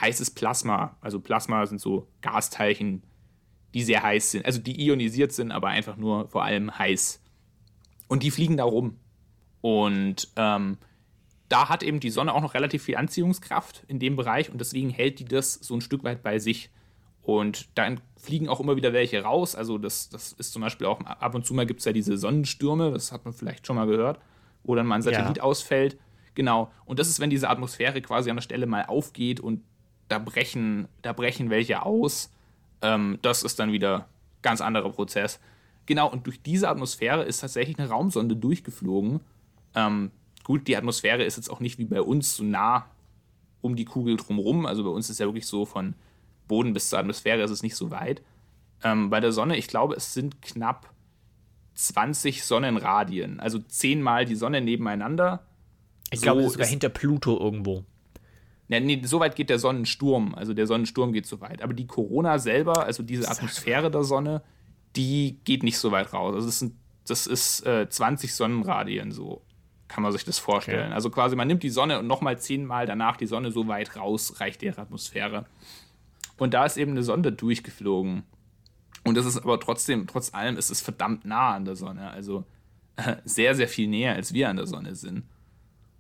[0.02, 0.98] heißes Plasma.
[1.02, 3.04] Also Plasma sind so Gasteilchen,
[3.74, 7.22] die sehr heiß sind, also die ionisiert sind, aber einfach nur vor allem heiß.
[8.08, 8.98] Und die fliegen da rum.
[9.62, 10.78] Und ähm,
[11.50, 14.90] da hat eben die Sonne auch noch relativ viel Anziehungskraft in dem Bereich und deswegen
[14.90, 16.70] hält die das so ein Stück weit bei sich.
[17.22, 19.56] Und dann fliegen auch immer wieder welche raus.
[19.56, 22.18] Also das, das ist zum Beispiel auch, ab und zu mal gibt es ja diese
[22.18, 24.20] Sonnenstürme, das hat man vielleicht schon mal gehört,
[24.64, 25.44] wo dann mal ein Satellit ja.
[25.44, 25.98] ausfällt.
[26.34, 26.72] Genau.
[26.86, 29.62] Und das ist, wenn diese Atmosphäre quasi an der Stelle mal aufgeht und
[30.08, 32.32] da brechen, da brechen welche aus.
[32.82, 34.08] Ähm, das ist dann wieder
[34.42, 35.40] ganz anderer Prozess.
[35.86, 39.22] Genau, und durch diese Atmosphäre ist tatsächlich eine Raumsonde durchgeflogen.
[39.76, 40.12] Ähm,
[40.44, 42.86] gut, die Atmosphäre ist jetzt auch nicht wie bei uns so nah
[43.62, 44.66] um die Kugel drumherum.
[44.66, 45.96] Also bei uns ist ja wirklich so von
[46.48, 48.22] Boden bis zur Atmosphäre ist es nicht so weit.
[48.84, 50.94] Ähm, bei der Sonne, ich glaube, es sind knapp
[51.76, 55.46] 20 Sonnenradien, also zehnmal die Sonne nebeneinander.
[56.12, 57.86] Ich so glaube, es ist sogar hinter Pluto irgendwo.
[58.70, 60.36] Ja, nee, so weit geht der Sonnensturm.
[60.36, 61.62] Also der Sonnensturm geht so weit.
[61.64, 64.44] Aber die Corona selber, also diese Atmosphäre der Sonne,
[64.96, 66.36] die geht nicht so weit raus.
[66.36, 66.76] Also das, sind,
[67.08, 69.42] das ist äh, 20 Sonnenradien, so
[69.88, 70.88] kann man sich das vorstellen.
[70.88, 70.94] Okay.
[70.94, 74.40] Also quasi, man nimmt die Sonne und nochmal zehnmal danach die Sonne so weit raus,
[74.40, 75.46] reicht ihre Atmosphäre.
[76.38, 78.24] Und da ist eben eine Sonde durchgeflogen.
[79.04, 82.12] Und das ist aber trotzdem, trotz allem, ist es verdammt nah an der Sonne.
[82.12, 82.46] Also
[82.98, 85.24] äh, sehr, sehr viel näher, als wir an der Sonne sind.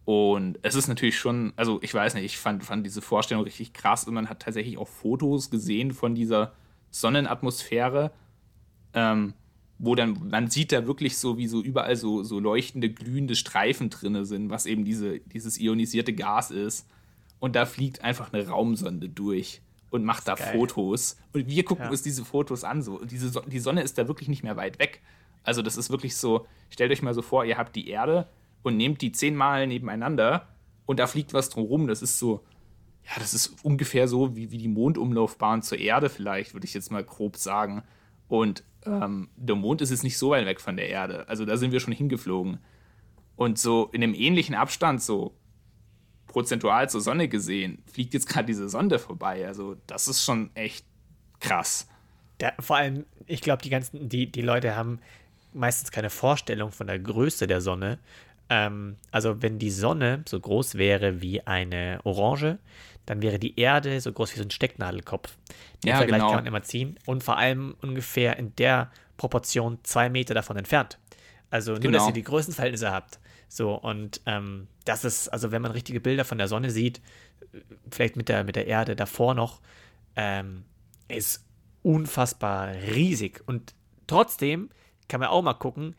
[0.10, 3.74] Und es ist natürlich schon, also ich weiß nicht, ich fand, fand diese Vorstellung richtig
[3.74, 6.53] krass und man hat tatsächlich auch Fotos gesehen von dieser
[6.89, 8.12] Sonnenatmosphäre,
[8.95, 9.36] ähm,
[9.78, 13.91] wo dann, man sieht da wirklich so, wie so überall so, so leuchtende, glühende Streifen
[13.91, 16.88] drin sind, was eben diese, dieses ionisierte Gas ist.
[17.38, 20.57] Und da fliegt einfach eine Raumsonde durch und macht da Geil.
[20.57, 21.18] Fotos.
[21.34, 21.91] Und wir gucken ja.
[21.91, 22.82] uns diese Fotos an.
[22.82, 23.05] So.
[23.05, 25.03] Diese so die Sonne ist da wirklich nicht mehr weit weg.
[25.43, 28.28] Also, das ist wirklich so, stellt euch mal so vor, ihr habt die Erde
[28.64, 30.47] und nehmt die zehnmal nebeneinander
[30.86, 31.88] und da fliegt was drumherum.
[31.88, 32.43] Das ist so,
[33.03, 36.91] ja, das ist ungefähr so wie, wie die Mondumlaufbahn zur Erde, vielleicht, würde ich jetzt
[36.91, 37.84] mal grob sagen.
[38.28, 41.28] Und ähm, der Mond ist jetzt nicht so weit weg von der Erde.
[41.28, 42.60] Also da sind wir schon hingeflogen.
[43.36, 45.36] Und so in einem ähnlichen Abstand, so
[46.28, 49.47] prozentual zur Sonne gesehen, fliegt jetzt gerade diese Sonde vorbei.
[49.47, 50.86] Also das ist schon echt
[51.39, 51.88] krass.
[52.41, 54.99] Ja, vor allem, ich glaube, die ganzen, die, die Leute haben
[55.53, 57.99] meistens keine Vorstellung von der Größe der Sonne
[58.50, 62.58] ähm, also wenn die Sonne so groß wäre wie eine Orange,
[63.06, 65.36] dann wäre die Erde so groß wie so ein Stecknadelkopf.
[65.84, 66.32] Den ja, Vergleich genau.
[66.32, 66.97] kann man immer ziehen.
[67.06, 71.00] Und vor allem ungefähr in der Proportion zwei Meter davon entfernt.
[71.50, 71.97] Also nur, genau.
[71.97, 73.20] dass ihr die Größenverhältnisse habt.
[73.47, 77.02] So, und ähm, das ist, also wenn man richtige Bilder von der Sonne sieht,
[77.91, 79.60] vielleicht mit der, mit der Erde davor noch,
[80.16, 80.64] ähm,
[81.08, 81.43] ist
[81.82, 83.41] unfassbar riesig.
[83.47, 83.74] Und
[84.06, 84.70] trotzdem
[85.08, 85.95] kann man auch mal gucken,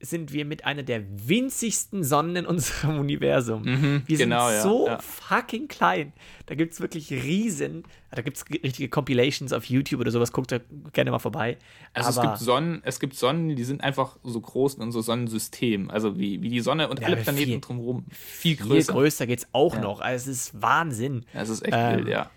[0.00, 3.62] sind wir mit einer der winzigsten Sonnen in unserem Universum.
[3.62, 6.12] Mhm, wir genau, sind so ja, fucking klein.
[6.46, 10.52] Da gibt es wirklich riesen, da gibt es richtige Compilations auf YouTube oder sowas, guckt
[10.52, 10.60] da
[10.92, 11.56] gerne mal vorbei.
[11.92, 15.02] Also Aber es gibt Sonnen, es gibt Sonnen, die sind einfach so groß in unserem
[15.02, 15.90] Sonnensystem.
[15.90, 18.04] Also wie, wie die Sonne und ja, alle Planeten viel, drumherum.
[18.10, 18.92] Viel größer.
[18.92, 20.00] Viel größer geht es auch noch.
[20.00, 21.24] Also es ist Wahnsinn.
[21.32, 22.30] Es ist echt ähm, wild, ja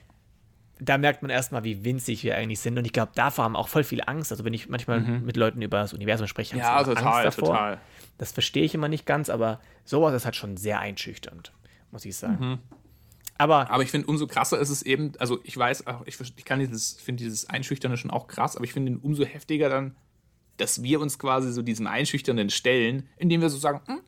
[0.80, 2.78] da merkt man erstmal, wie winzig wir eigentlich sind.
[2.78, 4.32] Und ich glaube, davor haben auch voll viele Angst.
[4.32, 5.26] Also wenn ich manchmal mhm.
[5.26, 7.54] mit Leuten über das Universum spreche, haben ja, total, Angst davor.
[7.54, 7.78] Total.
[8.18, 11.52] Das verstehe ich immer nicht ganz, aber sowas ist halt schon sehr einschüchternd,
[11.92, 12.38] muss ich sagen.
[12.40, 12.58] Mhm.
[13.38, 16.60] Aber, aber ich finde, umso krasser ist es eben, also ich weiß, ich, ich kann
[16.60, 19.96] dieses, finde dieses Einschüchternde schon auch krass, aber ich finde ihn umso heftiger dann,
[20.58, 24.00] dass wir uns quasi so diesem Einschüchternden stellen, indem wir so sagen, hm,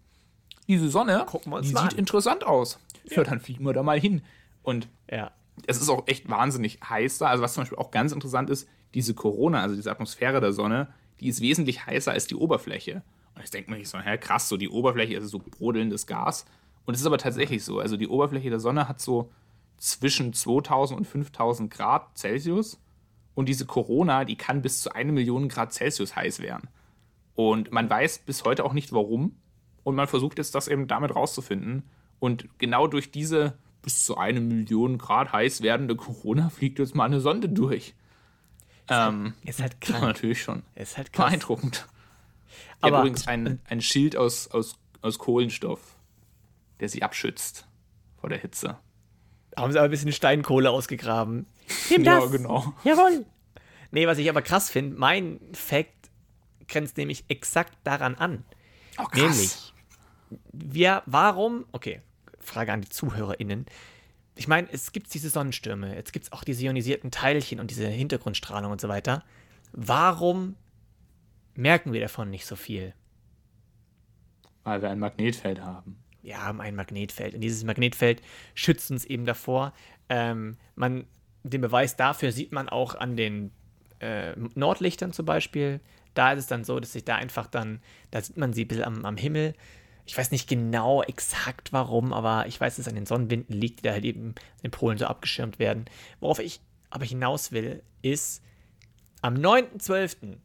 [0.67, 1.25] diese Sonne,
[1.61, 1.89] die sieht an.
[1.95, 2.79] interessant aus.
[3.03, 3.17] Ja.
[3.17, 4.23] ja, dann fliegen wir da mal hin.
[4.63, 5.31] Und ja
[5.67, 7.27] es ist auch echt wahnsinnig heiß da.
[7.27, 10.93] Also was zum Beispiel auch ganz interessant ist, diese Corona, also diese Atmosphäre der Sonne,
[11.19, 13.03] die ist wesentlich heißer als die Oberfläche.
[13.35, 16.45] Und ich denke mir nicht so, hä, krass, so die Oberfläche ist so brodelndes Gas.
[16.85, 17.79] Und es ist aber tatsächlich so.
[17.79, 19.31] Also die Oberfläche der Sonne hat so
[19.77, 22.79] zwischen 2000 und 5000 Grad Celsius.
[23.35, 26.67] Und diese Corona, die kann bis zu eine Million Grad Celsius heiß werden.
[27.35, 29.35] Und man weiß bis heute auch nicht warum.
[29.83, 31.83] Und man versucht jetzt das eben damit rauszufinden.
[32.19, 37.05] Und genau durch diese bis zu eine Million Grad heiß werdende Corona fliegt jetzt mal
[37.05, 37.93] eine Sonde durch.
[38.85, 40.01] Ist, halt- ähm, ist halt krank.
[40.03, 40.63] natürlich schon.
[40.75, 41.27] Ist halt krass.
[41.27, 41.87] Beeindruckend.
[42.79, 45.79] Die Aber übrigens ein, ein Schild aus, aus, aus Kohlenstoff,
[46.79, 47.67] der sie abschützt
[48.19, 48.77] vor der Hitze.
[49.55, 51.45] Haben sie aber ein bisschen Steinkohle ausgegraben.
[51.89, 52.23] Nimm das.
[52.23, 52.73] Ja, genau.
[52.83, 53.25] Jawohl.
[53.91, 55.93] Nee, was ich aber krass finde, mein Fact
[56.67, 58.43] grenzt nämlich exakt daran an.
[58.97, 59.15] Oh, krass.
[59.21, 59.73] Nämlich,
[60.51, 62.01] wir, warum, okay,
[62.39, 63.65] Frage an die ZuhörerInnen.
[64.35, 67.87] Ich meine, es gibt diese Sonnenstürme, jetzt gibt es auch diese ionisierten Teilchen und diese
[67.87, 69.23] Hintergrundstrahlung und so weiter.
[69.73, 70.55] Warum
[71.55, 72.93] merken wir davon nicht so viel?
[74.63, 75.97] Weil wir ein Magnetfeld haben.
[76.21, 77.35] Wir haben ein Magnetfeld.
[77.35, 78.21] Und dieses Magnetfeld
[78.53, 79.73] schützt uns eben davor.
[80.09, 81.05] Ähm, man,
[81.43, 83.51] den Beweis dafür sieht man auch an den
[83.99, 85.79] äh, Nordlichtern zum Beispiel.
[86.13, 87.81] Da ist es dann so, dass sich da einfach dann,
[88.11, 89.53] da sieht man sie ein bisschen am, am Himmel,
[90.09, 93.79] ich weiß nicht genau exakt warum, aber ich weiß, dass es an den Sonnenwinden liegt,
[93.79, 94.33] die da halt eben
[94.63, 95.85] in Polen so abgeschirmt werden.
[96.19, 98.41] Worauf ich aber hinaus will, ist,
[99.21, 100.37] am 9.12.,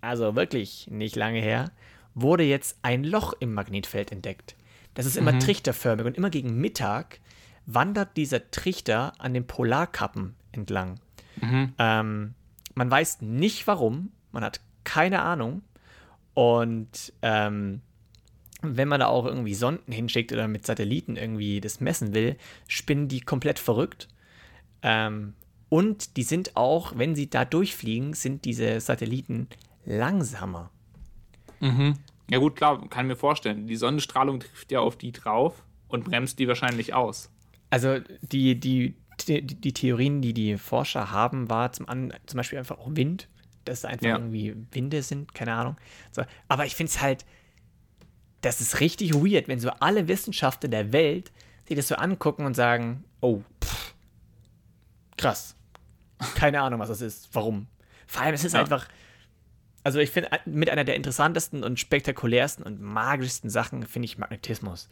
[0.00, 1.70] also wirklich nicht lange her,
[2.14, 4.56] wurde jetzt ein Loch im Magnetfeld entdeckt.
[4.94, 5.40] Das ist immer mhm.
[5.40, 7.20] trichterförmig und immer gegen Mittag
[7.66, 10.98] wandert dieser Trichter an den Polarkappen entlang.
[11.40, 11.72] Mhm.
[11.78, 12.34] Ähm,
[12.74, 15.62] man weiß nicht warum, man hat keine Ahnung.
[16.34, 17.80] Und ähm,
[18.64, 22.36] wenn man da auch irgendwie Sonden hinschickt oder mit Satelliten irgendwie das messen will,
[22.68, 24.08] spinnen die komplett verrückt.
[24.82, 25.34] Ähm,
[25.68, 29.48] und die sind auch, wenn sie da durchfliegen, sind diese Satelliten
[29.84, 30.70] langsamer.
[31.60, 31.94] Mhm.
[32.30, 33.66] Ja gut, klar, kann mir vorstellen.
[33.66, 37.30] Die Sonnenstrahlung trifft ja auf die drauf und bremst die wahrscheinlich aus.
[37.70, 38.94] Also die, die,
[39.26, 43.28] die, die Theorien, die die Forscher haben, war zum, an, zum Beispiel einfach auch Wind,
[43.64, 44.16] dass einfach ja.
[44.16, 45.76] irgendwie Winde sind, keine Ahnung.
[46.12, 47.24] So, aber ich finde es halt,
[48.44, 51.32] das ist richtig weird, wenn so alle Wissenschaftler der Welt
[51.66, 53.94] sich das so angucken und sagen, oh, pff,
[55.16, 55.56] krass.
[56.34, 57.30] Keine Ahnung, was das ist.
[57.32, 57.66] Warum?
[58.06, 58.60] Vor allem, es ist ja.
[58.60, 58.86] einfach,
[59.82, 64.88] also ich finde, mit einer der interessantesten und spektakulärsten und magischsten Sachen finde ich Magnetismus.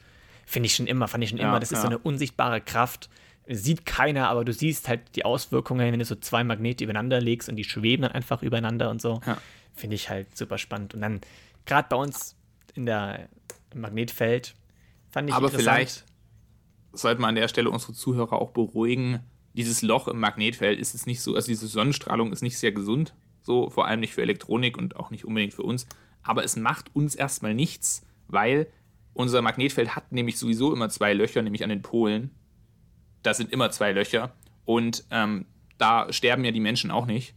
[0.46, 1.60] Finde ich schon immer, fand ich schon ja, immer.
[1.60, 1.76] Das ja.
[1.76, 3.10] ist so eine unsichtbare Kraft.
[3.46, 7.48] Sieht keiner, aber du siehst halt die Auswirkungen, wenn du so zwei Magnete übereinander legst
[7.48, 9.20] und die schweben dann einfach übereinander und so.
[9.74, 10.94] Finde ich halt super spannend.
[10.94, 11.20] Und dann,
[11.66, 12.36] gerade bei uns
[12.74, 13.28] in der
[13.74, 14.54] Magnetfeld.
[15.10, 16.04] Fand ich Aber vielleicht
[16.92, 19.20] sollte man an der Stelle unsere Zuhörer auch beruhigen.
[19.54, 23.14] Dieses Loch im Magnetfeld ist es nicht so, also diese Sonnenstrahlung ist nicht sehr gesund,
[23.42, 25.86] so vor allem nicht für Elektronik und auch nicht unbedingt für uns.
[26.22, 28.68] Aber es macht uns erstmal nichts, weil
[29.14, 32.30] unser Magnetfeld hat nämlich sowieso immer zwei Löcher, nämlich an den Polen.
[33.22, 34.34] Da sind immer zwei Löcher.
[34.64, 35.46] Und ähm,
[35.78, 37.34] da sterben ja die Menschen auch nicht.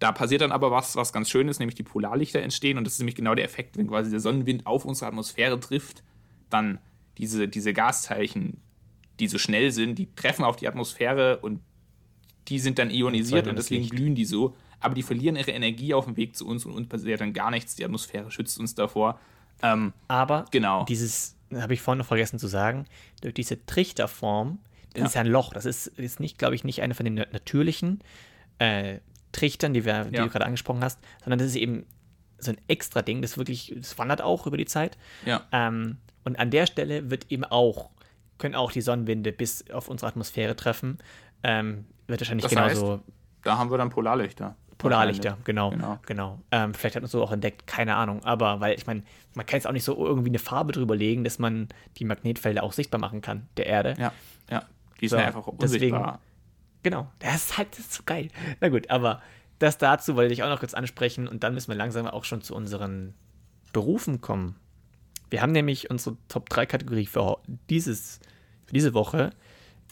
[0.00, 2.94] Da passiert dann aber was, was ganz schön ist, nämlich die Polarlichter entstehen und das
[2.94, 6.02] ist nämlich genau der Effekt, wenn quasi der Sonnenwind auf unsere Atmosphäre trifft,
[6.48, 6.78] dann
[7.18, 8.56] diese, diese Gasteilchen,
[9.20, 11.60] die so schnell sind, die treffen auf die Atmosphäre und
[12.48, 13.94] die sind dann ionisiert und deswegen Licht.
[13.94, 14.56] glühen die so.
[14.80, 17.50] Aber die verlieren ihre Energie auf dem Weg zu uns und uns passiert dann gar
[17.50, 17.76] nichts.
[17.76, 19.20] Die Atmosphäre schützt uns davor.
[19.62, 20.84] Ähm, aber genau.
[20.86, 22.86] dieses, habe ich vorhin noch vergessen zu sagen,
[23.20, 24.58] durch diese Trichterform,
[24.94, 25.06] das ja.
[25.06, 25.52] ist ja ein Loch.
[25.52, 28.00] Das ist, ist nicht, glaube ich, nicht eine von den natürlichen
[28.58, 29.00] äh,
[29.32, 30.24] Trichtern, die, wir, die ja.
[30.24, 31.86] du gerade angesprochen hast, sondern das ist eben
[32.38, 34.96] so ein extra Ding, das wirklich, das wandert auch über die Zeit.
[35.26, 35.42] Ja.
[35.52, 37.90] Ähm, und an der Stelle wird eben auch,
[38.38, 40.98] können auch die Sonnenwinde bis auf unsere Atmosphäre treffen.
[41.42, 42.92] Ähm, wird wahrscheinlich Das genauso.
[42.94, 43.02] heißt,
[43.42, 44.56] Da haben wir dann Polarlichter.
[44.78, 45.70] Polarlichter, genau.
[45.70, 45.98] Genau.
[46.06, 46.40] genau.
[46.50, 48.24] Ähm, vielleicht hat man so auch entdeckt, keine Ahnung.
[48.24, 49.02] Aber weil, ich meine,
[49.34, 51.68] man kann jetzt auch nicht so irgendwie eine Farbe drüber legen, dass man
[51.98, 53.94] die Magnetfelder auch sichtbar machen kann, der Erde.
[53.98, 54.12] Ja,
[54.50, 54.62] ja.
[55.02, 56.20] Die So, sind einfach deswegen- unsichtbar.
[56.82, 57.10] Genau.
[57.18, 58.28] Das ist halt das ist so geil.
[58.60, 59.22] Na gut, aber
[59.58, 62.42] das dazu wollte ich auch noch kurz ansprechen und dann müssen wir langsam auch schon
[62.42, 63.14] zu unseren
[63.72, 64.56] Berufen kommen.
[65.28, 68.20] Wir haben nämlich unsere Top 3 Kategorie für dieses
[68.66, 69.30] für diese Woche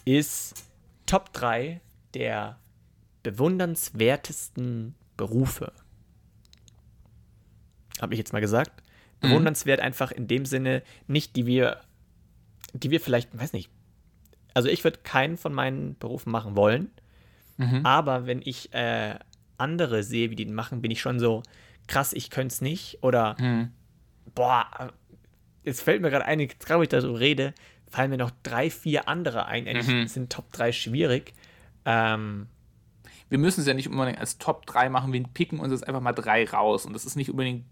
[0.05, 0.65] ist
[1.05, 1.81] Top 3
[2.13, 2.57] der
[3.23, 5.71] bewundernswertesten Berufe.
[8.01, 8.83] Habe ich jetzt mal gesagt.
[9.19, 11.81] Bewundernswert einfach in dem Sinne, nicht die wir,
[12.73, 13.69] die wir vielleicht, weiß nicht.
[14.53, 16.91] Also ich würde keinen von meinen Berufen machen wollen,
[17.85, 19.15] aber wenn ich äh,
[19.57, 21.43] andere sehe, wie die den machen, bin ich schon so,
[21.87, 22.99] krass, ich könnte es nicht.
[23.03, 23.35] Oder,
[24.33, 24.93] boah,
[25.63, 27.53] jetzt fällt mir gerade ein, gerade, ich darüber rede,
[27.89, 29.67] fallen mir noch drei, vier andere ein.
[29.67, 31.33] Eigentlich sind Top 3 schwierig.
[31.85, 32.47] Ähm,
[33.27, 36.01] Wir müssen es ja nicht unbedingt als Top 3 machen, wir picken uns jetzt einfach
[36.01, 36.85] mal drei raus.
[36.85, 37.65] Und das ist nicht unbedingt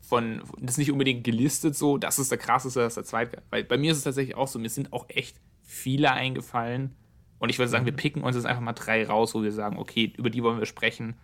[0.00, 3.42] von, das ist nicht unbedingt gelistet so, das ist der krasseste, das ist der zweite.
[3.50, 5.36] Weil bei mir ist es tatsächlich auch so, mir sind auch echt
[5.70, 6.96] viele eingefallen.
[7.38, 9.78] Und ich würde sagen, wir picken uns jetzt einfach mal drei raus, wo wir sagen,
[9.78, 11.14] okay, über die wollen wir sprechen.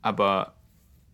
[0.00, 0.54] Aber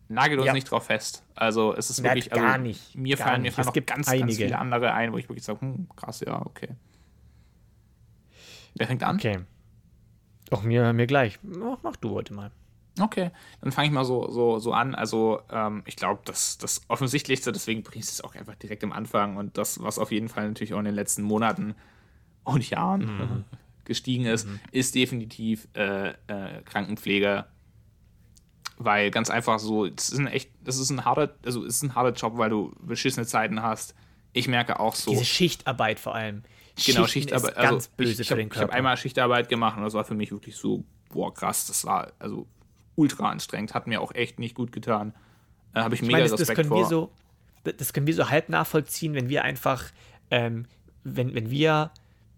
[0.07, 0.53] nagelt uns Ja.
[0.53, 1.23] nicht drauf fest.
[1.35, 3.73] Also es ist Na, wirklich, also gar nicht, mir gar fallen, mir fallen Es noch
[3.73, 4.43] gibt ganz, ganz einige.
[4.45, 6.69] viele andere ein, wo ich wirklich sage, hm, krass, ja, okay.
[8.75, 9.15] Wer fängt an?
[9.15, 9.39] okay.
[10.51, 11.39] Auch mir, mir gleich.
[11.43, 12.51] Mach, mach du heute mal.
[12.99, 13.31] Okay,
[13.61, 14.95] dann fange ich mal so, so, so an.
[14.95, 18.91] Also, ähm, ich glaube, das, das Offensichtlichste, deswegen bringe ich es auch einfach direkt am
[18.91, 21.73] Anfang und das, was auf jeden Fall natürlich auch in den letzten Monaten
[22.43, 23.45] und Jahren
[23.85, 27.45] gestiegen ist, ist definitiv äh, äh, Krankenpflege.
[28.77, 31.83] Weil ganz einfach so, das ist ein echt, das ist ein harter, also es ist
[31.83, 33.93] ein harter Job, weil du beschissene Zeiten hast.
[34.33, 35.11] Ich merke auch so.
[35.11, 36.43] Diese Schichtarbeit vor allem.
[36.85, 37.49] Genau, Schichten Schichtarbeit.
[37.51, 38.69] Ist ganz also böse ich, ich für habe den Körper.
[38.69, 42.11] hab einmal Schichtarbeit gemacht und das war für mich wirklich so, boah, krass, das war
[42.17, 42.47] also
[42.95, 45.13] ultra anstrengend, hat mir auch echt nicht gut getan.
[45.73, 46.79] Da habe ich, Ich mega meine, das, das Respekt können vor.
[46.79, 47.11] wir so,
[47.63, 49.85] das können wir so halb nachvollziehen, wenn wir einfach,
[50.31, 50.65] ähm,
[51.03, 51.91] wenn, wenn wir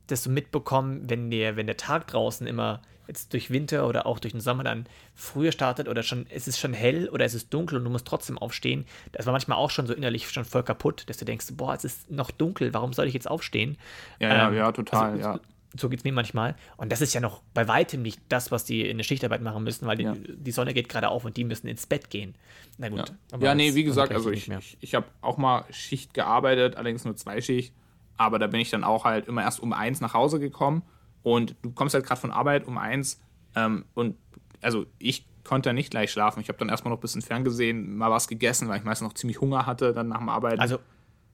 [0.08, 4.20] das so mitbekommen, wenn der, wenn der Tag draußen immer jetzt durch Winter oder auch
[4.20, 7.54] durch den Sommer dann früher startet oder schon, es ist schon hell oder es ist
[7.54, 10.64] dunkel und du musst trotzdem aufstehen, das war manchmal auch schon so innerlich schon voll
[10.64, 13.78] kaputt, dass du denkst, boah, es ist noch dunkel, warum soll ich jetzt aufstehen?
[14.20, 15.40] ja, ja, Ähm, ja, total, also, ja.
[15.76, 16.56] So geht es mir manchmal.
[16.78, 19.64] Und das ist ja noch bei weitem nicht das, was die in der Schichtarbeit machen
[19.64, 20.14] müssen, weil die, Ja.
[20.16, 22.36] die Sonne geht gerade auf und die müssen ins Bett gehen.
[22.78, 23.00] Na gut.
[23.10, 26.76] Ja, aber ja nee, wie gesagt, also ich, ich, ich habe auch mal Schicht gearbeitet,
[26.76, 27.74] allerdings nur Zweischicht.
[28.18, 30.84] Aber da bin ich dann auch halt immer erst um eins nach Hause gekommen.
[31.24, 33.20] Und du kommst halt gerade von Arbeit um eins.
[33.56, 34.18] Ähm, und
[34.62, 36.40] also ich konnte ja nicht gleich schlafen.
[36.40, 39.14] Ich habe dann erstmal noch ein bisschen ferngesehen, mal was gegessen, weil ich meistens noch
[39.14, 40.60] ziemlich Hunger hatte, dann nach dem Arbeiten.
[40.60, 40.80] Also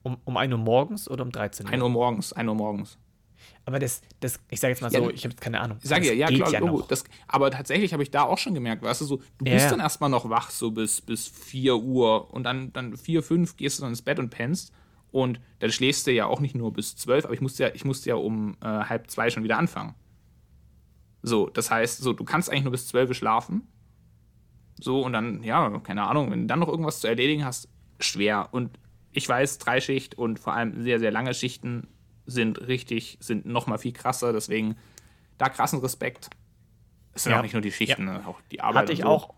[0.03, 1.73] um, um 1 Uhr morgens oder um 13 Uhr?
[1.73, 2.97] 1 Uhr morgens, 1 Uhr morgens.
[3.65, 5.77] Aber das, das, ich sage jetzt mal Ja, so, ich habe keine Ahnung.
[5.82, 6.88] Ich sage ja, ja, klar, ja noch.
[6.88, 9.71] Das, aber tatsächlich habe ich da auch schon gemerkt, weißt du, so, du Ja, bist
[9.71, 13.80] dann erstmal noch wach, so bis, bis 4 Uhr und dann, dann 4, 5 gehst
[13.80, 14.73] du dann ins Bett und pennst.
[15.12, 17.84] Und dann schläfst du ja auch nicht nur bis 12, aber ich musste ja, ich
[17.86, 19.95] musste ja um äh, halb zwei schon wieder anfangen.
[21.22, 23.68] So, das heißt, so, du kannst eigentlich nur bis 12 schlafen.
[24.80, 27.68] So, und dann, ja, keine Ahnung, wenn du dann noch irgendwas zu erledigen hast,
[27.99, 28.49] schwer.
[28.51, 28.80] Und
[29.12, 31.88] ich weiß, Dreischicht und vor allem sehr, sehr lange Schichten
[32.26, 34.32] sind richtig, sind noch mal viel krasser.
[34.32, 34.76] Deswegen
[35.38, 36.30] da krassen Respekt.
[37.14, 37.39] Es sind Ja.
[37.39, 38.84] auch nicht nur die Schichten, ne, auch die Arbeit.
[38.84, 39.07] Hatte ich so.
[39.07, 39.34] auch,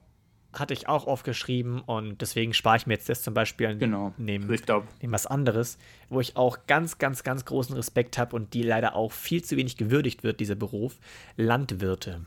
[0.54, 4.14] hatte ich auch aufgeschrieben und deswegen spare ich mir jetzt das zum Beispiel Genau.
[4.18, 5.78] neben, glaube, neben was anderes,
[6.10, 9.56] wo ich auch ganz, ganz, ganz großen Respekt habe und die leider auch viel zu
[9.58, 11.00] wenig gewürdigt wird, dieser Beruf.
[11.38, 12.22] Landwirte.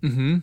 [0.00, 0.42] Mhm.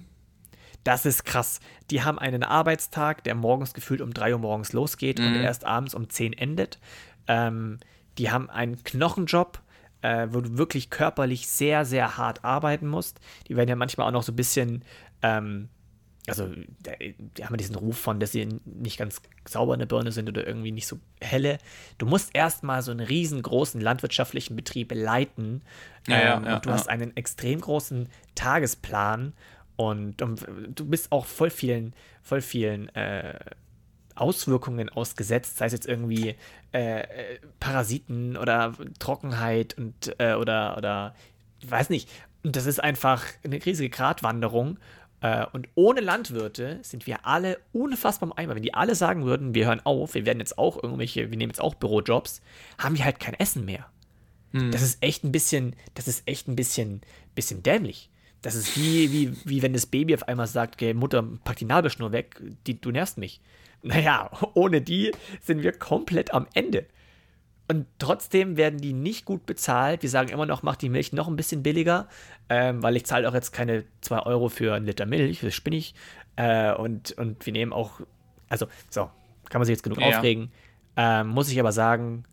[0.85, 1.59] Das ist krass.
[1.91, 5.41] Die haben einen Arbeitstag, der morgens gefühlt um 3 Uhr morgens losgeht und Mhm.
[5.41, 6.79] erst abends um 10 endet.
[7.27, 7.79] Ähm,
[8.17, 9.61] die haben einen Knochenjob,
[10.01, 13.19] äh, wo du wirklich körperlich sehr, sehr hart arbeiten musst.
[13.49, 14.83] Die werden ja manchmal auch noch so ein bisschen,
[15.21, 15.67] ähm,
[16.27, 20.11] also die haben ja diesen Ruf von, dass sie nicht ganz sauber in der Birne
[20.11, 21.57] sind oder irgendwie nicht so helle.
[21.97, 25.61] Du musst erstmal so einen riesengroßen landwirtschaftlichen Betrieb leiten.
[26.07, 29.33] Ja, ähm, ja, und du hast einen extrem großen Tagesplan
[29.75, 30.45] und, und
[30.75, 33.39] du bist auch voll vielen, voll vielen äh,
[34.15, 36.35] Auswirkungen ausgesetzt, sei es jetzt irgendwie
[36.73, 37.03] äh,
[37.59, 41.15] Parasiten oder Trockenheit und äh, oder oder
[41.65, 42.09] weiß nicht.
[42.43, 44.79] Und das ist einfach eine riesige Gratwanderung.
[45.21, 48.55] Äh, und ohne Landwirte sind wir alle unfassbar im Eimer.
[48.55, 51.51] Wenn die alle sagen würden, wir hören auf, wir werden jetzt auch irgendwelche, wir nehmen
[51.51, 52.41] jetzt auch Bürojobs,
[52.77, 53.85] haben wir halt kein Essen mehr.
[54.71, 57.01] Das ist echt ein bisschen, das ist echt ein bisschen,
[57.35, 58.09] bisschen dämlich.
[58.41, 61.65] Das ist wie, wie, wie wenn das Baby auf einmal sagt, okay, Mutter, pack die
[61.65, 63.41] Nabelschnur weg, die, du nervst mich.
[63.83, 65.11] naja, ohne die
[65.41, 66.85] sind wir komplett am Ende.
[67.69, 70.01] Und trotzdem werden die nicht gut bezahlt.
[70.01, 72.07] Wir sagen immer noch, macht die Milch noch ein bisschen billiger,
[72.49, 75.75] ähm, weil ich zahle auch jetzt keine 2 Euro für einen Liter Milch, das spinne
[75.75, 75.93] ich.
[76.35, 78.01] Äh, und, und wir nehmen auch,
[78.49, 79.11] also, so,
[79.49, 80.07] kann man sich jetzt genug ja.
[80.07, 80.51] aufregen.
[80.97, 82.23] Ähm, muss ich aber sagen,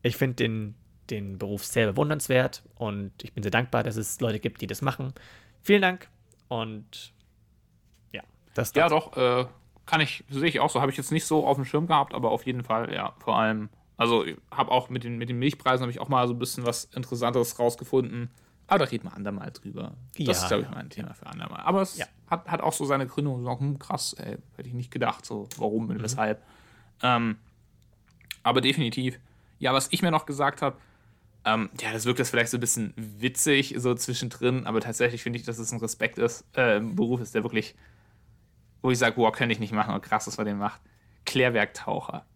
[0.00, 0.74] ich finde den,
[1.10, 4.80] den Beruf sehr bewundernswert und ich bin sehr dankbar, dass es Leute gibt, die das
[4.80, 5.12] machen.
[5.60, 6.08] Vielen Dank
[6.48, 7.12] und
[8.12, 8.22] ja,
[8.54, 9.44] das Ja, doch, äh,
[9.84, 10.80] kann ich, sehe ich auch so.
[10.80, 13.36] Habe ich jetzt nicht so auf dem Schirm gehabt, aber auf jeden Fall, ja, vor
[13.36, 16.38] allem also habe auch mit den, mit den Milchpreisen habe ich auch mal so ein
[16.38, 18.30] bisschen was Interessantes rausgefunden.
[18.66, 19.94] Aber da reden wir andermal drüber.
[20.18, 21.60] Das ja, ist, glaube ich, mal ein Thema für andermal.
[21.60, 22.06] Aber es ja.
[22.28, 25.24] hat, hat auch so seine Gründe und so, hm, krass, ey, hätte ich nicht gedacht,
[25.24, 26.02] so warum und mhm.
[26.02, 26.42] weshalb.
[27.02, 27.38] Ähm,
[28.42, 29.18] aber definitiv.
[29.58, 30.76] Ja, was ich mir noch gesagt habe,
[31.44, 35.38] ähm, ja, das wirkt jetzt vielleicht so ein bisschen witzig, so zwischendrin, aber tatsächlich finde
[35.38, 37.76] ich, dass es ein Respekt ist, äh, ein Beruf ist, der wirklich,
[38.82, 40.80] wo ich sage, boah, könnte ich nicht machen, oh krass, was man den macht.
[41.24, 42.26] Klärwerktaucher.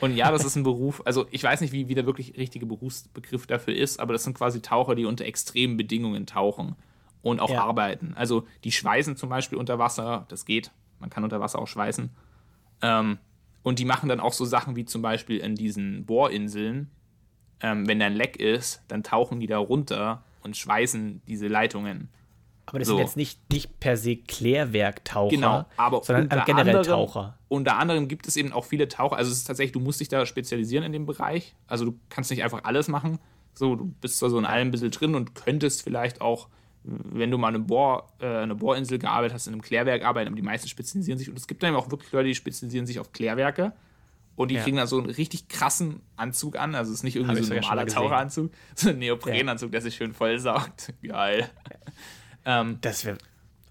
[0.00, 2.66] Und ja, das ist ein Beruf, also ich weiß nicht, wie, wie der wirklich richtige
[2.66, 6.76] Berufsbegriff dafür ist, aber das sind quasi Taucher, die unter extremen Bedingungen tauchen
[7.22, 7.64] und auch ja.
[7.64, 8.12] arbeiten.
[8.14, 10.70] Also die schweißen zum Beispiel unter Wasser, das geht,
[11.00, 12.10] man kann unter Wasser auch schweißen.
[12.82, 13.18] Ähm,
[13.62, 16.90] und die machen dann auch so Sachen wie zum Beispiel in diesen Bohrinseln,
[17.60, 22.08] ähm, wenn da ein Leck ist, dann tauchen die da runter und schweißen diese Leitungen.
[22.68, 22.96] Aber das so.
[22.96, 27.38] sind jetzt nicht, nicht per se Klärwerktaucher, genau, aber sondern generell anderem, Taucher.
[27.48, 29.16] Unter anderem gibt es eben auch viele Taucher.
[29.16, 31.54] Also es ist tatsächlich, du musst dich da spezialisieren in dem Bereich.
[31.66, 33.18] Also du kannst nicht einfach alles machen.
[33.54, 36.48] So, du bist zwar so in allem ein bisschen drin und könntest vielleicht auch,
[36.84, 40.36] wenn du mal eine, Bohr, äh, eine Bohrinsel gearbeitet hast, in einem Klärwerk arbeiten, aber
[40.36, 41.30] die meisten spezialisieren sich.
[41.30, 43.72] Und es gibt dann eben auch wirklich Leute, die spezialisieren sich auf Klärwerke.
[44.36, 44.62] Und die ja.
[44.62, 46.76] kriegen dann so einen richtig krassen Anzug an.
[46.76, 49.72] Also es ist nicht irgendwie so ein normaler Taucheranzug, so ein Neoprenanzug, ja.
[49.72, 50.92] der sich schön vollsaugt.
[51.02, 51.50] Geil.
[52.48, 53.18] Ähm, das wäre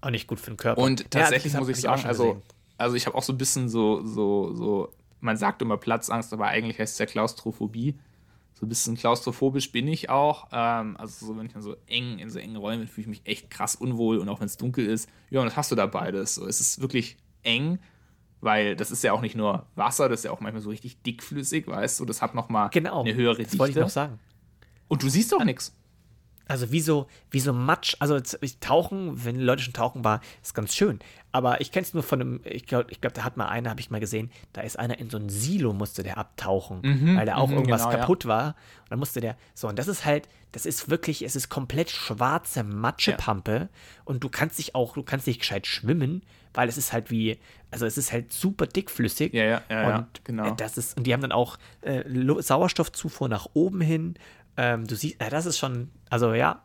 [0.00, 0.80] auch nicht gut für den Körper.
[0.80, 2.40] Und tatsächlich ja, muss ich sagen, also,
[2.78, 6.46] also ich habe auch so ein bisschen so, so, so, man sagt immer Platzangst, aber
[6.46, 7.98] eigentlich heißt es ja Klaustrophobie.
[8.54, 10.48] So ein bisschen klaustrophobisch bin ich auch.
[10.50, 13.22] Ähm, also so, wenn ich dann so eng in so engen Räumen fühle ich mich
[13.24, 15.08] echt krass unwohl und auch wenn es dunkel ist.
[15.30, 16.36] Ja, und das hast du da beides.
[16.36, 17.78] So, es ist wirklich eng,
[18.40, 21.00] weil das ist ja auch nicht nur Wasser, das ist ja auch manchmal so richtig
[21.02, 22.04] dickflüssig, weißt du.
[22.04, 23.52] Das hat nochmal genau, eine höhere Dichte.
[23.52, 24.18] Das wollte ich noch sagen.
[24.88, 25.72] Und du siehst doch nichts.
[26.48, 28.18] Also wie so, wie so Matsch, also
[28.60, 30.98] tauchen, wenn Leute schon tauchen war, ist ganz schön.
[31.30, 33.68] Aber ich kenne es nur von einem, ich glaube, ich glaub, da hat mal einer,
[33.68, 37.16] habe ich mal gesehen, da ist einer in so ein Silo musste der abtauchen, mhm,
[37.16, 38.30] weil da auch mhm, irgendwas genau, kaputt ja.
[38.30, 38.46] war.
[38.48, 41.90] Und dann musste der, so, und das ist halt, das ist wirklich, es ist komplett
[41.90, 43.68] schwarze Matschepampe ja.
[44.06, 46.22] und du kannst dich auch, du kannst nicht gescheit schwimmen,
[46.54, 47.38] weil es ist halt wie,
[47.70, 49.34] also es ist halt super dickflüssig.
[49.34, 50.50] Ja, ja, ja, und ja genau.
[50.52, 52.02] Das ist, und die haben dann auch äh,
[52.40, 54.14] Sauerstoffzufuhr nach oben hin
[54.58, 56.62] ähm, du siehst, äh, das ist schon, also ja,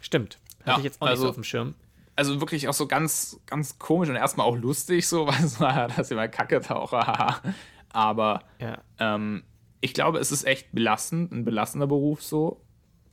[0.00, 0.38] stimmt.
[0.60, 1.74] Hatte ja, ich jetzt auch also, nicht so auf dem Schirm.
[2.16, 5.98] Also wirklich auch so ganz, ganz komisch und erstmal auch lustig, so, weil so, das
[5.98, 7.40] ist immer Kacke-Taucher,
[7.94, 8.78] Aber ja.
[8.98, 9.44] ähm,
[9.80, 12.60] ich glaube, es ist echt belastend, ein belastender Beruf so.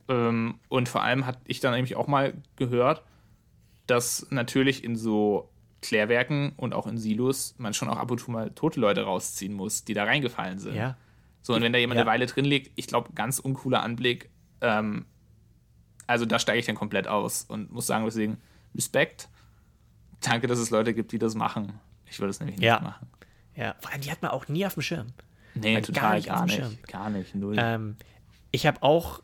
[0.08, 3.04] Ähm, und vor allem hatte ich dann nämlich auch mal gehört,
[3.86, 5.50] dass natürlich in so
[5.82, 9.52] Klärwerken und auch in Silos man schon auch ab und zu mal tote Leute rausziehen
[9.52, 10.74] muss, die da reingefallen sind.
[10.74, 10.96] Ja.
[11.42, 12.02] So, und wenn da jemand ja.
[12.02, 14.30] eine Weile drin liegt, ich glaube, ganz uncooler Anblick.
[14.60, 15.06] Ähm,
[16.06, 18.38] also da steige ich dann komplett aus und muss sagen, deswegen
[18.74, 19.28] Respekt.
[20.20, 21.80] Danke, dass es Leute gibt, die das machen.
[22.06, 22.80] Ich würde es nämlich nicht ja.
[22.80, 23.08] machen.
[23.54, 25.08] Ja, vor allem, die hat man auch nie auf dem Schirm.
[25.54, 26.58] Nee, total, gar nicht.
[26.58, 27.56] Gar nicht, gar nicht null.
[27.58, 27.96] Ähm,
[28.50, 29.20] ich habe auch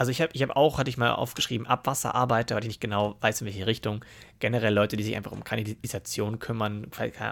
[0.00, 3.16] also ich habe ich hab auch, hatte ich mal aufgeschrieben, Abwasserarbeiter, weil ich nicht genau
[3.20, 4.02] weiß, in welche Richtung.
[4.38, 6.86] Generell Leute, die sich einfach um Kanalisation kümmern,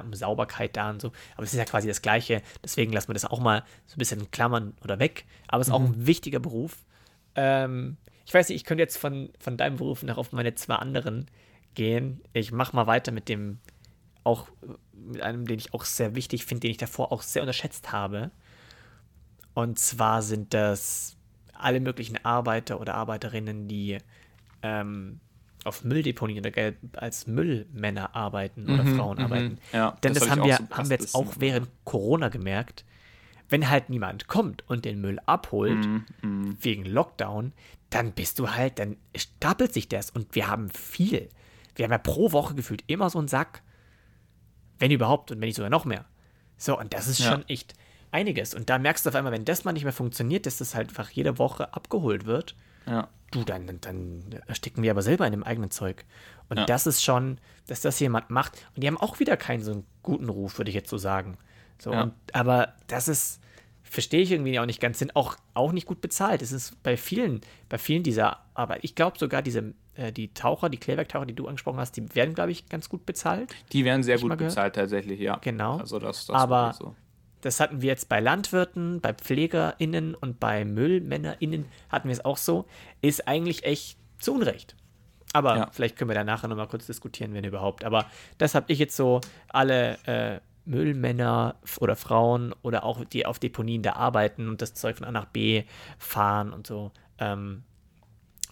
[0.05, 1.11] um Sauberkeit da und so.
[1.37, 2.43] Aber es ist ja quasi das Gleiche.
[2.63, 5.25] Deswegen lassen wir das auch mal so ein bisschen klammern oder weg.
[5.47, 5.77] Aber es ist mhm.
[5.77, 6.85] auch ein wichtiger Beruf.
[7.37, 7.97] Ähm,
[8.27, 11.25] ich weiß nicht, ich könnte jetzt von, von deinem Beruf noch auf meine zwei anderen
[11.73, 12.21] gehen.
[12.35, 13.61] Ich mache mal weiter mit dem,
[14.25, 14.47] auch
[14.93, 18.31] mit einem, den ich auch sehr wichtig finde, den ich davor auch sehr unterschätzt habe.
[19.55, 21.18] Und zwar sind das
[21.61, 23.99] alle möglichen Arbeiter oder Arbeiterinnen, die
[24.63, 25.21] ähm,
[25.65, 29.25] auf Mülldeponien oder als Müllmänner arbeiten oder mhm, Frauen mhm.
[29.25, 29.59] arbeiten.
[29.73, 32.85] Ja, Denn das, das haben, wir, so haben wir jetzt auch während Corona gemerkt.
[33.49, 36.59] Wenn halt niemand kommt und den Müll abholt, mm, mm.
[36.61, 37.55] wegen Lockdown,
[37.89, 40.11] dann bist du halt, dann stapelt sich das.
[40.11, 41.31] Und wir haben viel.
[41.75, 43.63] Wir haben ja pro Woche gefühlt immer so einen Sack.
[44.79, 46.05] Wenn überhaupt und wenn nicht sogar noch mehr.
[46.59, 47.33] So, und das ist ja.
[47.33, 47.73] schon echt
[48.11, 48.55] einiges.
[48.55, 50.89] Und da merkst du auf einmal, wenn das mal nicht mehr funktioniert, dass das halt
[50.91, 52.55] einfach jede Woche abgeholt wird.
[52.87, 53.09] Ja.
[53.31, 56.05] Du, dann, dann ersticken wir aber selber in dem eigenen Zeug.
[56.49, 56.65] Und ja.
[56.65, 58.65] das ist schon, dass das jemand macht.
[58.75, 61.37] Und die haben auch wieder keinen so einen guten Ruf, würde ich jetzt so sagen.
[61.79, 62.05] So, ja.
[62.05, 63.41] und, aber das ist,
[63.83, 66.41] verstehe ich irgendwie auch nicht ganz, sind auch, auch nicht gut bezahlt.
[66.41, 70.71] Es ist bei vielen, bei vielen dieser Arbeit, ich glaube sogar diese äh, die Taucher,
[70.71, 73.55] die Klärwerktaucher, die du angesprochen hast, die werden, glaube ich, ganz gut bezahlt.
[73.73, 75.39] Die werden sehr gut bezahlt tatsächlich, ja.
[75.43, 75.79] Genau.
[75.79, 76.95] Also das, das Aber so.
[77.41, 82.37] Das hatten wir jetzt bei Landwirten, bei PflegerInnen und bei MüllmännerInnen hatten wir es auch
[82.37, 82.67] so.
[83.01, 84.75] Ist eigentlich echt zu Unrecht.
[85.33, 85.69] Aber ja.
[85.71, 87.85] vielleicht können wir da nachher nochmal kurz diskutieren, wenn überhaupt.
[87.85, 88.07] Aber
[88.39, 93.83] das habe ich jetzt so alle äh, Müllmänner oder Frauen oder auch die auf Deponien
[93.83, 95.65] da arbeiten und das Zeug von A nach B
[95.99, 96.93] fahren und so.
[97.19, 97.65] Ähm,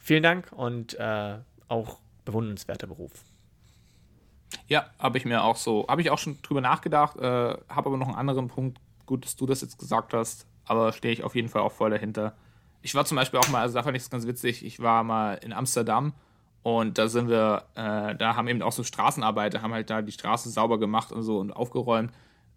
[0.00, 3.12] vielen Dank und äh, auch bewundernswerter Beruf.
[4.68, 7.96] Ja, habe ich mir auch so, habe ich auch schon drüber nachgedacht, äh, habe aber
[7.96, 8.78] noch einen anderen Punkt.
[9.06, 11.90] Gut, dass du das jetzt gesagt hast, aber stehe ich auf jeden Fall auch voll
[11.90, 12.34] dahinter.
[12.82, 15.04] Ich war zum Beispiel auch mal, also da fand ich es ganz witzig, ich war
[15.04, 16.12] mal in Amsterdam
[16.62, 20.12] und da sind wir, äh, da haben eben auch so Straßenarbeiter, haben halt da die
[20.12, 22.12] Straße sauber gemacht und so und aufgeräumt.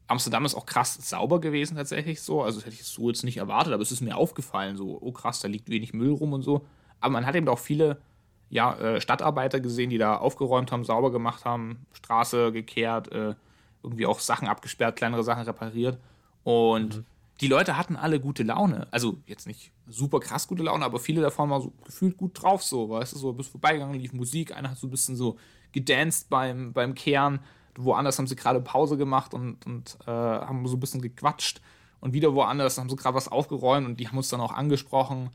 [0.07, 2.41] Amsterdam ist auch krass sauber gewesen tatsächlich so.
[2.41, 5.11] Also das hätte ich so jetzt nicht erwartet, aber es ist mir aufgefallen, so, oh
[5.11, 6.65] krass, da liegt wenig Müll rum und so.
[6.99, 8.01] Aber man hat eben auch viele
[8.49, 13.35] ja, äh, Stadtarbeiter gesehen, die da aufgeräumt haben, sauber gemacht haben, Straße gekehrt, äh,
[13.83, 15.97] irgendwie auch Sachen abgesperrt, kleinere Sachen repariert.
[16.43, 17.05] Und mhm
[17.41, 18.87] die Leute hatten alle gute Laune.
[18.91, 22.63] Also jetzt nicht super krass gute Laune, aber viele davon waren so gefühlt gut drauf,
[22.63, 25.37] so, weißt du, so bist vorbeigegangen, lief Musik, einer hat so ein bisschen so
[25.71, 27.39] gedanced beim, beim Kehren,
[27.75, 31.61] woanders haben sie gerade Pause gemacht und, und äh, haben so ein bisschen gequatscht
[32.01, 35.29] und wieder woanders haben sie gerade was aufgeräumt und die haben uns dann auch angesprochen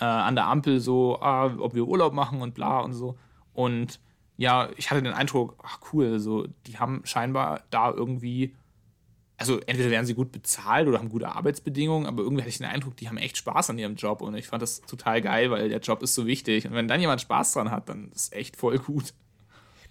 [0.00, 3.16] äh, an der Ampel so, ah, ob wir Urlaub machen und bla und so.
[3.54, 4.00] Und
[4.36, 8.54] ja, ich hatte den Eindruck, ach cool, so, die haben scheinbar da irgendwie
[9.38, 12.66] also entweder werden sie gut bezahlt oder haben gute Arbeitsbedingungen, aber irgendwie hatte ich den
[12.66, 15.68] Eindruck, die haben echt Spaß an ihrem Job und ich fand das total geil, weil
[15.68, 18.56] der Job ist so wichtig und wenn dann jemand Spaß dran hat, dann ist echt
[18.56, 19.12] voll gut.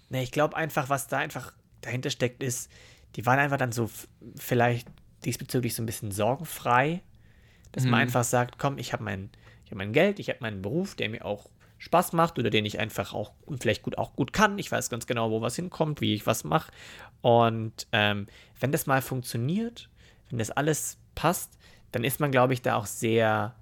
[0.08, 2.70] Ne, ich glaube einfach, was da einfach dahinter steckt, ist,
[3.14, 3.88] die waren einfach dann so
[4.36, 4.88] vielleicht
[5.24, 7.02] diesbezüglich so ein bisschen sorgenfrei,
[7.72, 7.90] dass mhm.
[7.90, 9.30] man einfach sagt, komm, ich habe mein,
[9.70, 12.78] hab mein Geld, ich habe meinen Beruf, der mir auch Spaß macht oder den ich
[12.78, 14.58] einfach auch vielleicht gut auch gut kann.
[14.58, 16.72] Ich weiß ganz genau, wo was hinkommt, wie ich was mache.
[17.20, 19.90] Und ähm, wenn das mal funktioniert,
[20.30, 21.58] wenn das alles passt,
[21.92, 23.54] dann ist man, glaube ich, da auch sehr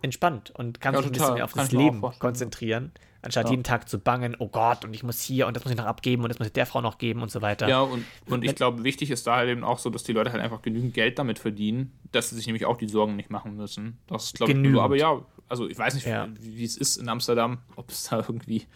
[0.00, 2.92] entspannt und kann ja, sich ein bisschen mehr auf das Leben konzentrieren,
[3.24, 3.52] anstatt ja.
[3.52, 5.86] jeden Tag zu bangen, oh Gott, und ich muss hier und das muss ich noch
[5.86, 7.68] abgeben und das muss ich der Frau noch geben und so weiter.
[7.68, 10.30] Ja, und, und ich glaube, wichtig ist da halt eben auch so, dass die Leute
[10.32, 13.56] halt einfach genügend Geld damit verdienen, dass sie sich nämlich auch die Sorgen nicht machen
[13.56, 13.98] müssen.
[14.06, 16.28] Das glaube ich, aber ja, also ich weiß nicht, ja.
[16.38, 18.66] wie, es ist in Amsterdam, ob es da irgendwie,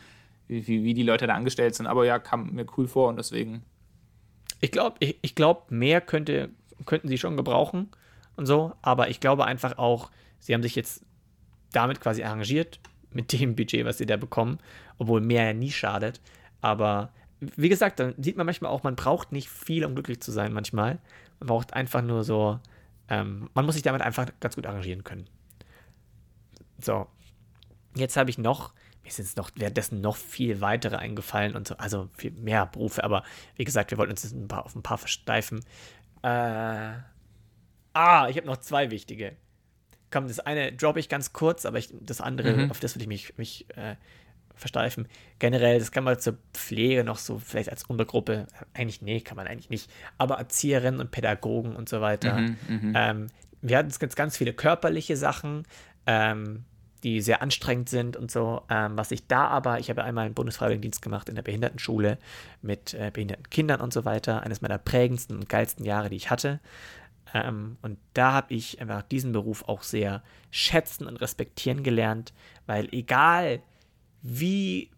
[0.47, 3.63] wie, wie die Leute da angestellt sind, aber ja, kam mir cool vor und deswegen.
[4.61, 6.51] Ich glaube, ich, ich glaube, mehr könnte,
[6.87, 7.91] könnten sie schon gebrauchen
[8.37, 11.05] und so, aber ich glaube einfach auch, sie haben sich jetzt
[11.73, 12.81] damit quasi arrangiert,
[13.13, 14.59] mit dem Budget, was sie da bekommen,
[14.99, 16.21] obwohl mehr ja nie schadet.
[16.61, 20.33] Aber wie gesagt, dann sieht man manchmal auch, man braucht nicht viel, um glücklich zu
[20.33, 20.99] sein manchmal.
[21.41, 22.59] Man braucht einfach nur so,
[23.09, 25.29] ähm, man muss sich damit einfach ganz gut arrangieren können.
[26.81, 27.07] So,
[27.95, 28.73] jetzt habe ich noch,
[29.05, 33.03] mir sind es noch währenddessen noch viel weitere eingefallen und so, also viel mehr Berufe,
[33.05, 33.23] aber
[33.57, 35.61] wie gesagt, wir wollten uns ein paar, auf ein paar versteifen.
[36.23, 36.93] Äh,
[37.93, 39.37] ah, ich habe noch zwei wichtige.
[40.11, 42.71] Komm, das eine droppe ich ganz kurz, aber ich, das andere, mhm.
[42.71, 43.97] auf das würde ich mich, mich äh,
[44.55, 45.07] versteifen.
[45.39, 49.47] Generell, das kann man zur Pflege noch so vielleicht als Untergruppe, eigentlich, nee, kann man
[49.47, 52.39] eigentlich nicht, aber Erzieherinnen und Pädagogen und so weiter.
[52.39, 52.93] Mhm, mhm.
[52.97, 53.27] ähm,
[53.61, 55.65] wir hatten jetzt ganz viele körperliche Sachen,
[56.07, 56.65] ähm,
[57.03, 58.63] die sehr anstrengend sind und so.
[58.69, 62.19] Ähm, was ich da aber, ich habe einmal einen Bundesfreiwilligendienst gemacht in der Behindertenschule
[62.63, 64.43] mit äh, behinderten Kindern und so weiter.
[64.43, 66.61] Eines meiner prägendsten und geilsten Jahre, die ich hatte.
[67.35, 72.33] Ähm, und da habe ich einfach diesen Beruf auch sehr schätzen und respektieren gelernt,
[72.67, 73.63] weil egal
[74.23, 74.91] wie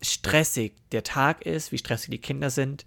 [0.00, 2.84] stressig der Tag ist, wie stressig die Kinder sind,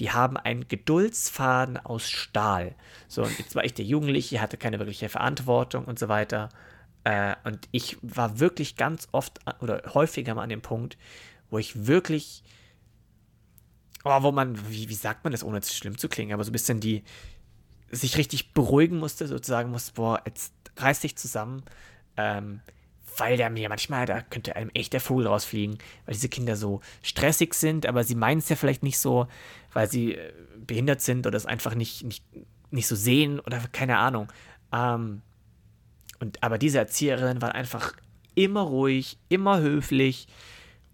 [0.00, 2.74] die haben einen Geduldsfaden aus Stahl.
[3.08, 6.50] So, und jetzt war ich der Jugendliche, hatte keine wirkliche Verantwortung und so weiter.
[7.04, 10.98] Äh, und ich war wirklich ganz oft oder häufiger mal an dem Punkt,
[11.50, 12.42] wo ich wirklich,
[14.04, 16.52] oh, wo man, wie, wie sagt man das, ohne schlimm zu klingen, aber so ein
[16.52, 17.02] bisschen die,
[17.90, 21.62] sich richtig beruhigen musste, sozusagen musste, boah, jetzt reiß dich zusammen,
[22.16, 22.60] ähm,
[23.18, 26.80] weil der mir manchmal, da könnte einem echt der Vogel rausfliegen, weil diese Kinder so
[27.02, 29.26] stressig sind, aber sie meinen es ja vielleicht nicht so,
[29.72, 30.32] weil sie äh,
[30.66, 32.24] behindert sind oder es einfach nicht, nicht,
[32.70, 34.30] nicht so sehen oder keine Ahnung.
[34.72, 35.22] Ähm,
[36.18, 37.92] und, aber diese Erzieherin war einfach
[38.34, 40.28] immer ruhig, immer höflich.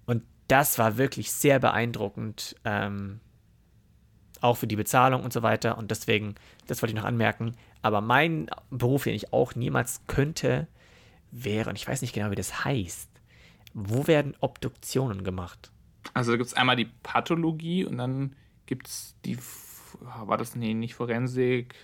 [0.06, 2.56] Und das war wirklich sehr beeindruckend.
[2.64, 3.20] Ähm,
[4.42, 5.78] auch für die Bezahlung und so weiter.
[5.78, 6.34] Und deswegen,
[6.66, 7.54] das wollte ich noch anmerken.
[7.80, 10.66] Aber mein Beruf, den ich auch niemals könnte,
[11.30, 13.08] wäre, und ich weiß nicht genau, wie das heißt,
[13.74, 15.70] wo werden Obduktionen gemacht?
[16.14, 18.34] Also da gibt es einmal die Pathologie und dann
[18.66, 19.38] gibt es die,
[20.00, 21.74] war das, nee, nicht Forensik,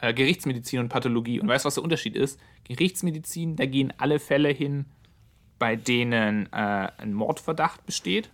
[0.00, 1.40] äh, Gerichtsmedizin und Pathologie.
[1.40, 2.40] Und weißt du, was der Unterschied ist?
[2.64, 4.86] Gerichtsmedizin, da gehen alle Fälle hin,
[5.58, 8.30] bei denen äh, ein Mordverdacht besteht.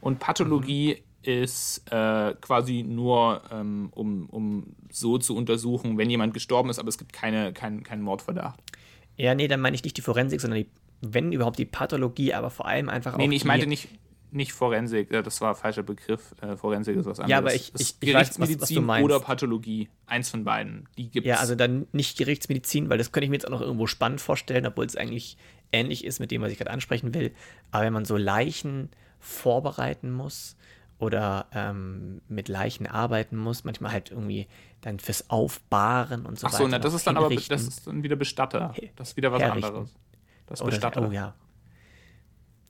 [0.00, 1.05] Und Pathologie mhm.
[1.26, 6.88] Ist äh, quasi nur, ähm, um, um so zu untersuchen, wenn jemand gestorben ist, aber
[6.88, 8.60] es gibt keine, keinen kein Mordverdacht.
[9.16, 10.68] Ja, nee, dann meine ich nicht die Forensik, sondern die,
[11.00, 13.18] wenn überhaupt die Pathologie, aber vor allem einfach auch.
[13.18, 13.88] Nee, nee ich meinte nicht,
[14.30, 16.34] nicht Forensik, das war ein falscher Begriff.
[16.40, 17.30] Äh, Forensik ist was anderes.
[17.30, 19.04] Ja, aber ich, ich, ich weiß, was, was, du meinst.
[19.04, 19.88] oder Pathologie.
[20.06, 20.88] Eins von beiden.
[20.96, 21.26] Die gibt's.
[21.26, 24.20] Ja, also dann nicht Gerichtsmedizin, weil das könnte ich mir jetzt auch noch irgendwo spannend
[24.20, 25.36] vorstellen, obwohl es eigentlich
[25.72, 27.32] ähnlich ist mit dem, was ich gerade ansprechen will.
[27.70, 30.56] Aber wenn man so Leichen vorbereiten muss
[30.98, 34.46] oder ähm, mit Leichen arbeiten muss, manchmal halt irgendwie
[34.80, 36.76] dann fürs Aufbahren und so Ach so, weiter.
[36.76, 38.74] Achso, das ist dann aber das ist dann wieder Bestatter.
[38.96, 39.64] Das ist wieder was herrichten.
[39.64, 39.94] anderes.
[40.46, 41.06] Das ist Bestatter.
[41.06, 41.34] Oh ja.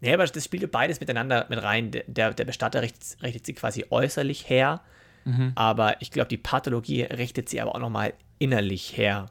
[0.00, 1.90] Ja, aber das spielt beides miteinander mit rein.
[2.06, 4.82] Der, der Bestatter richtet, richtet sie quasi äußerlich her,
[5.24, 5.52] mhm.
[5.54, 9.26] aber ich glaube, die Pathologie richtet sie aber auch nochmal innerlich her.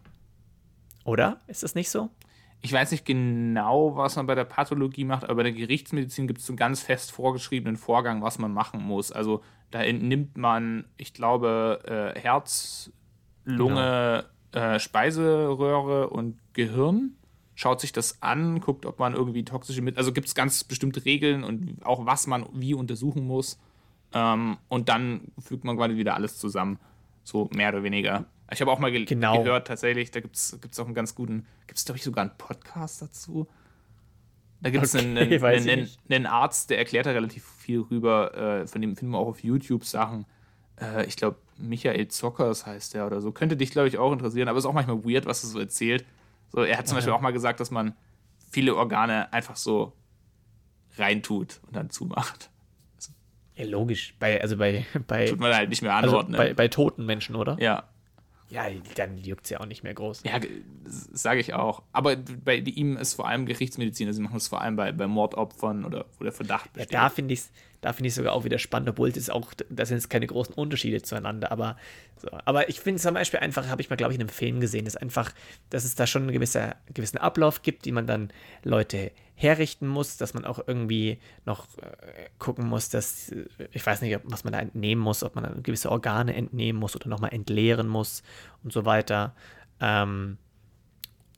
[1.03, 1.41] Oder?
[1.47, 2.09] Ist das nicht so?
[2.65, 6.39] Ich weiß nicht genau, was man bei der Pathologie macht, aber bei der Gerichtsmedizin gibt
[6.39, 9.11] es einen ganz fest vorgeschriebenen Vorgang, was man machen muss.
[9.11, 12.91] Also da entnimmt man, ich glaube, äh, Herz,
[13.43, 14.65] Lunge, genau.
[14.65, 17.11] äh, Speiseröhre und Gehirn
[17.53, 21.05] schaut sich das an, guckt, ob man irgendwie toxische Mittel, also gibt es ganz bestimmte
[21.05, 23.59] Regeln und auch was man wie untersuchen muss.
[24.11, 26.79] Ähm, und dann fügt man quasi wieder alles zusammen,
[27.23, 28.25] so mehr oder weniger.
[28.51, 29.43] Ich habe auch mal ge genau.
[29.43, 32.37] gehört, tatsächlich, da gibt es auch einen ganz guten, gibt es, glaube ich, sogar einen
[32.37, 33.47] Podcast dazu.
[34.61, 38.35] Da gibt es okay, einen, einen, einen, einen, Arzt, der erklärt da relativ viel rüber,
[38.35, 40.25] äh, von dem finden wir auch auf YouTube Sachen.
[40.79, 43.31] Äh, ich glaube, Michael Zockers heißt der oder so.
[43.31, 46.05] Könnte dich, glaube ich, auch interessieren, aber ist auch manchmal weird, was er so erzählt.
[46.51, 46.99] So, er hat zum Aha.
[46.99, 47.95] Beispiel auch mal gesagt, dass man
[48.49, 49.93] viele Organe einfach so
[50.97, 52.49] reintut und dann zumacht.
[53.55, 54.15] Ja, logisch.
[54.19, 55.27] Bei, also bei, bei.
[55.27, 56.35] Tut man halt nicht mehr anordnen.
[56.35, 57.57] Also bei, bei toten Menschen, oder?
[57.59, 57.83] Ja.
[58.55, 60.23] Ja, dann juckt es ja auch nicht mehr groß.
[60.23, 60.39] Ja,
[60.85, 61.83] sage ich auch.
[61.91, 65.07] Aber bei ihm ist vor allem Gerichtsmedizin, also sie machen es vor allem bei, bei
[65.07, 66.93] Mordopfern oder wo der Verdacht besteht.
[66.93, 67.51] Ja, da finde ich es
[67.85, 71.03] da find sogar auch wieder spannend, obwohl das auch, da sind es keine großen Unterschiede
[71.03, 71.51] zueinander.
[71.51, 71.77] Aber,
[72.17, 72.29] so.
[72.43, 74.85] aber ich finde zum Beispiel einfach, habe ich mal, glaube ich, in einem Film gesehen,
[74.85, 75.31] dass einfach,
[75.69, 78.31] dass es da schon einen gewissen, gewissen Ablauf gibt, die man dann
[78.63, 83.31] Leute herrichten muss, dass man auch irgendwie noch äh, gucken muss, dass,
[83.71, 87.07] ich weiß nicht, was man da entnehmen muss, ob man gewisse Organe entnehmen muss oder
[87.07, 88.23] nochmal entleeren muss
[88.63, 89.35] und so weiter.
[89.79, 90.39] Ähm,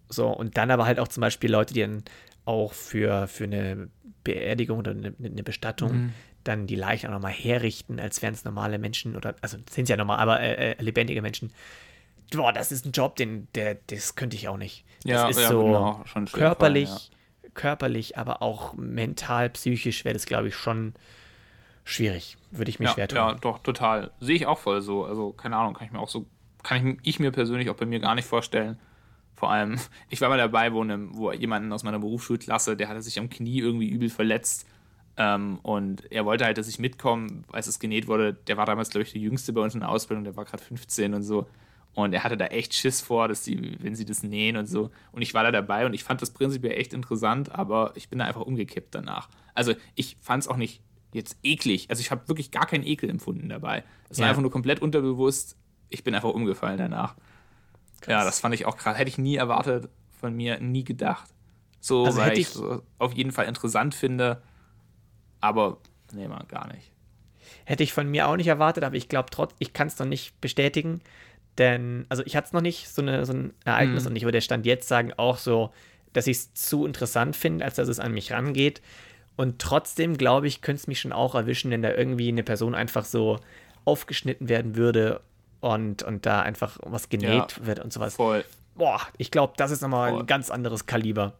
[0.08, 2.04] so, und dann aber halt auch zum Beispiel Leute, die dann
[2.46, 3.90] auch für, für eine
[4.28, 6.14] Beerdigung oder eine, eine Bestattung mhm.
[6.48, 9.90] Dann die Leichen auch nochmal herrichten, als wären es normale Menschen oder, also sind es
[9.90, 11.52] ja normal, aber äh, äh, lebendige Menschen.
[12.32, 14.86] Boah, das ist ein Job, den, der, das könnte ich auch nicht.
[15.04, 17.02] Das ja, ist ja, so genau, körperlich, fallen,
[17.44, 17.50] ja.
[17.54, 20.94] körperlich, aber auch mental, psychisch wäre das, glaube ich, schon
[21.84, 22.38] schwierig.
[22.52, 23.18] Würde ich mir ja, schwer tun.
[23.18, 24.12] Ja, doch, total.
[24.20, 25.06] Sehe ich auch voll so.
[25.06, 26.26] Also, keine Ahnung, kann ich mir auch so,
[26.64, 28.78] kann ich, ich mir persönlich auch bei mir gar nicht vorstellen.
[29.36, 29.80] Vor allem,
[30.10, 33.30] ich war mal dabei, wo, ne, wo jemanden aus meiner Berufsschulklasse, der hatte sich am
[33.30, 34.66] Knie irgendwie übel verletzt.
[35.18, 38.34] Ähm, und er wollte halt, dass ich mitkomme, als es genäht wurde.
[38.34, 40.64] Der war damals, glaube ich, der Jüngste bei uns in der Ausbildung, der war gerade
[40.64, 41.48] 15 und so.
[41.96, 44.92] Und er hatte da echt Schiss vor, dass die, wenn sie das nähen und so.
[45.12, 48.20] Und ich war da dabei und ich fand das prinzipiell echt interessant, aber ich bin
[48.20, 49.30] da einfach umgekippt danach.
[49.56, 51.90] Also ich fand es auch nicht jetzt eklig.
[51.90, 53.84] Also ich habe wirklich gar keinen Ekel empfunden dabei.
[54.10, 54.30] Es war ja.
[54.30, 55.58] einfach nur komplett unterbewusst.
[55.90, 57.16] Ich bin einfach umgefallen danach.
[58.02, 58.12] Krass.
[58.12, 58.96] Ja, das fand ich auch krass.
[58.96, 59.90] Hätte ich nie erwartet
[60.20, 61.34] von mir, nie gedacht.
[61.80, 64.44] So, also weil ich es so auf jeden Fall interessant finde.
[65.42, 65.78] Aber
[66.14, 66.92] nee, man, gar nicht.
[67.66, 70.06] Hätte ich von mir auch nicht erwartet, aber ich glaube trotzdem, ich kann es noch
[70.06, 71.02] nicht bestätigen.
[71.58, 74.12] Denn, also ich hatte es noch nicht, so, eine, so ein Ereignis mhm.
[74.12, 75.72] und ich würde Stand jetzt sagen auch so,
[76.14, 78.82] dass ich es zu interessant finde, als dass es an mich rangeht.
[79.36, 82.76] Und trotzdem, glaube ich, könnte es mich schon auch erwischen, wenn da irgendwie eine Person
[82.76, 83.40] einfach so
[83.86, 85.22] aufgeschnitten werden würde
[85.60, 88.16] und, und da einfach was genäht ja, wird und sowas.
[88.16, 88.44] Voll.
[88.76, 91.34] Boah, ich glaube, das ist nochmal ein ganz anderes Kaliber.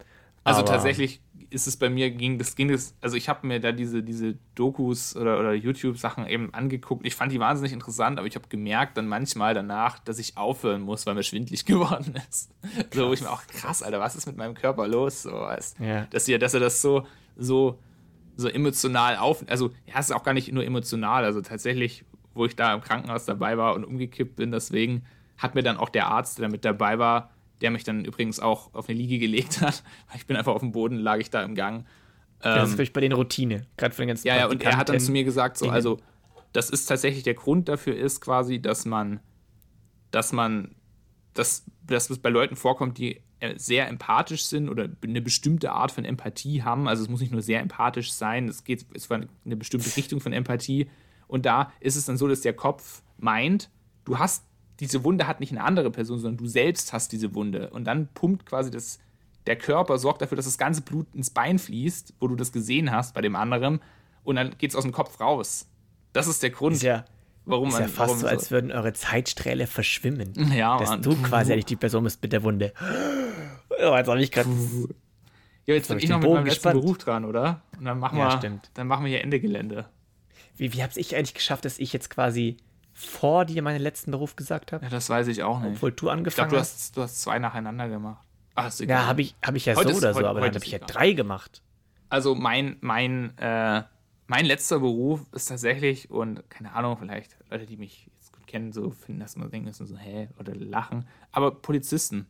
[0.48, 3.60] Also Aber tatsächlich ist es bei mir, ging das, ging das, also ich habe mir
[3.60, 7.06] da diese, diese Dokus oder, oder YouTube-Sachen eben angeguckt.
[7.06, 10.82] Ich fand die wahnsinnig interessant, aber ich habe gemerkt dann manchmal danach, dass ich aufhören
[10.82, 12.52] muss, weil mir schwindlig geworden ist.
[12.62, 12.86] Krass.
[12.94, 15.24] So, wo ich mir auch, krass, Alter, was ist mit meinem Körper los?
[15.24, 16.06] So, weißt, ja.
[16.08, 17.06] dass, ihr, dass er das so,
[17.38, 17.80] so,
[18.36, 22.04] so emotional auf, also ja, es ist auch gar nicht nur emotional, also tatsächlich
[22.38, 24.52] wo ich da im Krankenhaus dabei war und umgekippt bin.
[24.52, 25.04] Deswegen
[25.38, 27.32] hat mir dann auch der Arzt, der mit dabei war,
[27.62, 29.84] der mich dann übrigens auch auf eine Liege gelegt hat.
[30.16, 31.86] Ich bin einfach auf dem Boden, lag ich da im Gang.
[32.40, 34.78] das ist ähm, vielleicht bei den Routine, gerade für den ganzen Ja, ja, und er
[34.78, 36.00] hat dann zu mir gesagt, so, also,
[36.54, 39.20] das ist tatsächlich der Grund dafür ist quasi, dass man,
[40.12, 40.76] dass man,
[41.34, 45.92] dass, dass es bei Leuten vorkommt, die äh, sehr empathisch sind oder eine bestimmte Art
[45.92, 46.88] von Empathie haben.
[46.88, 50.20] Also es muss nicht nur sehr empathisch sein, es geht, es war eine bestimmte Richtung
[50.20, 50.88] von Empathie,
[51.28, 53.70] und da ist es dann so, dass der Kopf meint,
[54.06, 54.47] du hast
[54.80, 57.70] diese Wunde hat nicht eine andere Person, sondern du selbst hast diese Wunde.
[57.72, 59.00] Und dann pumpt quasi das,
[59.46, 62.92] der Körper sorgt dafür, dass das ganze Blut ins Bein fließt, wo du das gesehen
[62.92, 63.82] hast bei dem anderen,
[64.24, 65.68] und dann geht es aus dem Kopf raus.
[66.12, 66.76] Das ist der Grund.
[66.76, 67.06] Ist ja,
[67.46, 70.34] warum ist ja fast warum so, als würden eure Zeitsträhle verschwimmen.
[70.54, 71.02] Ja, dass Mann.
[71.02, 72.74] du quasi eigentlich die Person bist mit der Wunde.
[73.80, 74.50] Oh, jetzt habe ich gerade.
[75.68, 76.78] Ja, jetzt bin ich noch mit meinem gespannt.
[76.78, 77.62] letzten Beruf dran, oder?
[77.78, 78.72] Und dann machen ja, wir, stimmt.
[78.74, 79.86] dann machen wir hier Ende Gelände.
[80.56, 82.58] Wie, wie habe ich eigentlich geschafft, dass ich jetzt quasi
[83.00, 84.84] vor dir meinen letzten Beruf gesagt habe?
[84.84, 85.76] Ja, das weiß ich auch nicht.
[85.76, 86.98] Obwohl du angefangen ich glaub, du hast.
[86.98, 88.26] Du hast zwei nacheinander gemacht.
[88.56, 89.02] Ach, ist egal.
[89.02, 90.66] Ja, habe ich, hab ich ja heute so oder ist, so, heute, aber dann habe
[90.66, 91.62] ich ja drei gemacht.
[92.10, 93.84] Also mein, mein, äh,
[94.26, 98.72] mein letzter Beruf ist tatsächlich, und keine Ahnung, vielleicht Leute, die mich jetzt gut kennen,
[98.72, 102.26] so finden das immer denken, das so, hä, oder lachen, aber Polizisten.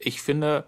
[0.00, 0.66] Ich finde,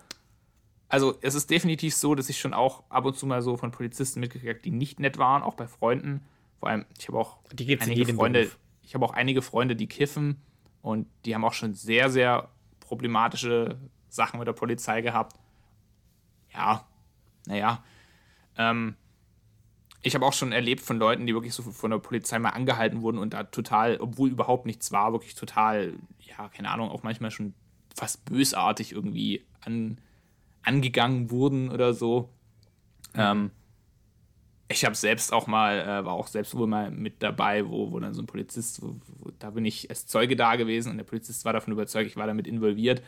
[0.88, 3.72] also es ist definitiv so, dass ich schon auch ab und zu mal so von
[3.72, 6.20] Polizisten mitgekriegt habe, die nicht nett waren, auch bei Freunden.
[6.60, 7.38] Vor allem, ich habe auch
[7.80, 8.58] einige Freunde, Beruf.
[8.86, 10.40] Ich habe auch einige Freunde, die kiffen
[10.80, 13.76] und die haben auch schon sehr, sehr problematische
[14.08, 15.36] Sachen mit der Polizei gehabt.
[16.54, 16.86] Ja,
[17.46, 17.84] naja.
[18.56, 18.94] Ähm,
[20.02, 23.02] ich habe auch schon erlebt von Leuten, die wirklich so von der Polizei mal angehalten
[23.02, 27.32] wurden und da total, obwohl überhaupt nichts war, wirklich total, ja, keine Ahnung, auch manchmal
[27.32, 27.54] schon
[27.96, 29.98] fast bösartig irgendwie an,
[30.62, 32.30] angegangen wurden oder so.
[33.14, 33.20] Mhm.
[33.20, 33.50] Ähm,
[34.68, 38.00] ich habe selbst auch mal, äh, war auch selbst wohl mal mit dabei, wo, wo
[38.00, 41.04] dann so ein Polizist, wo, wo, da bin ich als Zeuge da gewesen und der
[41.04, 43.02] Polizist war davon überzeugt, ich war damit involviert.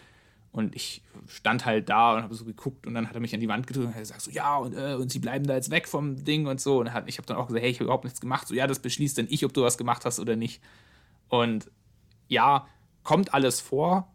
[0.50, 3.40] Und ich stand halt da und habe so geguckt und dann hat er mich an
[3.40, 5.70] die Wand gedrückt und hat gesagt so, ja, und, äh, und sie bleiben da jetzt
[5.70, 6.78] weg vom Ding und so.
[6.80, 8.48] Und hat, ich habe dann auch gesagt, hey, ich habe überhaupt nichts gemacht.
[8.48, 10.62] So, ja, das beschließt denn ich, ob du was gemacht hast oder nicht.
[11.28, 11.70] Und
[12.28, 12.66] ja,
[13.02, 14.10] kommt alles vor,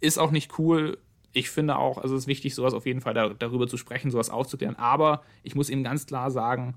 [0.00, 0.98] ist auch nicht cool.
[1.32, 4.10] Ich finde auch, also es ist wichtig, sowas auf jeden Fall da, darüber zu sprechen,
[4.10, 4.76] sowas aufzuklären.
[4.76, 6.74] Aber ich muss eben ganz klar sagen,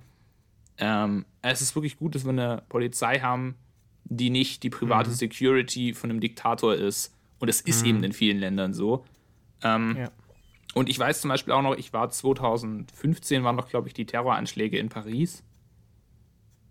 [0.77, 3.55] ähm, es ist wirklich gut, dass wir eine Polizei haben,
[4.05, 5.15] die nicht die private mhm.
[5.15, 7.89] Security von einem Diktator ist und es ist mhm.
[7.89, 9.05] eben in vielen Ländern so.
[9.63, 10.11] Ähm, ja.
[10.73, 14.05] Und ich weiß zum Beispiel auch noch, ich war 2015, waren noch, glaube ich, die
[14.05, 15.43] Terroranschläge in Paris.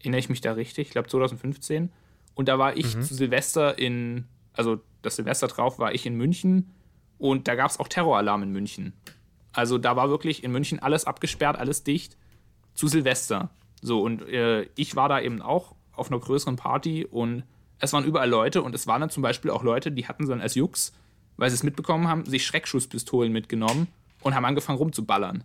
[0.01, 0.89] Erinnere ich mich da richtig?
[0.89, 1.91] Ich glaube 2015.
[2.35, 3.03] Und da war ich mhm.
[3.03, 6.71] zu Silvester in, also das Silvester drauf war ich in München
[7.23, 8.95] und da gab es auch Terroralarm in München.
[9.53, 12.17] Also da war wirklich in München alles abgesperrt, alles dicht
[12.75, 13.51] zu Silvester.
[13.81, 17.45] So, und äh, ich war da eben auch auf einer größeren Party und
[17.79, 20.41] es waren überall Leute und es waren dann zum Beispiel auch Leute, die hatten dann
[20.41, 20.95] als Jux,
[21.37, 23.87] weil sie es mitbekommen haben, sich Schreckschusspistolen mitgenommen
[24.23, 25.45] und haben angefangen rumzuballern.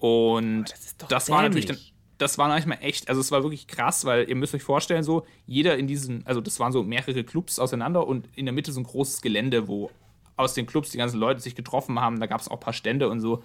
[0.00, 1.78] Und das, das war natürlich dann,
[2.18, 5.24] das war manchmal echt, also es war wirklich krass, weil ihr müsst euch vorstellen, so,
[5.46, 8.80] jeder in diesen, also das waren so mehrere Clubs auseinander und in der Mitte so
[8.80, 9.92] ein großes Gelände, wo
[10.36, 12.72] aus den Clubs die ganzen Leute sich getroffen haben, da gab es auch ein paar
[12.72, 13.42] Stände und so.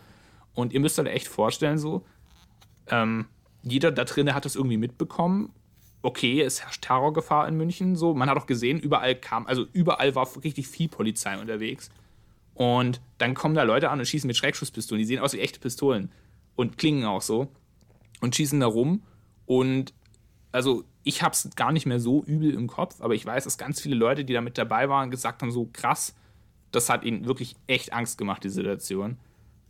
[0.55, 2.03] Und ihr müsst euch echt vorstellen, so,
[2.87, 3.27] ähm,
[3.63, 5.53] jeder da drinnen hat das irgendwie mitbekommen
[6.01, 7.95] okay, es herrscht Terrorgefahr in München.
[7.95, 11.89] So, man hat auch gesehen, überall kam, also überall war richtig viel Polizei unterwegs.
[12.53, 14.99] Und dann kommen da Leute an und schießen mit Schreckschusspistolen.
[14.99, 16.11] Die sehen aus wie echte Pistolen
[16.55, 17.47] und klingen auch so
[18.21, 19.03] und schießen da rum.
[19.45, 19.93] Und
[20.51, 23.57] also ich habe es gar nicht mehr so übel im Kopf, aber ich weiß, dass
[23.57, 26.15] ganz viele Leute, die da mit dabei waren, gesagt haben, so krass,
[26.71, 29.17] das hat ihnen wirklich echt Angst gemacht, die Situation.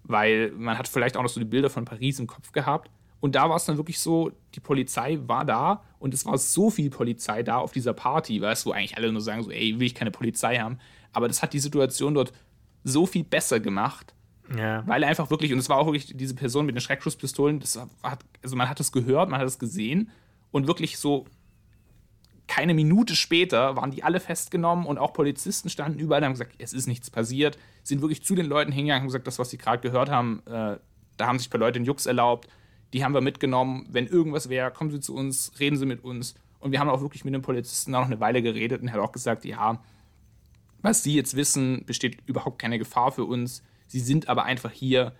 [0.03, 2.89] Weil man hat vielleicht auch noch so die Bilder von Paris im Kopf gehabt
[3.19, 6.69] und da war es dann wirklich so, die Polizei war da und es war so
[6.69, 9.77] viel Polizei da auf dieser Party, weißt du, wo eigentlich alle nur sagen so, ey,
[9.79, 10.79] will ich keine Polizei haben.
[11.11, 12.31] Aber das hat die Situation dort
[12.83, 14.13] so viel besser gemacht,
[14.55, 14.87] ja.
[14.87, 18.19] weil einfach wirklich, und es war auch wirklich diese Person mit den Schreckschusspistolen, das hat,
[18.41, 20.09] also man hat es gehört, man hat es gesehen
[20.51, 21.25] und wirklich so
[22.49, 26.55] keine Minute später waren die alle festgenommen und auch Polizisten standen überall und haben gesagt,
[26.57, 29.57] es ist nichts passiert, sind wirklich zu den Leuten hingegangen und gesagt, das, was sie
[29.57, 30.77] gerade gehört haben, äh,
[31.17, 32.49] da haben sich ein paar Leute den Jux erlaubt
[32.93, 33.85] die haben wir mitgenommen.
[33.89, 36.35] Wenn irgendwas wäre, kommen Sie zu uns, reden Sie mit uns.
[36.59, 39.01] Und wir haben auch wirklich mit dem Polizisten noch eine Weile geredet und er hat
[39.01, 39.81] auch gesagt, ja,
[40.81, 43.63] was Sie jetzt wissen, besteht überhaupt keine Gefahr für uns.
[43.87, 45.13] Sie sind aber einfach hier,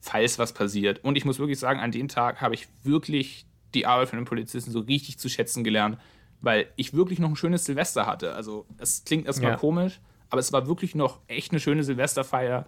[0.00, 1.04] falls was passiert.
[1.04, 4.26] Und ich muss wirklich sagen, an dem Tag habe ich wirklich die Arbeit von den
[4.26, 5.98] Polizisten so richtig zu schätzen gelernt,
[6.42, 8.34] weil ich wirklich noch ein schönes Silvester hatte.
[8.34, 9.56] Also es klingt erstmal ja.
[9.56, 12.66] komisch, aber es war wirklich noch echt eine schöne Silvesterfeier,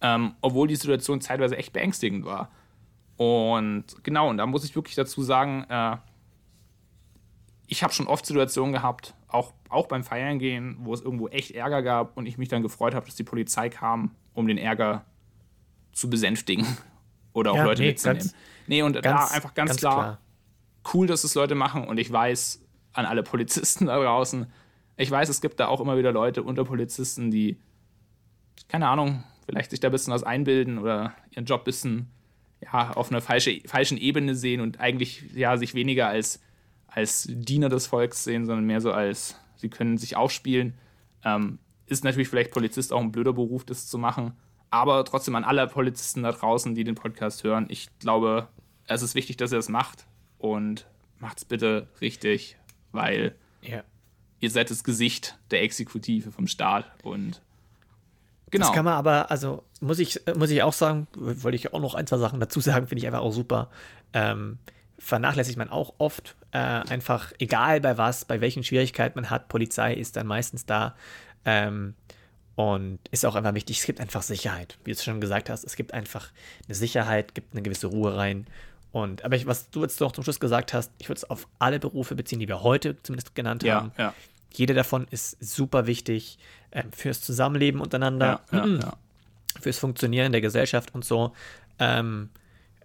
[0.00, 2.50] ähm, obwohl die Situation zeitweise echt beängstigend war.
[3.16, 5.96] Und genau, und da muss ich wirklich dazu sagen, äh,
[7.66, 11.50] ich habe schon oft Situationen gehabt, auch, auch beim Feiern gehen, wo es irgendwo echt
[11.50, 15.04] Ärger gab und ich mich dann gefreut habe, dass die Polizei kam, um den Ärger
[15.92, 16.66] zu besänftigen
[17.32, 18.22] oder auch ja, Leute nee, mitzunehmen.
[18.22, 18.34] Ganz,
[18.66, 20.18] nee, und ganz, da einfach ganz, ganz klar, klar,
[20.94, 24.46] cool, dass es Leute machen und ich weiß an alle Polizisten da draußen,
[24.96, 27.56] ich weiß, es gibt da auch immer wieder Leute unter Polizisten, die,
[28.68, 32.10] keine Ahnung, vielleicht sich da ein bisschen was einbilden oder ihren Job ein bisschen
[32.60, 36.42] ja, auf einer falsche, falschen Ebene sehen und eigentlich ja, sich weniger als,
[36.88, 40.74] als Diener des Volks sehen, sondern mehr so als, sie können sich aufspielen.
[41.24, 44.32] Ähm, ist natürlich vielleicht Polizist auch ein blöder Beruf, das zu machen,
[44.70, 48.48] Aber trotzdem an alle Polizisten da draußen, die den Podcast hören, ich glaube,
[48.86, 50.06] es ist wichtig, dass ihr das macht
[50.38, 50.86] und
[51.18, 52.56] macht es bitte richtig,
[52.92, 53.82] weil ja.
[54.40, 57.40] ihr seid das Gesicht der Exekutive vom Staat und
[58.50, 58.66] genau.
[58.66, 61.94] Das kann man aber, also muss ich, muss ich auch sagen, wollte ich auch noch
[61.94, 63.70] ein, zwei Sachen dazu sagen, finde ich einfach auch super.
[64.12, 64.58] Ähm,
[64.98, 66.36] vernachlässigt man auch oft.
[66.50, 70.96] Äh, einfach, egal bei was, bei welchen Schwierigkeiten man hat, Polizei ist dann meistens da.
[71.44, 71.94] Ähm,
[72.56, 74.78] und ist auch einfach wichtig, es gibt einfach Sicherheit.
[74.82, 76.32] Wie du es schon gesagt hast, es gibt einfach
[76.66, 78.48] eine Sicherheit, gibt eine gewisse Ruhe rein.
[78.92, 81.46] Und, aber ich, was du jetzt noch zum Schluss gesagt hast, ich würde es auf
[81.58, 83.92] alle Berufe beziehen, die wir heute zumindest genannt ja, haben.
[83.98, 84.14] Ja.
[84.52, 86.38] Jeder davon ist super wichtig
[86.70, 88.92] äh, fürs Zusammenleben untereinander, ja, ja,
[89.60, 91.32] fürs Funktionieren der Gesellschaft und so.
[91.78, 92.30] Ähm,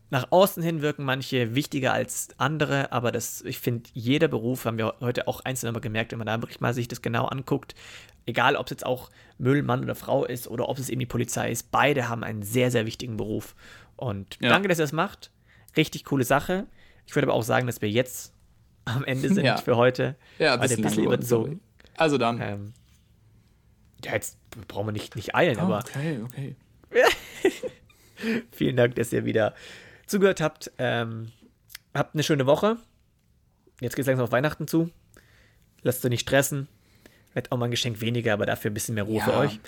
[0.09, 4.77] nach außen hin wirken manche wichtiger als andere, aber das, ich finde, jeder Beruf, haben
[4.77, 7.73] wir heute auch einzeln immer gemerkt, wenn man da wirklich mal sich das genau anguckt,
[8.27, 11.49] egal ob es jetzt auch Müllmann oder Frau ist oder ob es eben die Polizei
[11.49, 13.55] ist, beide haben einen sehr, sehr wichtigen Beruf.
[13.95, 15.31] Und danke, dass ihr das macht.
[15.75, 16.67] Richtig coole Sache.
[17.05, 18.33] Ich würde aber auch sagen, dass wir jetzt
[18.85, 19.57] am Ende sind ja.
[19.57, 20.15] für heute.
[20.39, 21.61] Ja, ein bisschen überzogen.
[21.97, 22.41] Also dann.
[22.41, 22.73] Ähm,
[24.03, 24.37] ja, jetzt
[24.67, 25.79] brauchen wir nicht, nicht eilen, oh, aber.
[25.79, 26.55] Okay, okay.
[28.51, 29.53] Vielen Dank, dass ihr wieder
[30.05, 30.71] zugehört habt.
[30.77, 31.31] Ähm,
[31.93, 32.77] habt eine schöne Woche.
[33.79, 34.91] Jetzt geht es langsam auf Weihnachten zu.
[35.81, 36.67] Lasst euch nicht stressen.
[37.33, 39.25] Wird auch mal ein Geschenk weniger, aber dafür ein bisschen mehr Ruhe ja.
[39.25, 39.59] für euch.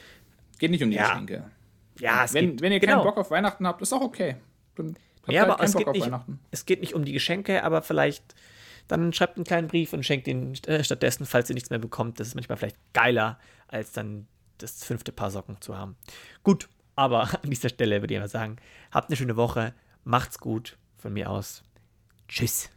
[0.60, 1.10] Geht nicht um die ja.
[1.10, 1.50] Geschenke.
[2.00, 3.04] Ja, wenn, geht, wenn ihr keinen genau.
[3.04, 4.36] Bock auf Weihnachten habt, ist auch okay.
[4.76, 4.96] Dann
[5.28, 6.12] ja, halt aber es geht, nicht,
[6.52, 8.36] es geht nicht um die Geschenke, aber vielleicht
[8.88, 12.20] dann schreibt einen kleinen Brief und schenkt ihn äh, stattdessen, falls ihr nichts mehr bekommt.
[12.20, 14.28] Das ist manchmal vielleicht geiler, als dann
[14.58, 15.96] das fünfte Paar Socken zu haben.
[16.44, 18.58] Gut, aber an dieser Stelle würde ich mal sagen,
[18.92, 19.74] habt eine schöne Woche.
[20.04, 21.64] Macht's gut von mir aus.
[22.28, 22.70] Tschüss.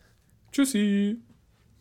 [0.52, 1.20] Tschüssi.